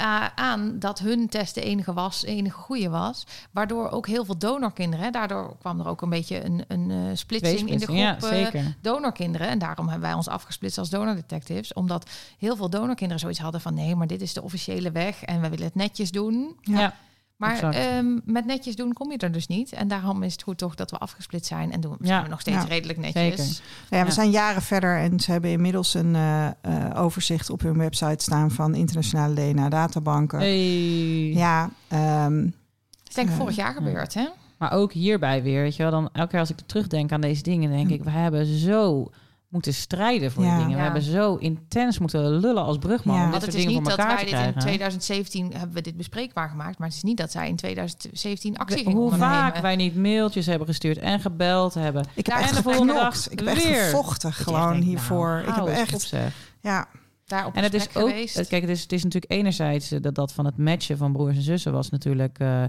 [0.00, 4.24] eh, aan dat hun test de enige was, de enige goede was, waardoor ook heel
[4.24, 7.84] veel donorkinderen, hè, daardoor kwam er ook een beetje een, een eh, splitsing in de
[7.84, 8.76] groep ja, eh, zeker.
[8.80, 9.48] donorkinderen.
[9.48, 11.72] En daarom hebben wij ons afgesplitst als donordetectives.
[11.72, 13.74] Omdat heel veel donorkinderen zoiets hadden van...
[13.74, 16.56] nee, maar dit is de officiële weg en we willen het netjes doen.
[16.62, 16.80] Ja.
[16.80, 16.94] Ja.
[17.40, 19.72] Maar ehm, met netjes doen kom je er dus niet.
[19.72, 21.72] En daarom is het goed toch dat we afgesplitst zijn.
[21.72, 22.22] En doen Ja.
[22.22, 22.64] we nog steeds Ja.
[22.68, 23.22] redelijk netjes.
[23.22, 23.44] Zeker.
[23.44, 23.56] Nou
[23.90, 24.10] ja, we Ja.
[24.10, 26.52] zijn jaren verder en ze hebben inmiddels een eh, eh,
[26.94, 30.38] overzicht op hun website staan van internationale DNA-databanken.
[30.38, 31.32] Hey.
[31.32, 33.40] Ja, ehm, Dat is denk ik Ja.
[33.40, 34.28] vorig jaar gebeurd, hè?
[34.58, 37.42] Maar ook hierbij weer, weet je wel, dan elke keer als ik terugdenk aan deze
[37.42, 39.10] dingen, denk ik, we hebben zo
[39.50, 40.50] moeten strijden voor Ja.
[40.56, 40.76] die dingen.
[40.76, 43.24] We hebben zo intens moeten lullen als brugman Ja.
[43.24, 44.60] om Want dit het is niet voor dat elkaar wij te dit in krijgen.
[44.60, 46.78] 2017 hebben we dit bespreekbaar gemaakt.
[46.78, 50.46] Maar het is niet dat zij in 2017 actie gingen Hoe vaak wij niet mailtjes
[50.46, 52.02] hebben gestuurd en gebeld hebben.
[52.14, 53.82] ik heb Ja, echt en de volgende dag Ik heb echt weer.
[53.82, 55.42] gevochten gewoon hiervoor.
[55.46, 56.34] nou, ik heb echt, op, zeg.
[56.60, 56.86] ja,
[57.26, 58.34] Daar op En het is ook, geweest.
[58.34, 61.36] het- kijk, het is, het is natuurlijk enerzijds dat dat van het matchen van broers
[61.36, 62.62] en zussen was natuurlijk eh,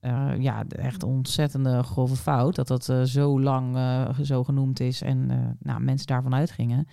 [0.00, 2.54] eh, ja, echt een ontzettende grove fout.
[2.54, 6.86] Dat dat eh, zo lang eh, zo genoemd is en eh, nou, mensen daarvan uitgingen.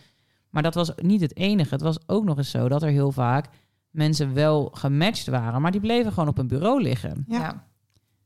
[0.50, 1.74] Maar dat was niet het enige.
[1.74, 3.50] Het was ook nog eens zo dat er heel vaak
[3.90, 7.26] mensen wel gematcht waren, maar die bleven gewoon op een bureau liggen.
[7.28, 7.40] Ja.
[7.40, 7.68] ja.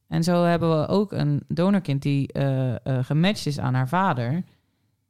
[0.08, 4.44] En zo hebben we ook een donorkind die eh, eh, gematcht is aan haar vader.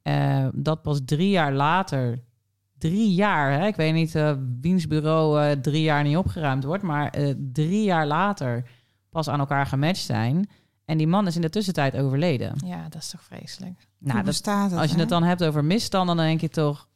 [0.02, 2.18] Eh, dat pas drie jaar later,
[2.78, 3.66] drie jaar, hè?
[3.66, 7.84] ik weet niet eh wiens bureau eh, drie jaar niet opgeruimd wordt, maar eh, drie
[7.84, 8.70] jaar later
[9.18, 10.48] pas aan elkaar gematcht zijn.
[10.84, 12.54] En die man is in de tussentijd overleden.
[12.64, 13.86] ja, dat is toch vreselijk.
[13.98, 14.80] Nou, dat, bestaat het?
[14.80, 15.00] als je hè?
[15.00, 16.86] het dan hebt over misstanden, dan denk je toch...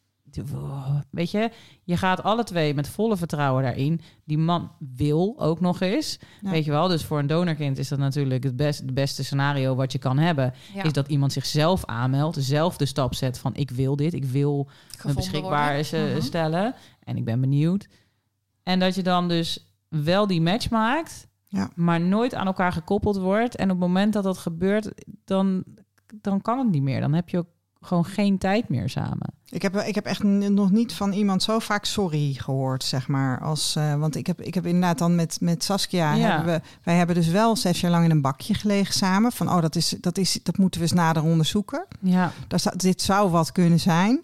[1.10, 1.50] Weet je,
[1.84, 4.00] je gaat alle twee met volle vertrouwen daarin.
[4.24, 6.18] Die man wil ook nog eens.
[6.40, 6.50] Ja.
[6.50, 9.74] Weet je wel, dus voor een donorkind is dat natuurlijk het, best, het beste scenario
[9.74, 10.54] wat je kan hebben.
[10.74, 10.82] Ja.
[10.82, 14.68] Is dat iemand zichzelf aanmeldt, zelf de stap zet van ik wil dit, ik wil
[15.04, 15.78] me beschikbaar worden.
[15.78, 16.20] is, eh, Mhm.
[16.20, 16.74] stellen.
[17.04, 17.88] En ik ben benieuwd.
[18.62, 21.70] En dat je dan dus wel die match maakt, Ja.
[21.74, 23.56] maar nooit aan elkaar gekoppeld wordt.
[23.56, 24.92] En op het moment dat dat gebeurt,
[25.24, 25.64] dan,
[26.20, 27.00] dan kan het niet meer.
[27.00, 27.46] Dan heb je ook
[27.80, 29.34] gewoon geen tijd meer samen.
[29.48, 33.40] Ik heb, ik heb echt nog niet van iemand zo vaak sorry gehoord, zeg maar.
[33.40, 36.26] Als, eh, want ik heb, ik heb inderdaad dan met, met Saskia, Ja.
[36.36, 39.32] hebben we, wij hebben dus wel zes jaar lang in een bakje gelegen samen.
[39.32, 41.86] Van, oh, dat, is, dat, is, dat moeten we eens nader onderzoeken.
[42.00, 44.22] Ja, Daar staat, dit zou wat kunnen zijn.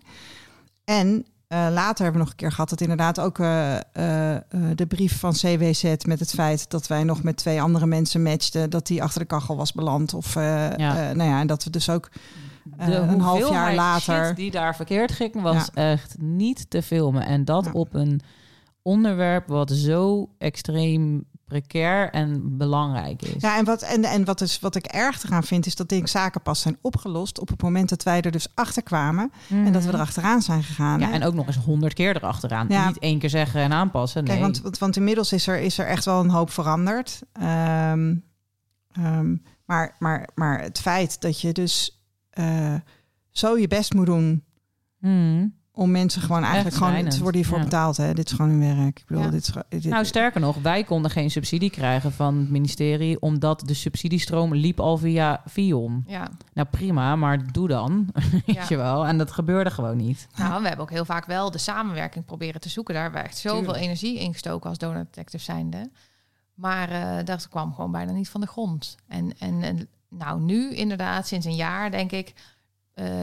[0.85, 4.43] En eh, later hebben we nog een keer gehad dat inderdaad ook eh, eh,
[4.75, 8.71] de brief van CWZ met het feit dat wij nog met twee andere mensen matchten,
[8.71, 10.15] dat die achter de kachel was beland.
[10.15, 11.13] Of Ja.
[11.13, 12.11] nou ja, en dat we dus ook
[12.77, 14.35] een half jaar later.
[14.35, 17.23] die daar verkeerd ging, was echt niet te filmen.
[17.23, 17.71] En dat Ja.
[17.73, 18.21] op een
[18.83, 23.43] onderwerp wat zo extreem precair en belangrijk is.
[23.43, 26.09] Ja, en wat, en, en wat, is, wat ik erg eraan vind, is dat denk
[26.09, 29.83] zaken pas zijn opgelost op het moment dat wij er dus achter kwamen en dat
[29.83, 29.97] we Mhm.
[29.97, 31.01] erachteraan zijn gegaan.
[31.01, 31.13] Ja, hè?
[31.13, 32.67] en ook nog eens honderd keer erachteraan.
[32.69, 32.87] Ja.
[32.87, 34.25] Niet één keer zeggen en aanpassen.
[34.25, 34.31] Nee.
[34.33, 37.23] Kijk, want, want, want inmiddels is er, is er echt wel een hoop veranderd.
[37.33, 38.15] Ehm,
[38.93, 42.75] ehm, maar, maar, maar het feit dat je dus eh,
[43.31, 44.45] zo je best moet doen
[45.01, 45.47] Mhm.
[45.79, 46.89] Om mensen gewoon eigenlijk gewoon...
[46.91, 47.65] schrijnend, Ze worden hiervoor ja.
[47.65, 48.15] betaald, hè?
[48.15, 48.99] Dit is gewoon hun werk.
[48.99, 49.31] Ik bedoel, Ja.
[49.31, 53.61] dit is, dit, Nou, sterker nog, wij konden geen subsidie krijgen van het ministerie, omdat
[53.67, 56.05] de subsidiestroom liep al via Vion.
[56.07, 56.29] Ja.
[56.53, 58.07] Nou prima, maar doe dan,
[58.47, 58.55] Ja.
[58.55, 59.07] weet je wel.
[59.07, 60.27] En dat gebeurde gewoon niet.
[60.37, 62.95] Nou, we hebben ook heel vaak wel de samenwerking proberen te zoeken.
[62.95, 63.83] Daar hebben we echt zoveel Tuurlijk.
[63.83, 65.91] energie in gestoken als donor detective zijnde.
[66.55, 68.97] Maar eh, dat kwam gewoon bijna niet van de grond.
[69.09, 72.35] En, en, en nou, nu inderdaad, sinds een jaar denk ik,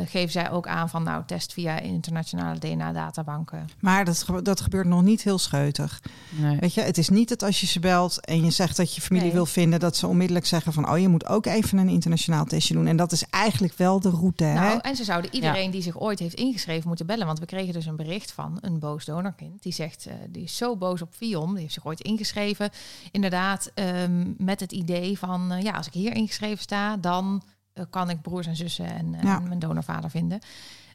[0.05, 3.69] geven zij ook aan van nou, test via internationale DNA-databanken.
[3.79, 6.01] maar dat, dat gebeurt nog niet heel scheutig.
[6.29, 6.57] Nee.
[6.59, 9.01] Weet je, het is niet dat als je ze belt en je zegt dat je
[9.01, 9.35] familie Nee.
[9.35, 12.73] wil vinden, dat ze onmiddellijk zeggen van, oh, je moet ook even een internationaal testje
[12.73, 12.87] doen.
[12.87, 14.53] En dat is eigenlijk wel de route, hè?
[14.53, 17.25] Nou, en ze zouden iedereen die zich ooit heeft ingeschreven moeten bellen.
[17.25, 19.63] Want we kregen dus een bericht van een boos donorkind.
[19.63, 21.51] Die zegt, eh, die is zo boos op Vion.
[21.51, 22.69] Die heeft zich ooit ingeschreven.
[23.11, 27.49] Inderdaad, ehm, met het idee van, eh, ja, als ik hier ingeschreven sta, dan eh,
[27.89, 29.37] kan ik broers en zussen en, eh, Ja.
[29.37, 30.39] en mijn donorvader vinden.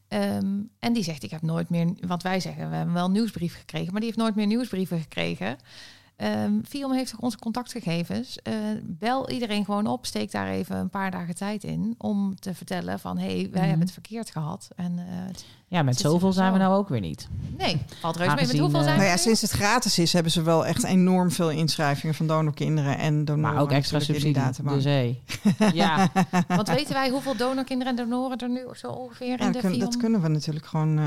[0.09, 3.13] Ehm, en die zegt, ik heb nooit meer, wat wij zeggen, we hebben wel een
[3.13, 5.57] nieuwsbrief gekregen, maar die heeft nooit meer nieuwsbrieven gekregen.
[6.21, 8.39] Ehm Viom heeft toch onze contactgegevens.
[8.43, 12.55] Eh, bel iedereen gewoon op, steek daar even een paar dagen tijd in om te
[12.55, 13.61] vertellen van, hé, hey, wij Mhm.
[13.61, 14.69] hebben het verkeerd gehad.
[14.77, 15.05] En eh,
[15.69, 17.29] Ja, met zoveel zijn we nou ook weer niet.
[17.59, 18.47] nee, valt reuze mee.
[18.47, 19.19] Met hoeveel eh, zijn Nou we ja, nu?
[19.21, 23.53] sinds het gratis is, hebben ze wel echt enorm veel inschrijvingen van donorkinderen en donoren.
[23.53, 24.39] Maar ook extra subsidie.
[24.63, 25.21] Dus hey.
[25.75, 26.09] ja,
[26.49, 29.79] Want weten wij hoeveel donorkinderen en donoren er nu zo ongeveer Ja, in de kun-
[29.79, 30.99] dat kunnen we natuurlijk gewoon.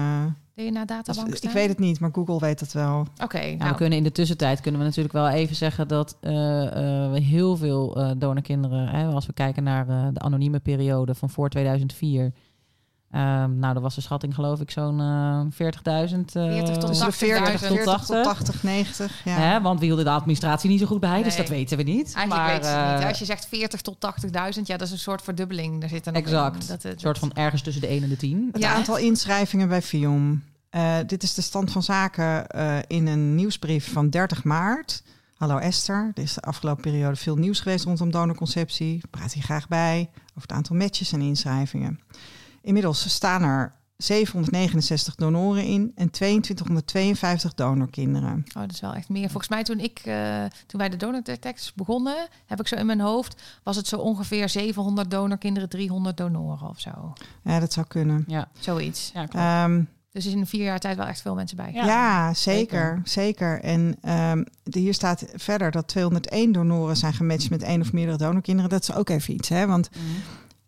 [0.55, 1.53] DNA-databank ik staan?
[1.53, 3.07] weet het niet, maar Google weet het wel.
[3.23, 6.17] Oké, Nou, nou, we kunnen in de tussentijd kunnen we natuurlijk wel even zeggen dat
[6.19, 10.59] eh, eh, we heel veel eh donorkinderen, hè, als we kijken naar eh, de anonieme
[10.59, 12.33] periode van voor 2004.
[13.13, 16.35] Ehm, nou, dat was de schatting geloof ik zo'n eh 40.000.
[16.35, 17.67] eh, 40 tot Tussen de 40, 80.000.
[17.67, 18.23] 40 tot 80.
[18.23, 19.21] 80, 90.
[19.25, 19.31] Ja.
[19.37, 22.13] Hè, want we hielden de administratie niet zo goed bij, dus dat weten we niet.
[22.15, 23.01] eigenlijk maar, weet je het niet.
[23.01, 25.79] eh, Als je zegt 40 tot 80.000, ja, dat is een soort verdubbeling.
[25.79, 26.61] Daar zit nog Exact.
[26.61, 26.67] in.
[26.67, 28.49] Dat, het- Een soort van ergens tussen de 1 en de 10.
[28.51, 28.73] Het Ja.
[28.73, 30.43] aantal inschrijvingen bij FIOM.
[30.69, 35.03] Eh, dit is de stand van zaken eh, in een nieuwsbrief van 30 maart.
[35.37, 39.01] Hallo Esther, er is de afgelopen periode veel nieuws geweest rondom donorconceptie.
[39.09, 41.99] Praat hier graag bij over het aantal matches en inschrijvingen.
[42.63, 48.43] Inmiddels staan er 769 donoren in en 2252 donorkinderen.
[48.55, 49.29] Oh, dat is wel echt meer.
[49.29, 52.99] Volgens mij toen ik, eh, toen wij de donortekst begonnen, heb ik zo in mijn
[53.01, 57.13] hoofd, was het zo ongeveer 700 donorkinderen, 300 donoren of zo.
[57.43, 58.23] Ja, dat zou kunnen.
[58.27, 59.11] Ja, Zoiets.
[59.13, 59.35] ja klopt.
[59.45, 61.71] Ehm, Dus er is in vier jaar tijd wel echt veel mensen bij.
[61.73, 61.85] Ja.
[61.85, 63.61] Ja, zeker, zeker.
[63.61, 68.17] En ehm, de- hier staat verder dat 201 donoren zijn gematcht met één of meerdere
[68.17, 68.69] donorkinderen.
[68.69, 69.67] Dat is ook even iets, hè?
[69.67, 70.01] Want Mhm.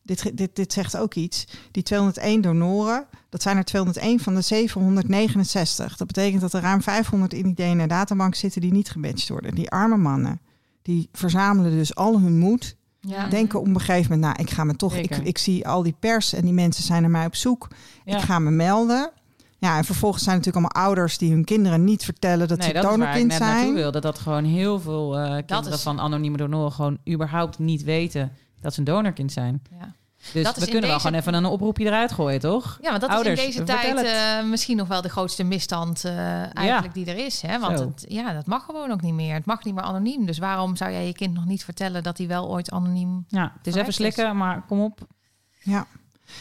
[0.05, 1.45] Dit, dit, dit zegt ook iets.
[1.71, 5.97] Die 201 donoren, dat zijn er 201 van de 769.
[5.97, 9.55] Dat betekent dat er ruim 500 in die DNA-databank zitten die niet gematcht worden.
[9.55, 10.39] Die arme mannen,
[10.81, 12.75] die verzamelen dus al hun moed.
[12.99, 13.27] Ja.
[13.27, 14.95] Denken op een gegeven moment, nou, ik ga me toch...
[14.95, 17.67] Ik, ik zie al die pers en die mensen zijn naar mij op zoek.
[18.05, 18.17] Ja.
[18.17, 19.11] Ik ga me melden.
[19.57, 22.73] Ja, en vervolgens zijn natuurlijk allemaal ouders die hun kinderen niet vertellen dat nee, ze
[22.73, 23.73] dat donorkind net naartoe zijn.
[23.73, 23.99] wilde.
[23.99, 28.73] Dat gewoon heel veel eh, kinderen is- van anonieme donoren gewoon überhaupt niet weten dat
[28.73, 29.61] ze een donorkind zijn.
[29.79, 29.93] Ja.
[30.33, 32.77] Dus Dat is we kunnen wel deze- gewoon even een oproepje eruit gooien, toch?
[32.81, 36.05] Ja, want dat Ouders, is in deze tijd eh, misschien nog wel de grootste misstand
[36.05, 37.41] eh, eigenlijk die er is.
[37.41, 37.59] Hè?
[37.59, 39.33] Want het, ja, dat mag gewoon ook niet meer.
[39.33, 40.25] Het mag niet meer anoniem.
[40.25, 43.25] Dus waarom zou jij je kind nog niet vertellen dat hij wel ooit anoniem...
[43.27, 44.99] Ja, het is Correct even slikken, maar kom op.
[45.61, 45.85] Ja.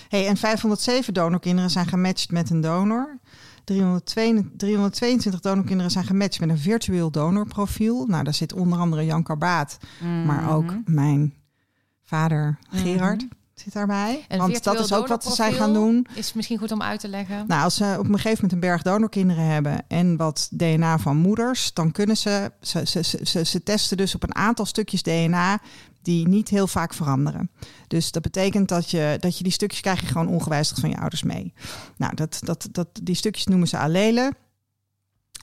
[0.08, 3.18] Hey, en 507 donorkinderen zijn gematcht met een donor.
[3.64, 8.06] 322, 322 donorkinderen zijn gematcht met een virtueel donorprofiel.
[8.06, 9.78] Nou, daar zit onder andere Jan Karbaat,
[10.26, 10.78] maar ook Mhm.
[10.84, 11.34] mijn
[12.04, 13.30] vader Gerard Mhm.
[13.54, 14.24] zit daarbij.
[14.28, 16.06] Want dat is ook wat ze zijn gaan doen.
[16.14, 17.44] Is misschien goed om uit te leggen.
[17.46, 21.16] Nou, als ze op een gegeven moment een berg donorkinderen hebben en wat DNA van
[21.16, 25.02] moeders, dan kunnen ze, ze, ze, ze, ze, ze testen dus op een aantal stukjes
[25.02, 25.58] DNA
[26.02, 27.50] die niet heel vaak veranderen.
[27.88, 30.98] Dus dat betekent dat je, dat je die stukjes krijg je gewoon ongewijzigd van je
[30.98, 31.52] ouders mee.
[31.96, 34.36] Nou, dat, dat, dat, die stukjes noemen ze allelen.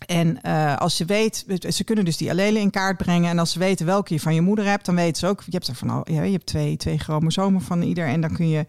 [0.06, 3.30] En eh, als je weet, ze kunnen dus die allelen in kaart brengen.
[3.30, 5.41] En als ze weten welke je van je moeder hebt, dan weten ze ook.
[5.45, 8.07] Je hebt er van al, je hebt twee, twee chromosomen van ieder.
[8.07, 8.65] En dan kun je.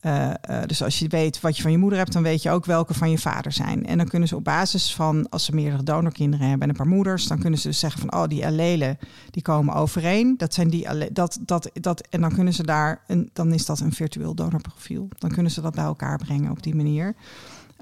[0.00, 2.50] eh, eh, dus als je weet wat je van je moeder hebt, dan weet je
[2.50, 3.86] ook welke van je vader zijn.
[3.86, 6.94] En dan kunnen ze op basis van, als ze meerdere donorkinderen hebben en een paar
[6.94, 8.98] moeders, dan kunnen ze dus zeggen van, oh, die allelen
[9.30, 10.34] die komen overeen.
[10.36, 13.80] Dat zijn die dat, dat, dat, en dan kunnen ze daar, een, dan is dat
[13.80, 15.08] een virtueel donorprofiel.
[15.18, 17.14] Dan kunnen ze dat bij elkaar brengen op die manier.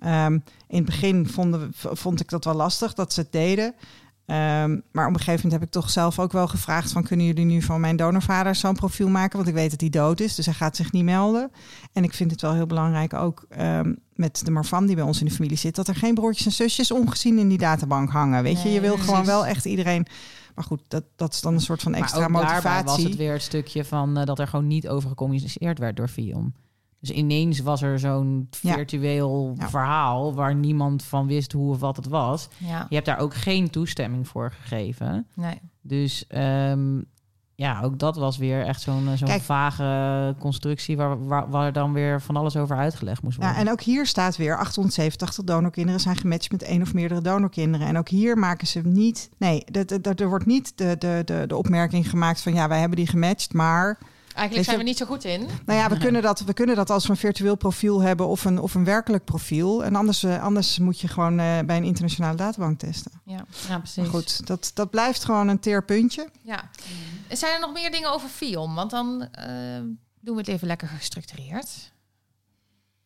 [0.03, 0.33] Ehm,
[0.69, 3.75] in het begin vonden, vond ik dat wel lastig dat ze het deden.
[4.27, 7.27] Ehm, maar op een gegeven moment heb ik toch zelf ook wel gevraagd: van kunnen
[7.27, 9.37] jullie nu van mijn donorvader zo'n profiel maken?
[9.37, 11.51] Want ik weet dat hij dood is, dus hij gaat zich niet melden.
[11.93, 15.21] En ik vind het wel heel belangrijk ook ehm, met de Marfan die bij ons
[15.21, 18.43] in de familie zit, dat er geen broertjes en zusjes ongezien in die databank hangen.
[18.43, 19.11] Weet je, Nee, je wil precies.
[19.11, 20.07] gewoon wel echt iedereen.
[20.55, 23.09] Maar goed, dat, dat is dan een soort van extra maar ook daarbij was motivatie.
[23.09, 26.55] het weer het stukje van eh, dat er gewoon niet over gecommuniceerd werd door Vion.
[27.03, 29.69] Dus ineens was er zo'n virtueel Ja.
[29.69, 32.49] verhaal waar niemand van wist hoe of wat het was.
[32.59, 35.27] Ja, Je hebt daar ook geen toestemming voor gegeven.
[35.35, 35.61] nee.
[35.81, 37.01] Dus ehm,
[37.55, 41.93] ja, ook dat was weer echt zo'n eh, zo'n vage constructie waar, waar, waar dan
[41.93, 43.55] weer van alles over uitgelegd moest worden.
[43.55, 47.87] Ja, en ook hier staat weer 887 donorkinderen zijn gematcht met één of meerdere donorkinderen.
[47.87, 49.31] En ook hier maken ze niet.
[49.39, 49.65] Nee,
[50.17, 53.53] er wordt niet de, de, de, de opmerking gemaakt van ja, wij hebben die gematcht,
[53.53, 53.99] maar.
[54.35, 55.49] Eigenlijk zijn we niet zo goed in.
[55.67, 58.45] Nou ja, we kunnen dat, we kunnen dat als we een virtueel profiel hebben of
[58.45, 59.85] een, of een werkelijk profiel.
[59.85, 63.13] En anders, eh, anders moet je gewoon eh, bij een internationale databank testen.
[63.25, 63.45] Ja.
[63.69, 63.97] ja, precies.
[63.97, 66.29] Maar goed, dat, dat blijft gewoon een teer puntje.
[66.43, 66.71] ja.
[67.29, 68.75] Zijn er nog meer dingen over FIOM?
[68.75, 69.47] Want dan eh,
[70.21, 71.92] doen we het even lekker gestructureerd.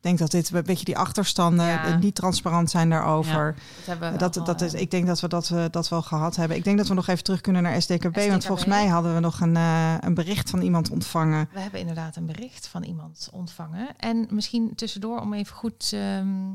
[0.06, 1.84] Denk dat dit een beetje die achterstanden Ja.
[1.84, 3.54] eh, niet transparant zijn daarover.
[3.54, 5.88] Dat hebben we Dat, wel, dat is, eh, ik denk dat we dat, we dat
[5.88, 6.56] wel gehad hebben.
[6.56, 8.28] Ik denk dat we nog even terug kunnen naar SDKB.
[8.28, 11.48] Want volgens mij hadden we nog een, eh, een bericht van iemand ontvangen.
[11.52, 13.96] We hebben inderdaad een bericht van iemand ontvangen.
[13.96, 16.52] En misschien tussendoor om even goed ehm,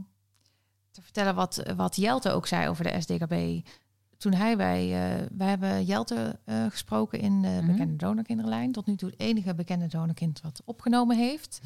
[0.92, 3.68] te vertellen wat, wat Jelte ook zei over de SDKB.
[4.22, 7.66] Toen hij bij, eh wij hebben Jelte eh, gesproken in de Mhm.
[7.68, 8.72] bekende donorkinderlijn.
[8.72, 11.62] Tot nu toe het enige bekende donorkind wat opgenomen heeft.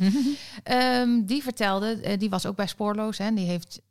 [0.64, 3.18] Ehm, die vertelde, eh, die was ook bij Spoorloos.
[3.18, 3.82] Hè, en die heeft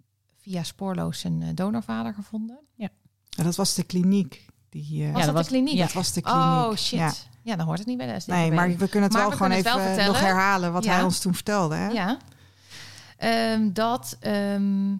[0.40, 2.58] via Spoorloos een eh, donorvader gevonden.
[2.74, 2.88] Ja,
[3.30, 4.46] dat was de kliniek.
[4.68, 5.78] Die, Was dat dat, de kliniek?
[5.78, 6.40] Dat was de kliniek.
[6.42, 6.98] Oh shit.
[6.98, 7.12] Ja.
[7.42, 7.56] Ja.
[7.56, 8.32] dan hoort het niet bij de SDKB.
[8.34, 10.94] Nee, maar we kunnen het Maar wel we gewoon even wel nog herhalen wat Ja.
[10.94, 11.74] hij ons toen vertelde.
[11.74, 11.88] Hè?
[11.88, 12.18] Ja.
[13.16, 14.92] Ehm, dat, ehm,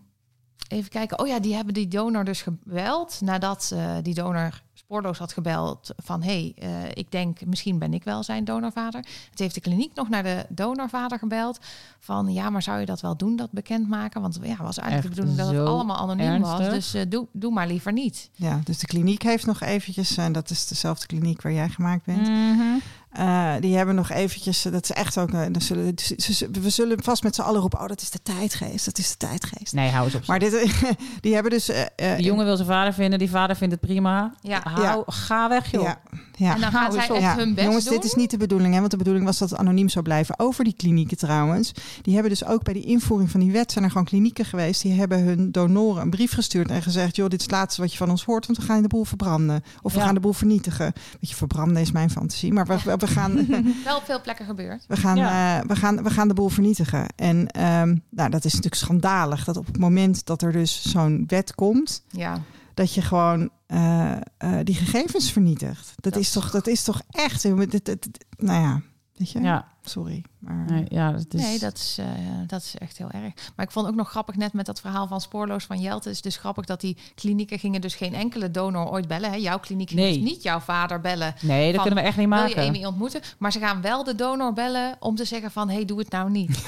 [0.68, 1.18] even kijken.
[1.18, 3.20] Oh ja, die hebben die donor dus gebeld.
[3.20, 6.22] Nadat eh, die donor spoorloos had gebeld van...
[6.22, 9.04] hé, hey, eh, ik denk misschien ben ik wel zijn donorvader.
[9.30, 11.58] Het heeft de kliniek nog naar de donorvader gebeld.
[11.98, 14.20] Van ja, maar zou je dat wel doen, dat bekendmaken?
[14.20, 16.58] Want ja, was eigenlijk Echt de bedoeling dat het allemaal anoniem was.
[16.58, 18.30] Dus eh, doe, doe maar liever niet.
[18.32, 22.04] Ja, dus de kliniek heeft nog eventjes, en dat is dezelfde kliniek waar jij gemaakt
[22.04, 22.28] bent.
[22.28, 22.78] Mhm.
[23.14, 26.48] Eh, die hebben nog eventjes, eh, dat is echt ook, eh, dan zullen, ze- ze-
[26.52, 29.16] we zullen vast met z'n allen roepen, oh dat is de tijdgeest, dat is de
[29.16, 29.72] tijdgeest.
[29.72, 30.26] Nee, hou eens op.
[30.26, 30.72] Maar dit,
[31.20, 31.68] die hebben dus...
[31.68, 34.34] eh, eh, die jongen wil zijn vader vinden, die vader vindt het prima.
[34.40, 34.60] Ja.
[34.64, 35.82] Hou, Ga weg, joh.
[35.82, 35.98] Ja,
[36.36, 36.54] ja.
[36.54, 37.20] En dan gaan zij op.
[37.20, 37.94] Ja, hun best jongens, doen.
[37.94, 40.38] dit is niet de bedoeling, hè, want de bedoeling was dat het anoniem zou blijven.
[40.38, 41.72] Over die klinieken trouwens.
[42.02, 44.82] Die hebben dus ook bij die invoering van die wet zijn er gewoon klinieken geweest.
[44.82, 47.90] Die hebben hun donoren een brief gestuurd en gezegd: joh, dit is het laatste wat
[47.92, 50.04] je van ons hoort, want we gaan de boel verbranden of we Ja.
[50.04, 50.92] gaan de boel vernietigen.
[51.20, 53.46] Weet je, verbranden is mijn fantasie, maar we, we, gaan,
[53.84, 54.84] Wel op veel plekken gebeurd.
[54.88, 55.60] we gaan, Ja.
[55.60, 57.06] eh, we gaan, we gaan de boel vernietigen.
[57.16, 61.24] En ehm, nou, dat is natuurlijk schandalig dat op het moment dat er dus zo'n
[61.26, 62.40] wet komt, Ja.
[62.74, 64.18] dat je gewoon eh, eh,
[64.62, 65.92] die gegevens vernietigt.
[65.96, 67.44] Dat, Dat is toch, dat is toch echt.
[67.44, 68.80] nou ja,
[69.16, 69.40] weet je.
[69.40, 71.40] Ja, Sorry, maar nee, ja het is...
[71.40, 72.06] Nee, dat is, eh,
[72.46, 73.32] dat is echt heel erg.
[73.56, 76.08] Maar ik vond ook nog grappig net met dat verhaal van Spoorloos van Jelte.
[76.08, 79.30] Het is dus grappig dat die klinieken gingen dus geen enkele donor ooit bellen.
[79.30, 79.36] Hè?
[79.36, 80.12] Jouw kliniek ging Nee.
[80.18, 81.34] dus niet jouw vader bellen.
[81.40, 82.62] Nee, dat van, kunnen we echt niet Wil maken.
[82.62, 83.20] je Amy ontmoeten?
[83.38, 85.68] Maar ze gaan wel de donor bellen om te zeggen van...
[85.70, 86.50] hey, doe het nou niet.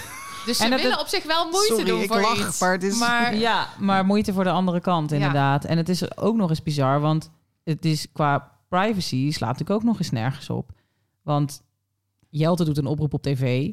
[0.46, 2.48] Dus ze En dat willen het- op zich wel moeite Sorry, doen ik voor lach,
[2.48, 2.60] iets.
[2.60, 5.16] maar het is- Maar Ja, maar moeite voor de andere kant Ja.
[5.16, 5.64] inderdaad.
[5.64, 7.30] En het is ook nog eens bizar, want
[7.64, 10.70] het is qua privacy slaat natuurlijk ook nog eens nergens op.
[11.22, 11.62] Want
[12.38, 13.70] Jelte doet een oproep op tv.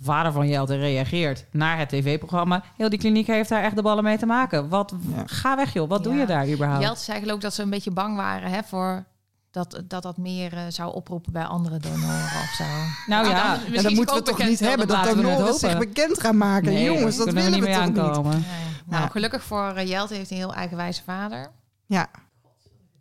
[0.00, 2.62] Vader van Jelte reageert naar het tv-programma.
[2.76, 4.68] Heel die kliniek heeft daar echt de ballen mee te maken.
[4.68, 5.22] Wat, Ja.
[5.26, 6.82] Ga weg joh, wat doe je daar überhaupt?
[6.82, 9.04] Jelte zei geloof ik dat ze een beetje bang waren hè, voor...
[9.50, 12.64] Dat, dat dat meer eh, zou oproepen bij andere donoren of zo.
[13.06, 16.20] Nou Ah, ja, dan- Ja, dat moeten we toch niet hebben dat donoren zich bekend
[16.20, 16.72] gaan maken.
[16.72, 17.98] nee, Jongens, dat willen we niet toch niet.
[17.98, 18.44] aankomen.
[18.86, 19.08] Nou, Ja.
[19.08, 21.50] gelukkig voor eh, Jelte heeft hij een heel eigenwijze vader.
[21.86, 22.08] Ja,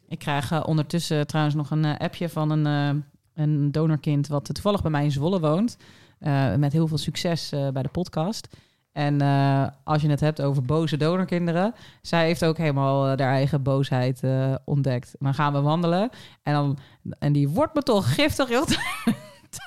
[0.07, 3.01] Ik krijg eh, ondertussen trouwens nog een appje van een, eh,
[3.38, 4.27] een donorkind...
[4.27, 5.77] wat toevallig bij mij in Zwolle woont.
[6.19, 8.47] Eh, met heel veel succes eh, bij de podcast.
[8.91, 11.73] En eh, als je het hebt over boze donorkinderen...
[12.01, 14.22] zij heeft ook helemaal haar eigen boosheid
[14.65, 15.15] ontdekt.
[15.19, 16.09] Dan gaan we wandelen
[16.43, 16.77] en, dan,
[17.19, 18.49] en die wordt me toch giftig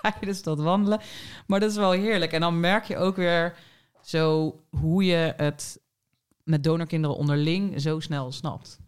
[0.02, 1.01] tijdens dat wandelen.
[1.47, 2.32] Maar dat is wel heerlijk.
[2.32, 3.56] En dan merk je ook weer
[4.02, 5.80] zo hoe je het
[6.42, 8.78] met donorkinderen onderling zo snel snapt.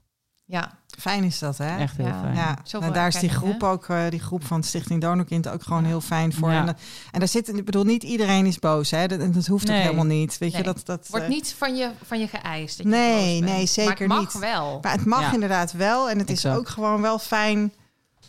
[0.44, 1.77] Ja, fijn is dat, hè?
[1.78, 2.20] Echt heel Ja.
[2.20, 2.35] fijn.
[2.35, 5.62] Ja, Zoveel nou, daar is die groep ook, eh, die groep van Stichting Donorkind ook
[5.62, 5.89] gewoon Ja.
[5.89, 6.51] heel fijn voor.
[6.51, 6.66] Ja.
[7.12, 9.06] En, daar zit, ik bedoel, niet iedereen is boos, hè?
[9.06, 9.77] Dat, dat hoeft Nee.
[9.77, 10.39] ook helemaal niet.
[10.39, 12.77] Weet je, dat, dat wordt eh, niet van je, van je geëist.
[12.77, 13.56] dat je Nee, boos bent.
[13.56, 14.43] nee, zeker maar het mag niet.
[14.43, 14.78] wel.
[14.82, 15.32] Maar het mag Ja.
[15.32, 16.10] inderdaad wel.
[16.10, 17.73] En het is ook gewoon wel fijn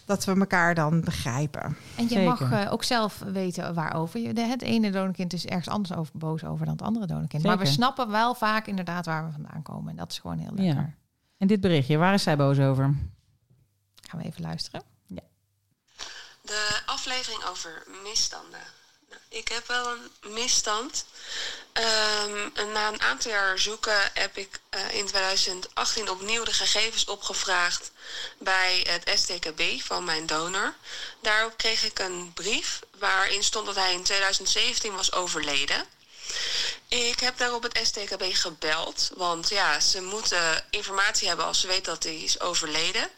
[0.06, 1.62] dat we elkaar dan begrijpen.
[1.96, 2.24] En je Zeker.
[2.24, 4.20] mag eh, ook zelf weten waarover.
[4.20, 7.44] Je, de, het ene donorkind is ergens anders over, boos over dan het andere donorkind.
[7.44, 9.90] Maar we snappen wel vaak inderdaad waar we vandaan komen.
[9.90, 10.76] En dat is gewoon heel lekker.
[10.82, 10.94] Ja.
[11.44, 12.84] En dit berichtje, waar is zij boos over?
[14.10, 14.84] Gaan we even luisteren.
[16.42, 18.64] De aflevering over misstanden.
[19.10, 21.06] Nou, ik heb wel een misstand.
[21.74, 27.92] Ehm, na een aantal jaar zoeken heb ik eh, in 2018 opnieuw de gegevens opgevraagd
[28.38, 30.74] bij het STKB van mijn donor.
[31.22, 35.86] Daarop kreeg ik een brief waarin stond dat hij in 2017 was overleden.
[36.88, 41.94] Ik heb daarop het STKB gebeld, want ja, ze moeten informatie hebben als ze weten
[41.94, 43.10] dat hij is overleden.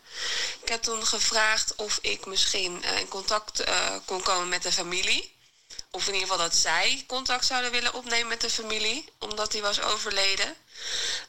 [0.62, 4.72] Ik heb toen gevraagd of ik misschien eh, in contact eh, kon komen met de
[4.72, 5.34] familie.
[5.92, 9.62] Of in ieder geval dat zij contact zouden willen opnemen met de familie, omdat hij
[9.62, 10.56] was overleden.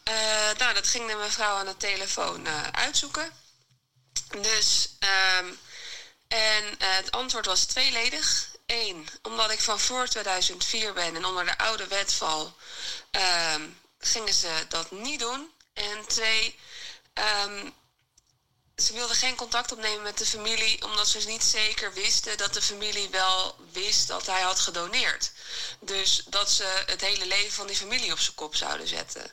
[0.02, 0.14] Eh,
[0.58, 3.32] nou, dat ging de mevrouw aan de telefoon uitzoeken.
[4.40, 5.46] Dus, ehm,
[6.28, 8.54] en het antwoord was tweeledig.
[8.66, 12.56] Eén, omdat ik van voor 2004 ben en onder de oude wet val,
[13.10, 13.62] ehm,
[13.98, 15.52] gingen ze dat niet doen.
[15.72, 16.59] En twee,
[17.12, 17.70] ehm,
[18.76, 22.62] ze wilden geen contact opnemen met de familie, omdat ze niet zeker wisten dat de
[22.62, 25.32] familie wel wist dat hij had gedoneerd.
[25.80, 29.32] Dus dat ze het hele leven van die familie op zijn kop zouden zetten.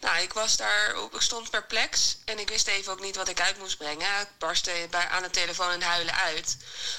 [0.00, 3.40] Nou, ik was daar, ik stond perplex en ik wist even ook niet wat ik
[3.40, 4.20] uit moest brengen.
[4.20, 6.56] Ik barstte aan de telefoon en huilen uit.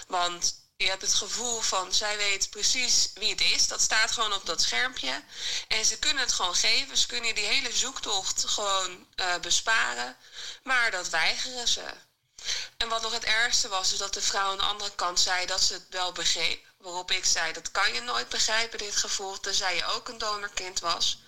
[0.08, 3.68] Want je hebt het gevoel van zij weet precies wie het is.
[3.68, 5.24] Dat staat gewoon op dat schermpje.
[5.68, 6.98] En ze kunnen het gewoon geven.
[6.98, 10.18] Ze kunnen die hele zoektocht gewoon uh, besparen.
[10.64, 11.84] Maar dat weigeren ze.
[12.78, 15.46] En wat nog het ergste was, is dat de vrouw aan de andere kant zei
[15.46, 16.66] dat ze het wel begreep.
[16.78, 20.80] Waarop ik zei, dat kan je nooit begrijpen, dit gevoel, tenzij je ook een donorkind
[20.80, 21.20] was.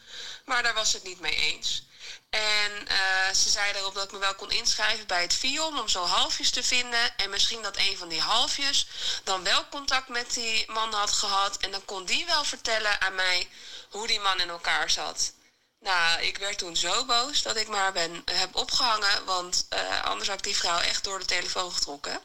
[0.46, 1.87] Maar daar was het niet mee eens.
[2.30, 5.88] En uh, ze zei erop dat ik me wel kon inschrijven bij het FIOM om
[5.88, 7.18] zo halfjes te vinden.
[7.18, 8.88] En misschien dat een van die halfjes
[9.24, 11.58] dan wel contact met die man had gehad.
[11.58, 13.50] En dan kon die wel vertellen aan mij
[13.90, 15.34] hoe die man in elkaar zat.
[15.80, 19.26] Nou, ik werd toen zo boos dat ik maar ben, heb opgehangen.
[19.26, 22.22] Want uh, anders had ik die vrouw echt door de telefoon getrokken.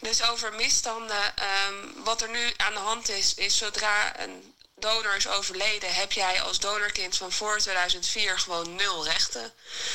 [0.00, 1.34] Dus over misstanden.
[1.68, 6.12] Um, wat er nu aan de hand is, is zodra een donor is overleden, heb
[6.12, 9.52] jij als donorkind van voor 2004 gewoon nul rechten.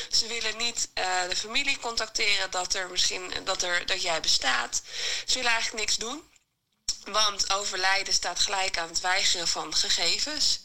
[0.10, 4.82] Ze willen niet uh, de familie contacteren dat er misschien dat, er, dat jij bestaat.
[5.26, 6.34] Ze willen eigenlijk niks doen.
[7.06, 10.60] Want overlijden staat gelijk aan het weigeren van gegevens.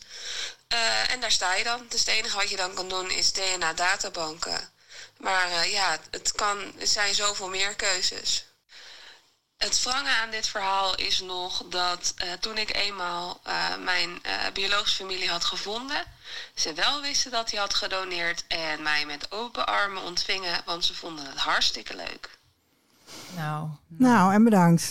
[0.69, 1.87] Uh, en daar sta je dan.
[1.89, 4.73] Dus het enige wat je dan kan doen is DNA-databanken.
[5.17, 8.45] Maar uh, ja, het kan, er zijn zoveel meer keuzes.
[9.61, 13.53] Het wrange aan dit verhaal is nog dat uh, toen ik eenmaal uh,
[13.85, 16.03] mijn uh, biologische familie had gevonden,
[16.55, 20.95] ze wel wisten dat hij had gedoneerd en mij met open armen ontvingen, want ze
[20.95, 22.39] vonden het hartstikke leuk.
[23.37, 24.83] Nou, Nou, en bedankt.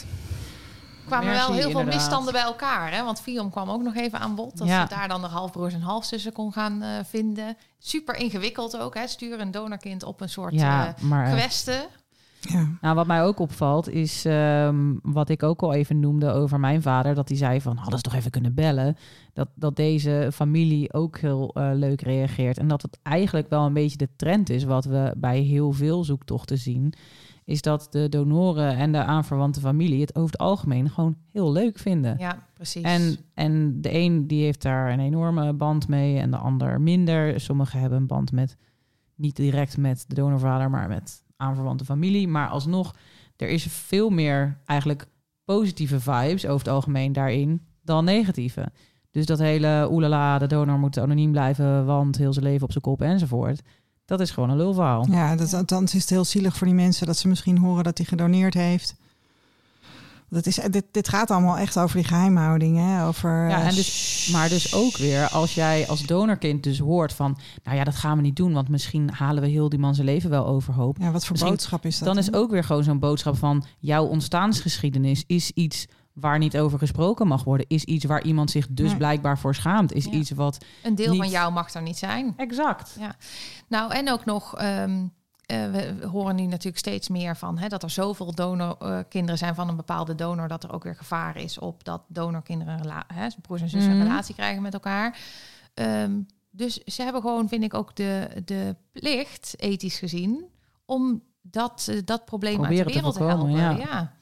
[1.01, 1.93] er kwamen Merci, wel heel veel inderdaad.
[2.01, 2.91] misstanden bij elkaar.
[2.91, 3.03] Hè?
[3.03, 4.57] Want Fion kwam ook nog even aan bod.
[4.57, 4.81] Dat Ja.
[4.87, 7.57] ze daar dan de halfbroers en halfzussen kon gaan eh, vinden.
[7.79, 8.93] Super ingewikkeld ook.
[8.95, 9.07] Hè?
[9.07, 11.49] Stuur een donorkind op een soort Ja, eh, maar.
[12.41, 12.67] Ja.
[12.81, 16.81] Nou, wat mij ook opvalt is ehm, wat ik ook al even noemde over mijn
[16.81, 17.15] vader.
[17.15, 18.97] Dat hij zei van, hadden ze toch even kunnen bellen.
[19.33, 22.57] Dat, dat deze familie ook heel eh, leuk reageert.
[22.57, 26.03] En dat het eigenlijk wel een beetje de trend is wat we bij heel veel
[26.03, 26.93] zoektochten zien.
[27.45, 31.79] Is dat de donoren en de aanverwante familie het over het algemeen gewoon heel leuk
[31.79, 32.15] vinden.
[32.17, 32.83] Ja, precies.
[32.83, 37.39] En, en de een die heeft daar een enorme band mee en de ander minder.
[37.39, 38.57] Sommigen hebben een band met,
[39.15, 42.27] niet direct met de donorvader, maar met aanverwante familie.
[42.27, 42.95] Maar alsnog,
[43.35, 45.07] er is veel meer eigenlijk
[45.45, 48.71] positieve vibes over het algemeen daarin dan negatieve.
[49.11, 52.83] Dus dat hele oelala, de donor moet anoniem blijven, want heel zijn leven op zijn
[52.83, 53.61] kop enzovoort.
[54.05, 55.05] Dat is gewoon een lulverhaal.
[55.09, 58.07] Ja, dat, is het heel zielig voor die mensen dat ze misschien horen dat hij
[58.07, 58.95] gedoneerd heeft.
[60.29, 62.77] Dat is, dit, dit gaat allemaal echt over die geheimhouding.
[62.77, 63.05] Hè?
[63.07, 67.13] Over, Ja, eh, en dus, maar dus ook weer als jij als donorkind dus hoort
[67.13, 67.37] van...
[67.63, 70.07] nou ja, dat gaan we niet doen, want misschien halen we heel die man zijn
[70.07, 70.97] leven wel overhoop.
[70.99, 72.07] ja, wat voor misschien- boodschap is dat?
[72.07, 73.63] Dan is ook weer gewoon zo'n boodschap van...
[73.79, 77.65] jouw ontstaansgeschiedenis is iets waar niet over gesproken mag worden.
[77.69, 78.97] Is iets waar iemand zich dus Nee.
[78.97, 79.93] blijkbaar voor schaamt.
[79.93, 80.11] Is Ja.
[80.11, 80.65] iets wat...
[80.83, 82.33] een deel van jou mag er niet zijn.
[82.37, 82.97] Exact.
[83.67, 85.03] Nou, en ook nog, ehm, eh,
[85.49, 89.69] we we horen nu natuurlijk steeds meer van hè, dat er zoveel donorkinderen zijn van
[89.69, 92.79] een bepaalde donor, dat er ook weer gevaar is op dat donorkinderen,
[93.13, 94.01] hè, broers en zussen, Mhm.
[94.01, 95.17] een relatie krijgen met elkaar.
[95.73, 96.11] Ehm,
[96.51, 100.43] dus ze hebben gewoon, vind ik, ook de, de plicht, ethisch gezien,
[100.85, 103.79] om dat, eh, dat probleem Proberen uit de wereld te, voorkomen, helpen.
[103.81, 103.87] ja.
[103.91, 104.13] Ja.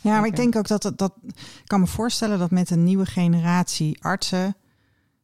[0.00, 2.84] Ja, maar ik denk ook dat, het- dat ik kan me voorstellen dat met een
[2.84, 4.56] nieuwe generatie artsen,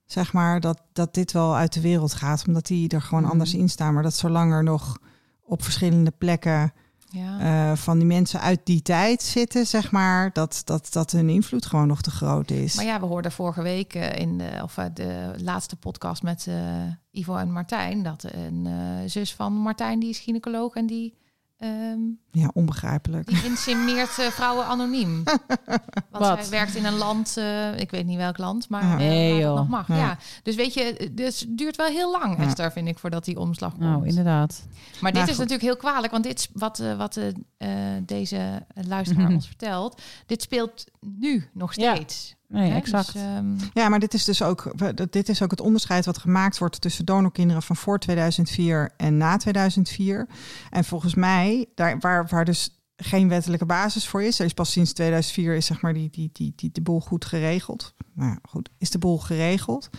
[0.06, 3.32] zeg maar, dat, dat dit wel uit de wereld gaat, omdat die er gewoon Mhm.
[3.32, 3.94] anders in staan.
[3.94, 4.98] Maar dat zolang er nog
[5.52, 6.72] op verschillende plekken
[7.08, 7.40] Ja.
[7.40, 11.66] eh, van die mensen uit die tijd zitten, zeg maar, dat, dat, dat hun invloed
[11.66, 12.74] gewoon nog te groot is.
[12.74, 16.48] Maar ja, we hoorden vorige week eh, in de, of, eh, de laatste podcast met
[17.10, 18.68] Ivo en Martijn dat een
[19.10, 21.14] zus van Martijn die is gynaecoloog en die
[21.58, 22.00] ehm,
[22.34, 23.26] Ja, onbegrijpelijk.
[23.28, 25.22] Die insemineert eh, vrouwen anoniem.
[25.24, 25.78] Want
[26.10, 26.38] Wat?
[26.38, 28.92] hij werkt in een land, eh, ik weet niet welk land, maar Ja.
[28.92, 29.56] eh, Nee, waar dat joh.
[29.56, 29.88] nog mag.
[29.88, 29.96] Ja.
[29.96, 30.18] Ja.
[30.42, 32.44] Dus weet je, dus het duurt wel heel lang, Ja.
[32.44, 33.82] Esther, vind ik, voordat die omslag komt.
[33.84, 34.62] Nou, inderdaad.
[35.00, 35.48] Maar dit Nou, is goed.
[35.48, 37.18] natuurlijk heel kwalijk, want dit is wat, wat
[38.06, 39.34] deze luisteraar Mhm.
[39.34, 40.00] ons vertelt.
[40.26, 41.94] Dit speelt nu nog Ja.
[41.94, 42.34] steeds.
[42.48, 42.76] Nee, Hè?
[42.76, 43.12] exact.
[43.12, 44.72] Dus, ehm, Ja, maar dit is dus ook,
[45.10, 49.36] dit is ook het onderscheid wat gemaakt wordt tussen donorkinderen van voor 2004 en na
[49.36, 50.26] 2004.
[50.70, 54.70] En volgens mij, daar, waar, waar dus geen wettelijke basis voor is, er is pas
[54.72, 57.94] sinds 2004 is zeg maar die, die, die, die, de boel goed geregeld.
[58.14, 59.90] Nou goed, is de boel geregeld.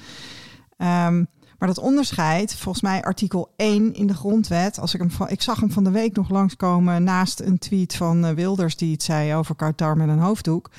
[0.77, 1.23] Ehm,
[1.57, 5.41] maar dat onderscheid, volgens mij artikel 1 in de grondwet, als ik hem van, ik
[5.41, 9.03] zag hem van de week nog langskomen naast een tweet van eh, Wilders die het
[9.03, 10.71] zei over koudtar met een hoofddoek.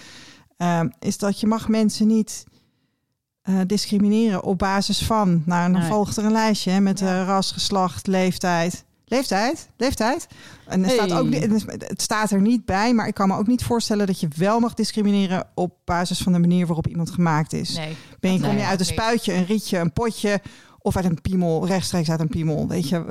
[0.56, 2.44] Ehm, is dat je mag mensen niet
[3.42, 5.42] eh, discrimineren op basis van.
[5.46, 5.90] Nou, dan Nee.
[5.90, 7.20] volgt er een lijstje hè, met Ja.
[7.20, 8.84] eh, ras, geslacht, leeftijd.
[9.06, 10.26] Leeftijd, leeftijd.
[10.66, 11.34] En er staat ook,
[11.78, 14.60] het staat er niet bij, maar ik kan me ook niet voorstellen dat je wel
[14.60, 17.76] mag discrimineren op basis van de manier waarop iemand gemaakt is.
[17.76, 17.96] Nee.
[18.20, 20.40] Ben je, kom je nee, uit een spuitje, een rietje, een potje
[20.78, 23.04] of uit een piemel, rechtstreeks uit een piemel, weet je.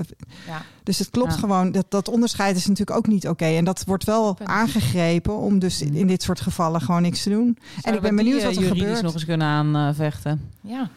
[0.48, 0.61] Ja.
[0.84, 1.40] Dus het klopt Ja.
[1.40, 3.45] gewoon, dat, dat onderscheid is natuurlijk ook niet oké.
[3.45, 7.30] En dat wordt wel aangegrepen om dus in, in dit soort gevallen gewoon niks te
[7.30, 7.57] doen.
[7.82, 9.03] en ik ben benieuwd die, wat eh, er juridisch gebeurt.
[9.03, 10.49] nog eens kunnen aanvechten.
[10.61, 10.90] Ja.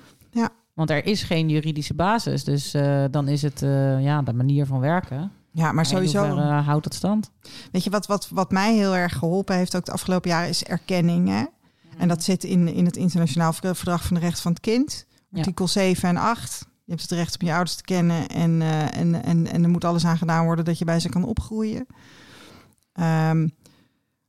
[0.77, 2.44] Want er is geen juridische basis.
[2.44, 5.32] Dus eh, dan is het eh, ja, de manier van werken.
[5.51, 6.36] Ja, maar sowieso.
[6.39, 7.31] houdt dat stand?
[7.73, 10.65] Weet je, wat, wat, wat mij heel erg geholpen heeft ook de afgelopen jaren is
[10.65, 11.28] erkenning.
[11.28, 11.44] Hè?
[11.98, 15.07] En dat zit in, in het internationaal Ver- verdrag van de rechten van het kind.
[15.31, 15.39] Ja.
[15.39, 16.66] Artikel 7 en 8.
[16.85, 18.28] Je hebt het recht om je ouders te kennen.
[18.28, 21.09] En, eh, en, en, en er moet alles aan gedaan worden dat je bij ze
[21.09, 21.86] kan opgroeien.
[22.93, 23.48] Ehm,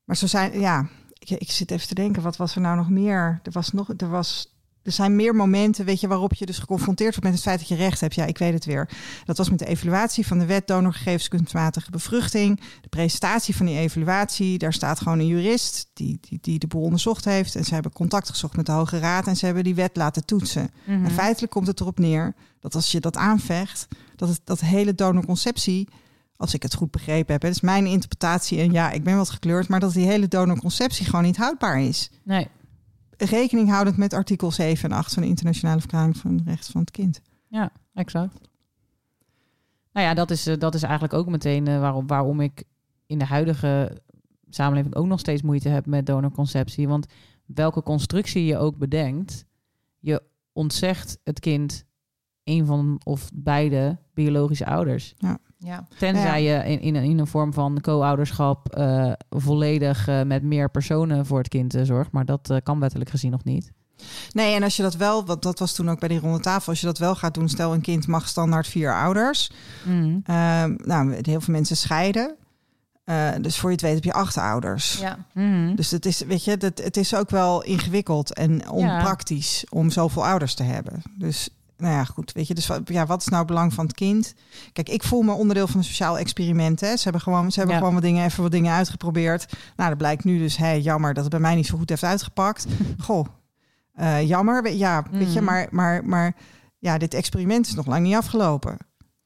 [0.04, 2.90] maar zo zijn, ja, ik, ik zit even te denken, wat was er nou nog
[2.90, 3.40] meer?
[3.44, 4.57] Er was nog, er was.
[4.88, 7.68] Er zijn meer momenten, weet je, waarop je dus geconfronteerd wordt met het feit dat
[7.68, 8.16] je recht hebt.
[8.16, 8.90] Ja, ik weet het weer.
[9.26, 12.62] Dat was met de evaluatie van de wet donorgegevens kunstmatige bevruchting.
[12.82, 14.58] De presentatie van die evaluatie.
[14.58, 17.56] Daar staat gewoon een jurist die, die, die de boel onderzocht heeft.
[17.56, 20.26] En ze hebben contact gezocht met de Hoge Raad en ze hebben die wet laten
[20.26, 20.72] toetsen.
[20.84, 21.06] Mhm.
[21.06, 24.96] En feitelijk komt het erop neer dat als je dat aanvecht, dat het dat hele
[24.96, 25.88] donorconceptie,
[26.38, 29.68] als ik het goed begrepen heb, is mijn interpretatie en ja, ik ben wat gekleurd,
[29.68, 32.12] maar dat die hele donorconceptie gewoon niet houdbaar is.
[32.24, 32.48] Nee,
[33.18, 36.82] Rekening houdend met artikel 7 en 8 van de Internationale Verklaring van de Rechten van
[36.82, 37.22] het Kind.
[37.48, 38.40] ja, exact.
[39.94, 42.64] Nou ja, dat is, eh, dat is eigenlijk ook meteen eh, waarom, waarom ik
[43.06, 44.02] in de huidige
[44.50, 46.88] samenleving ook nog steeds moeite heb met donorconceptie.
[46.88, 47.08] Want
[47.46, 49.46] welke constructie je ook bedenkt,
[50.00, 50.24] je
[50.54, 51.86] ontzegt het kind
[52.44, 55.14] een van of beide biologische ouders.
[55.18, 55.40] Ja.
[55.98, 60.70] Tenzij je in, in, een, in een vorm van co-ouderschap eh, volledig eh, met meer
[60.70, 62.12] personen voor het kind eh, zorgt.
[62.12, 63.72] Maar dat kan wettelijk gezien nog niet.
[64.32, 66.72] Nee, en als je dat wel, want dat was toen ook bij die ronde tafel,
[66.72, 69.52] als je dat wel gaat doen, stel een kind mag standaard vier ouders.
[69.86, 70.20] Mhm.
[70.24, 72.36] Ehm, nou, heel veel mensen scheiden.
[73.42, 75.00] Dus voor je het weet heb je acht ouders.
[75.00, 75.18] Ja.
[75.34, 75.76] Mhm.
[75.76, 80.26] Dus het is, weet je, dat, het is ook wel ingewikkeld en onpraktisch om zoveel
[80.26, 81.02] ouders te hebben.
[81.18, 83.86] Dus, nou ja, goed, weet je, dus wat- ja, wat is nou het belang van
[83.86, 84.34] het kind?
[84.74, 86.80] Kijk, ik voel me onderdeel van een sociaal experiment.
[86.80, 86.96] Hè.
[86.98, 87.82] Ze hebben gewoon, ze hebben Ja.
[87.82, 89.54] gewoon wat dingen, even wat dingen uitgeprobeerd.
[89.76, 92.04] Nou, dat blijkt nu dus, hé, jammer dat het bij mij niet zo goed heeft
[92.04, 92.66] uitgepakt.
[93.06, 93.26] Goh,
[93.94, 95.44] eh, jammer, ja, weet je, Mhm.
[95.50, 96.36] maar, maar, maar
[96.80, 98.78] ja, dit experiment is nog lang niet afgelopen.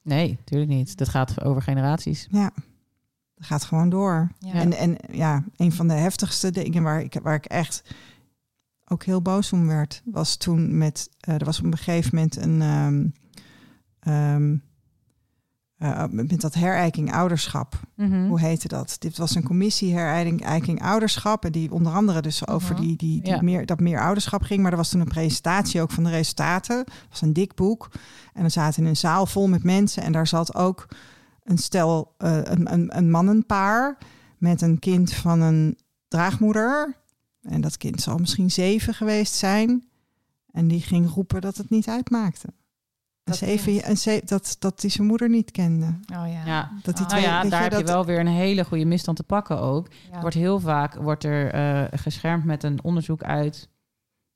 [0.04, 0.98] Nee, natuurlijk niet.
[0.98, 2.28] Dat gaat over generaties.
[2.32, 2.52] Ja,
[3.36, 4.30] dat gaat gewoon door.
[4.40, 4.54] Ja.
[4.54, 7.84] En, en ja, een van de heftigste dingen waar ik, waar ik echt
[8.92, 12.36] ook heel boos om werd, was toen met, eh, er was op een gegeven moment
[12.38, 12.62] een,
[15.82, 17.80] eh, met dat herijking ouderschap.
[17.96, 18.28] Mhm.
[18.28, 18.96] Hoe heette dat?
[19.00, 21.46] Dit was een commissie herijking ouderschap.
[21.46, 23.42] En die onder andere dus over die, die, die Ja.
[23.42, 24.62] meer, dat meer ouderschap ging.
[24.62, 26.78] Maar er was toen een presentatie ook van de resultaten.
[26.78, 27.90] Het was een dik boek.
[28.34, 30.04] En dan zaten in een zaal vol met mensen.
[30.04, 30.88] En daar zat ook
[31.44, 33.98] een stel, eh, een, een, een mannenpaar
[34.38, 35.78] met een kind van een
[36.08, 36.96] draagmoeder.
[37.42, 39.90] En dat kind zal misschien zeven geweest zijn.
[40.52, 42.48] En die ging roepen dat het niet uitmaakte.
[43.24, 45.86] Dat zeven, een ze, dat, dat hij zijn moeder niet kende.
[45.86, 46.46] Oh ja.
[46.46, 46.72] Ja.
[46.84, 47.12] Dat die Oh.
[47.12, 49.24] twee, Nou ja, weet daar je, heb je wel weer een hele goede misstand te
[49.24, 49.88] pakken ook.
[50.10, 50.16] Ja.
[50.16, 53.70] Er wordt heel vaak wordt er eh, geschermd met een onderzoek uit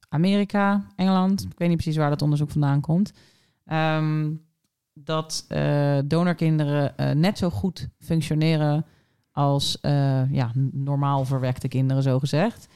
[0.10, 1.42] Amerika, Engeland.
[1.44, 3.14] Ik weet niet precies waar dat onderzoek vandaan komt.
[3.66, 4.32] Ehm,
[4.94, 8.86] dat eh, donorkinderen eh, net zo goed functioneren
[9.32, 12.68] als eh, ja, normaal verwekte kinderen, zo gezegd.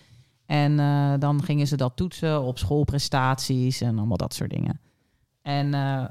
[0.49, 4.79] En eh, dan gingen ze dat toetsen op schoolprestaties en allemaal dat soort dingen.
[5.41, 6.03] En eh,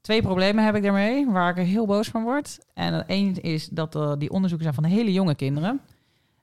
[0.00, 2.58] twee problemen heb ik daarmee, waar ik er heel boos van word.
[2.74, 5.80] En één is dat eh, die onderzoeken zijn van hele jonge kinderen.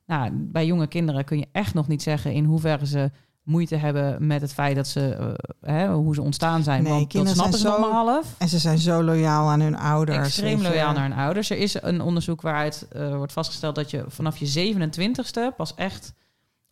[0.05, 3.11] Nou, bij jonge kinderen kun je echt nog niet zeggen in hoeverre ze
[3.43, 6.83] moeite hebben met het feit dat ze, hè, hoe ze ontstaan zijn.
[6.83, 8.35] Nee, want dat kinderen snappen zijn ze zo half.
[8.37, 10.17] En ze zijn zo loyaal aan hun ouders.
[10.17, 11.49] Extreem loyaal naar hun ouders.
[11.49, 16.13] Er is een onderzoek waaruit wordt vastgesteld dat je vanaf je 27ste pas echt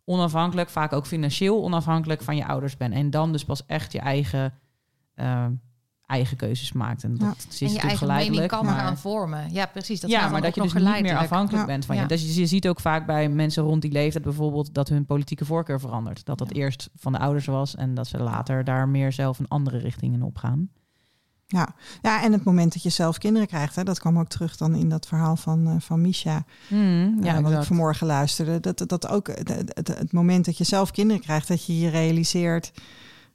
[0.04, 2.94] onafhankelijk, vaak ook financieel onafhankelijk van je ouders bent.
[2.94, 4.54] En dan dus pas echt je eigen,
[5.14, 5.46] eh,
[6.06, 7.04] eigen keuzes maakt.
[7.04, 7.48] En dat Ja.
[7.50, 8.74] is en je eigen mening kan maar...
[8.74, 9.52] gaan vormen.
[9.52, 10.00] Ja, precies.
[10.00, 11.66] Dat ja, maar dat je dus niet meer afhankelijk Ja.
[11.72, 12.06] bent van je.
[12.06, 15.80] Dus je ziet ook vaak bij mensen rond die leeftijd bijvoorbeeld dat hun politieke voorkeur
[15.80, 16.24] verandert.
[16.24, 19.48] Dat dat eerst van de ouders was en dat ze later daar meer zelf een
[19.48, 20.70] andere richting in opgaan.
[21.52, 21.74] Ja.
[22.02, 24.74] ja, en het moment dat je zelf kinderen krijgt, hè, dat kwam ook terug dan
[24.74, 26.44] in dat verhaal van, eh, van Misha.
[26.68, 28.60] Hmm, Ja, ja, wat ik vanmorgen luisterde.
[28.60, 31.88] Dat, dat ook het, het, het moment dat je zelf kinderen krijgt, dat je je
[31.88, 32.72] realiseert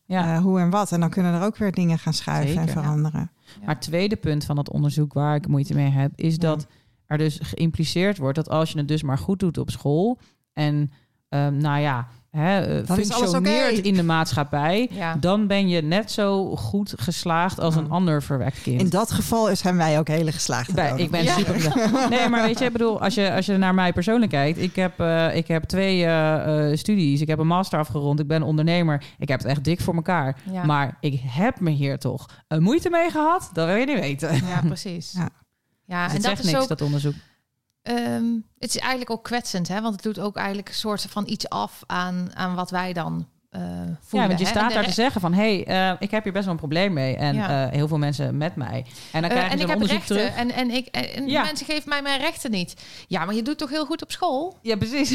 [0.05, 0.35] Ja.
[0.35, 0.91] eh, hoe en wat.
[0.91, 2.71] En dan kunnen er ook weer dingen gaan schuiven en ja.
[2.71, 3.31] veranderen.
[3.65, 6.39] Maar het tweede punt van dat onderzoek waar ik moeite mee heb, is Ja.
[6.39, 6.67] dat
[7.05, 10.19] er dus geïmpliceerd wordt dat als je het dus maar goed doet op school
[10.53, 10.91] en
[11.29, 12.07] ehm, nou ja,
[12.37, 13.87] hè, eh, is functioneert oké.
[13.87, 15.15] in de maatschappij, Ja.
[15.19, 17.91] dan ben je net zo goed geslaagd als een Oh.
[17.91, 18.81] ander verwekt kind.
[18.81, 21.33] In dat geval zijn wij ook hele geslaagde Bij- ik ben Ja.
[21.37, 21.55] super.
[22.09, 24.75] Nee, maar weet je, ik bedoel, als je, als je naar mij persoonlijk kijkt, ik
[24.75, 29.03] heb, eh, ik heb twee eh, studies, ik heb een master afgerond, ik ben ondernemer,
[29.17, 30.37] ik heb het echt dik voor elkaar.
[30.51, 30.65] Ja.
[30.65, 34.35] Maar ik heb me hier toch een moeite mee gehad, dat wil je niet weten.
[34.35, 35.11] Ja, precies.
[35.15, 35.29] Ja.
[35.85, 36.67] Ja, Dus en het dat is niks, ook.
[36.67, 37.13] dat onderzoek.
[37.87, 38.25] Ehm,
[38.59, 39.81] het is eigenlijk ook kwetsend, hè?
[39.81, 43.27] Want het doet ook eigenlijk een soort van iets af aan, aan wat wij dan
[43.49, 43.89] eh voelen.
[44.09, 44.51] Ja, want je hè?
[44.51, 45.33] staat daar te zeggen van...
[45.33, 47.15] hé, hey, eh, ik heb hier best wel een probleem mee.
[47.15, 47.65] En Ja.
[47.65, 48.85] eh, heel veel mensen met mij.
[49.11, 50.35] En dan krijg je en ik zo'n heb onderzoek rechten terug.
[50.35, 51.43] en, en, ik, en Ja.
[51.43, 52.73] mensen geven mij mijn rechten niet.
[53.07, 54.57] Ja, maar je doet toch heel goed op school?
[54.61, 55.11] Ja, precies.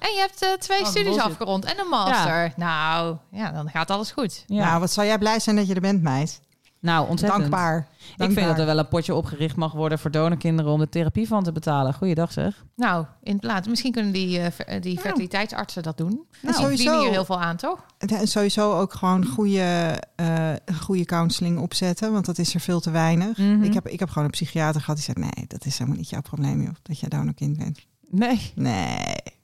[0.00, 2.52] En je hebt eh, twee Wat studies afgerond en een master.
[2.56, 4.44] Nou, ja, dan gaat alles goed.
[4.46, 4.64] Ja.
[4.66, 6.40] Nou, wat zou jij blij zijn dat je er bent, meid.
[6.86, 7.40] Nou, ontzettend.
[7.40, 7.88] Dankbaar.
[8.16, 11.26] Ik vind dat er wel een potje opgericht mag worden voor donorkinderen om de therapie
[11.26, 11.94] van te betalen.
[11.94, 12.64] Goeiedag zeg.
[12.76, 16.08] Nou, in plaats, misschien kunnen die, eh, ver- die fertiliteitsartsen dat doen.
[16.10, 16.66] Nou, die sowieso.
[16.66, 17.84] verdienen hier heel veel aan, toch?
[17.98, 22.90] En sowieso ook gewoon goede, eh, goede counseling opzetten, want dat is er veel te
[22.90, 23.36] weinig.
[23.38, 23.62] Mhm.
[23.62, 26.10] ik, heb, ik heb gewoon een psychiater gehad die zei, nee, dat is helemaal niet
[26.10, 27.86] jouw probleem, joh, dat jij donorkind bent.
[28.10, 28.52] Nee.
[28.54, 28.96] Nee,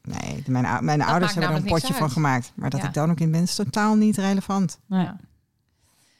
[0.02, 0.42] nee.
[0.46, 2.52] Mijn, mijn ouders hebben er een potje van gemaakt.
[2.54, 2.86] Maar dat Ja.
[2.86, 4.78] ik donorkind ben, is totaal niet relevant.
[4.86, 5.16] Nou ja.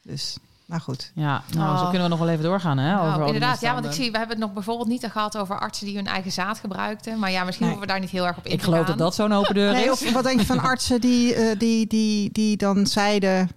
[0.03, 0.37] Dus,
[0.73, 1.11] nou goed.
[1.15, 1.89] Ja, nou, zo Oh.
[1.89, 2.93] kunnen we nog wel even doorgaan, hè?
[2.93, 5.85] Nou, inderdaad, ja, want ik zie, we hebben het nog bijvoorbeeld niet gehad over artsen
[5.85, 7.19] die hun eigen zaad gebruikten.
[7.19, 7.75] Maar ja, misschien Nee.
[7.75, 8.87] hoeven we daar niet heel erg op in Ik geloof gaan.
[8.87, 9.89] dat dat zo'n open deur Nee, is.
[9.91, 13.49] of wat denk je van artsen die, eh, die, die, die dan zeiden,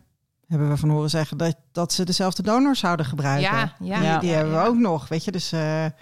[0.48, 3.50] hebben we van horen zeggen, dat, dat ze dezelfde donor zouden gebruiken.
[3.56, 4.18] Ja, ja, Ja.
[4.18, 4.62] Die ja, hebben ja.
[4.62, 5.30] we ook nog, weet je.
[5.32, 5.92] Dus, eh, eh,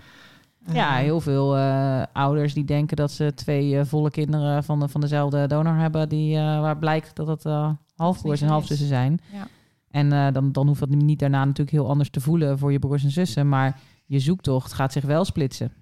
[0.73, 5.01] Ja, heel veel eh, ouders die denken dat ze twee volle kinderen van, de, van
[5.01, 9.20] dezelfde donor hebben, die, eh, waar blijkt dat het eh halfbroers en halfzussen zijn.
[9.32, 9.47] Ja.
[9.94, 12.78] En eh, dan, dan hoeft dat niet daarna natuurlijk heel anders te voelen voor je
[12.78, 15.72] broers en zussen, maar je zoektocht gaat zich wel splitsen.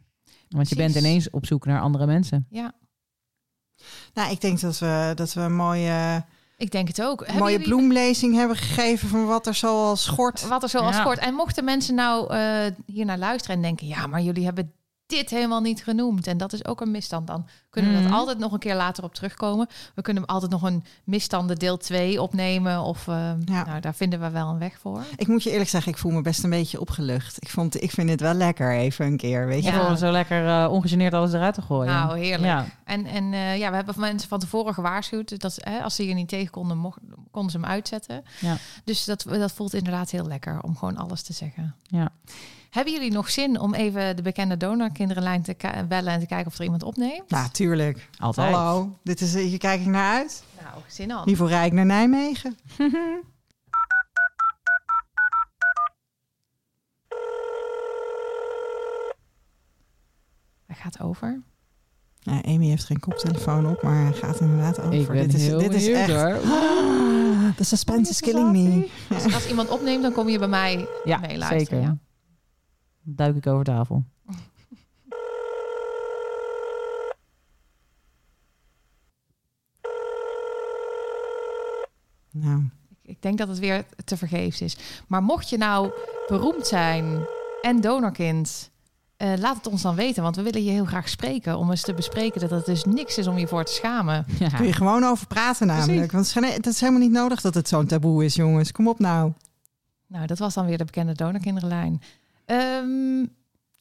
[0.48, 2.46] Want je bent ineens op zoek naar andere mensen.
[2.50, 2.72] Ja,
[4.14, 6.24] nou, ik denk dat we, dat we een mooie,
[6.56, 7.20] ik denk het ook.
[7.20, 10.48] Hebben mooie jullie- bloemlezing hebben gegeven van wat er zoal schort.
[10.48, 11.02] Wat er zo als Ja.
[11.02, 11.18] kort.
[11.18, 13.86] En mochten mensen nou eh, hier naar luisteren en denken...
[13.86, 14.72] ja, maar jullie hebben
[15.12, 16.26] dit helemaal niet genoemd.
[16.26, 17.26] En dat is ook een misstand.
[17.26, 18.08] Dan kunnen we Mhm.
[18.08, 19.66] dat altijd nog een keer later op terugkomen.
[19.94, 22.80] We kunnen altijd nog een misstanden deel 2 opnemen.
[22.80, 23.14] Of eh,
[23.44, 23.64] Ja.
[23.64, 25.02] nou, daar vinden we wel een weg voor.
[25.16, 27.36] Ik moet je eerlijk zeggen, ik voel me best een beetje opgelucht.
[27.42, 29.70] Ik, vond, ik vind het wel lekker even een keer, weet je.
[29.70, 29.78] Ja.
[29.80, 31.92] Gewoon zo lekker eh, ongegeneerd alles eruit te gooien.
[31.92, 32.42] Nou, heerlijk.
[32.52, 32.66] Ja.
[32.84, 35.40] En, en eh, ja, we hebben mensen van tevoren gewaarschuwd...
[35.40, 36.98] dat hè, als ze hier niet tegen konden, mocht,
[37.30, 38.24] konden ze hem uitzetten.
[38.40, 38.56] Ja.
[38.84, 41.74] Dus dat, dat voelt inderdaad heel lekker om gewoon alles te zeggen.
[41.82, 42.08] Ja.
[42.72, 45.56] Hebben jullie nog zin om even de bekende donorkinderenlijn te
[45.88, 46.12] bellen...
[46.12, 47.30] en te kijken of er iemand opneemt?
[47.30, 48.08] Nou, tuurlijk.
[48.18, 48.54] Altijd.
[48.54, 50.44] Hallo, dit is, hier kijk ik naar uit.
[50.62, 51.24] Nou, zin al.
[51.24, 52.56] Hiervoor rijd ik naar Nijmegen.
[60.66, 61.42] Hij gaat over.
[62.22, 64.92] Nou, Amy heeft geen koptelefoon op, maar hij gaat inderdaad over.
[64.94, 66.20] Ik ben dit is, heel dit is benieuwd, echt...
[66.20, 66.40] hoor.
[67.56, 68.88] The suspense is killing me.
[69.14, 71.66] Als, als iemand opneemt, dan kom je bij mij Ja, mee luisteren.
[71.66, 71.80] zeker.
[71.80, 71.96] ja.
[73.02, 74.04] Duik ik over tafel.
[82.30, 84.76] Nou, Ik, ik denk dat het weer te vergeefs is.
[85.06, 85.90] Maar mocht je nou
[86.28, 87.26] beroemd zijn
[87.62, 88.70] en donorkind...
[89.16, 91.58] eh, laat het ons dan weten, want we willen je heel graag spreken...
[91.58, 94.24] om eens te bespreken dat het dus niks is om je voor te schamen.
[94.38, 94.48] Ja.
[94.48, 95.86] kun je gewoon over praten namelijk.
[95.92, 96.12] Precies.
[96.12, 98.72] Want het is, geen- het is helemaal niet nodig dat het zo'n taboe is, jongens.
[98.72, 99.32] Kom op nou.
[100.06, 102.02] Nou, dat was dan weer de bekende donorkinderenlijn.
[102.46, 103.26] Ehm,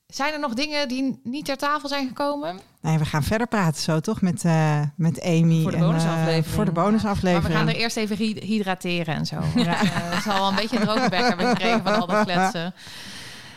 [0.07, 2.59] zijn er nog dingen die niet ter tafel zijn gekomen?
[2.81, 4.21] Nee, we gaan verder praten zo, toch?
[4.21, 5.61] Met, eh, met Amy.
[5.61, 6.45] Voor de en, eh, bonusaflevering.
[6.45, 7.47] voor de Maar bonusaflevering.
[7.47, 9.39] we gaan er eerst even hy- hydrateren en zo.
[9.55, 9.83] Ja.
[9.83, 12.73] Uh, zal wel een beetje een droge bek hebben gekregen van al dat kletsen.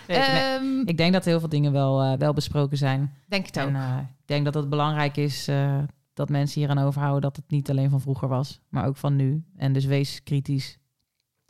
[0.09, 0.29] Nee, nee.
[0.29, 3.15] Ehm, Ik denk dat heel veel dingen wel, eh, wel besproken zijn.
[3.29, 3.67] denk het ook.
[3.69, 5.79] En eh, ik denk dat het belangrijk is eh,
[6.15, 9.17] dat mensen hier aan overhouden dat het niet alleen van vroeger was, maar ook van
[9.17, 9.45] nu.
[9.57, 10.79] En dus wees kritisch.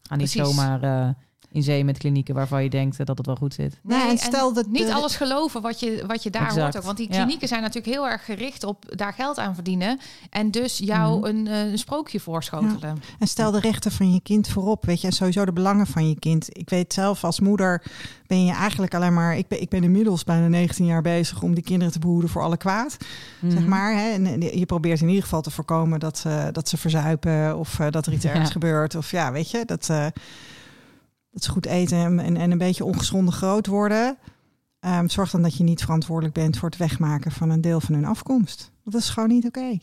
[0.02, 0.54] Ga niet Precies.
[0.54, 1.08] zomaar eh,
[1.54, 3.78] in zee met klinieken waarvan je denkt eh, dat het wel goed zit.
[3.82, 6.60] Nee, en stel dat niet de- alles geloven wat je, wat je daar Exact.
[6.62, 6.82] hoort ook.
[6.82, 7.16] Want die Ja.
[7.16, 9.98] klinieken zijn natuurlijk heel erg gericht op daar geld aan verdienen.
[10.30, 11.26] En dus jou Mhm.
[11.28, 13.02] een, eh, een sprookje voorschotelen.
[13.18, 16.08] En stel de rechten van je kind voorop, weet je, en sowieso de belangen van
[16.08, 16.48] je kind.
[16.58, 17.82] Ik weet zelf als moeder
[18.26, 21.54] ben je eigenlijk alleen maar, ik ben, ik ben inmiddels bijna 19 jaar bezig om
[21.54, 22.96] die kinderen te behoeden voor alle kwaad,
[23.48, 23.68] zeg Mhm.
[23.68, 23.94] maar.
[23.94, 24.10] Hè?
[24.10, 27.86] En je probeert in ieder geval te voorkomen dat ze, dat ze verzuipen of eh,
[27.90, 28.32] dat er iets Ja.
[28.32, 28.94] ergs gebeurt.
[28.94, 30.06] Of ja, weet je, dat, eh,
[31.34, 34.18] dat ze goed eten en, en, en een beetje ongezonde groot worden.
[34.80, 37.94] Ehm, zorg dan dat je niet verantwoordelijk bent voor het wegmaken van een deel van
[37.94, 38.70] hun afkomst.
[38.84, 39.78] Dat is gewoon niet oké.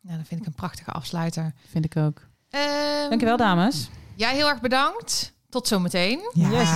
[0.00, 1.54] Nou, dat vind ik een prachtige afsluiter.
[1.68, 2.26] Vind ik ook.
[2.50, 3.90] Ehm, Dankjewel, dames.
[4.14, 5.34] Jij heel erg bedankt.
[5.50, 6.30] Tot zometeen.
[6.32, 6.48] Ja.
[6.48, 6.70] Yes.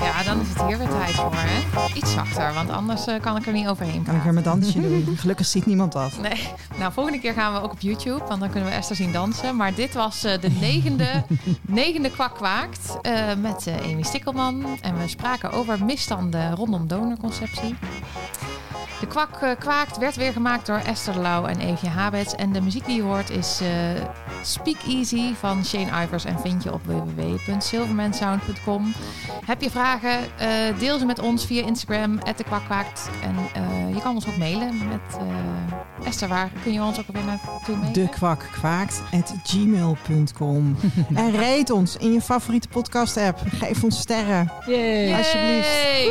[0.00, 1.94] Ja, dan is het hier weer tijd voor, hè?
[1.94, 4.80] Iets zachter, want anders eh, kan ik er niet overheen Kan ik weer mijn dansje
[4.80, 5.16] doen.
[5.20, 6.18] Gelukkig ziet niemand dat.
[6.20, 6.48] Nee.
[6.78, 9.56] Nou, volgende keer gaan we ook op YouTube, want dan kunnen we Esther zien dansen.
[9.56, 11.24] Maar dit was eh, de negende,
[11.62, 14.78] negende kwak kwaakt eh, met eh, Amy Stikkelman.
[14.80, 17.74] En we spraken over misstanden rondom donorconceptie.
[19.00, 22.34] De kwak eh, kwaakt werd weer gemaakt door Esther de Lauw en Eefje Habets.
[22.34, 23.68] En de muziek die je hoort is eh,
[24.42, 26.24] Speak Easy van Shane Ivers.
[26.24, 28.92] En vind je op www.silvermansound.com.
[29.44, 30.18] Heb je vragen?
[30.38, 30.48] eh,
[30.78, 33.10] deel ze met ons via Instagram, de kwak kwaakt.
[33.22, 35.16] En eh, je kan ons ook mailen met...
[35.18, 35.24] eh,
[36.06, 37.92] Esther, waar kun je ons ook weer naartoe mailen?
[37.92, 40.76] De kwak kwaakt at gmail.com.
[41.14, 43.40] en rate ons in je favoriete podcast app.
[43.46, 44.50] Geef ons sterren.
[44.66, 45.14] Yay.
[45.16, 45.68] alsjeblieft.
[45.68, 46.10] Yay!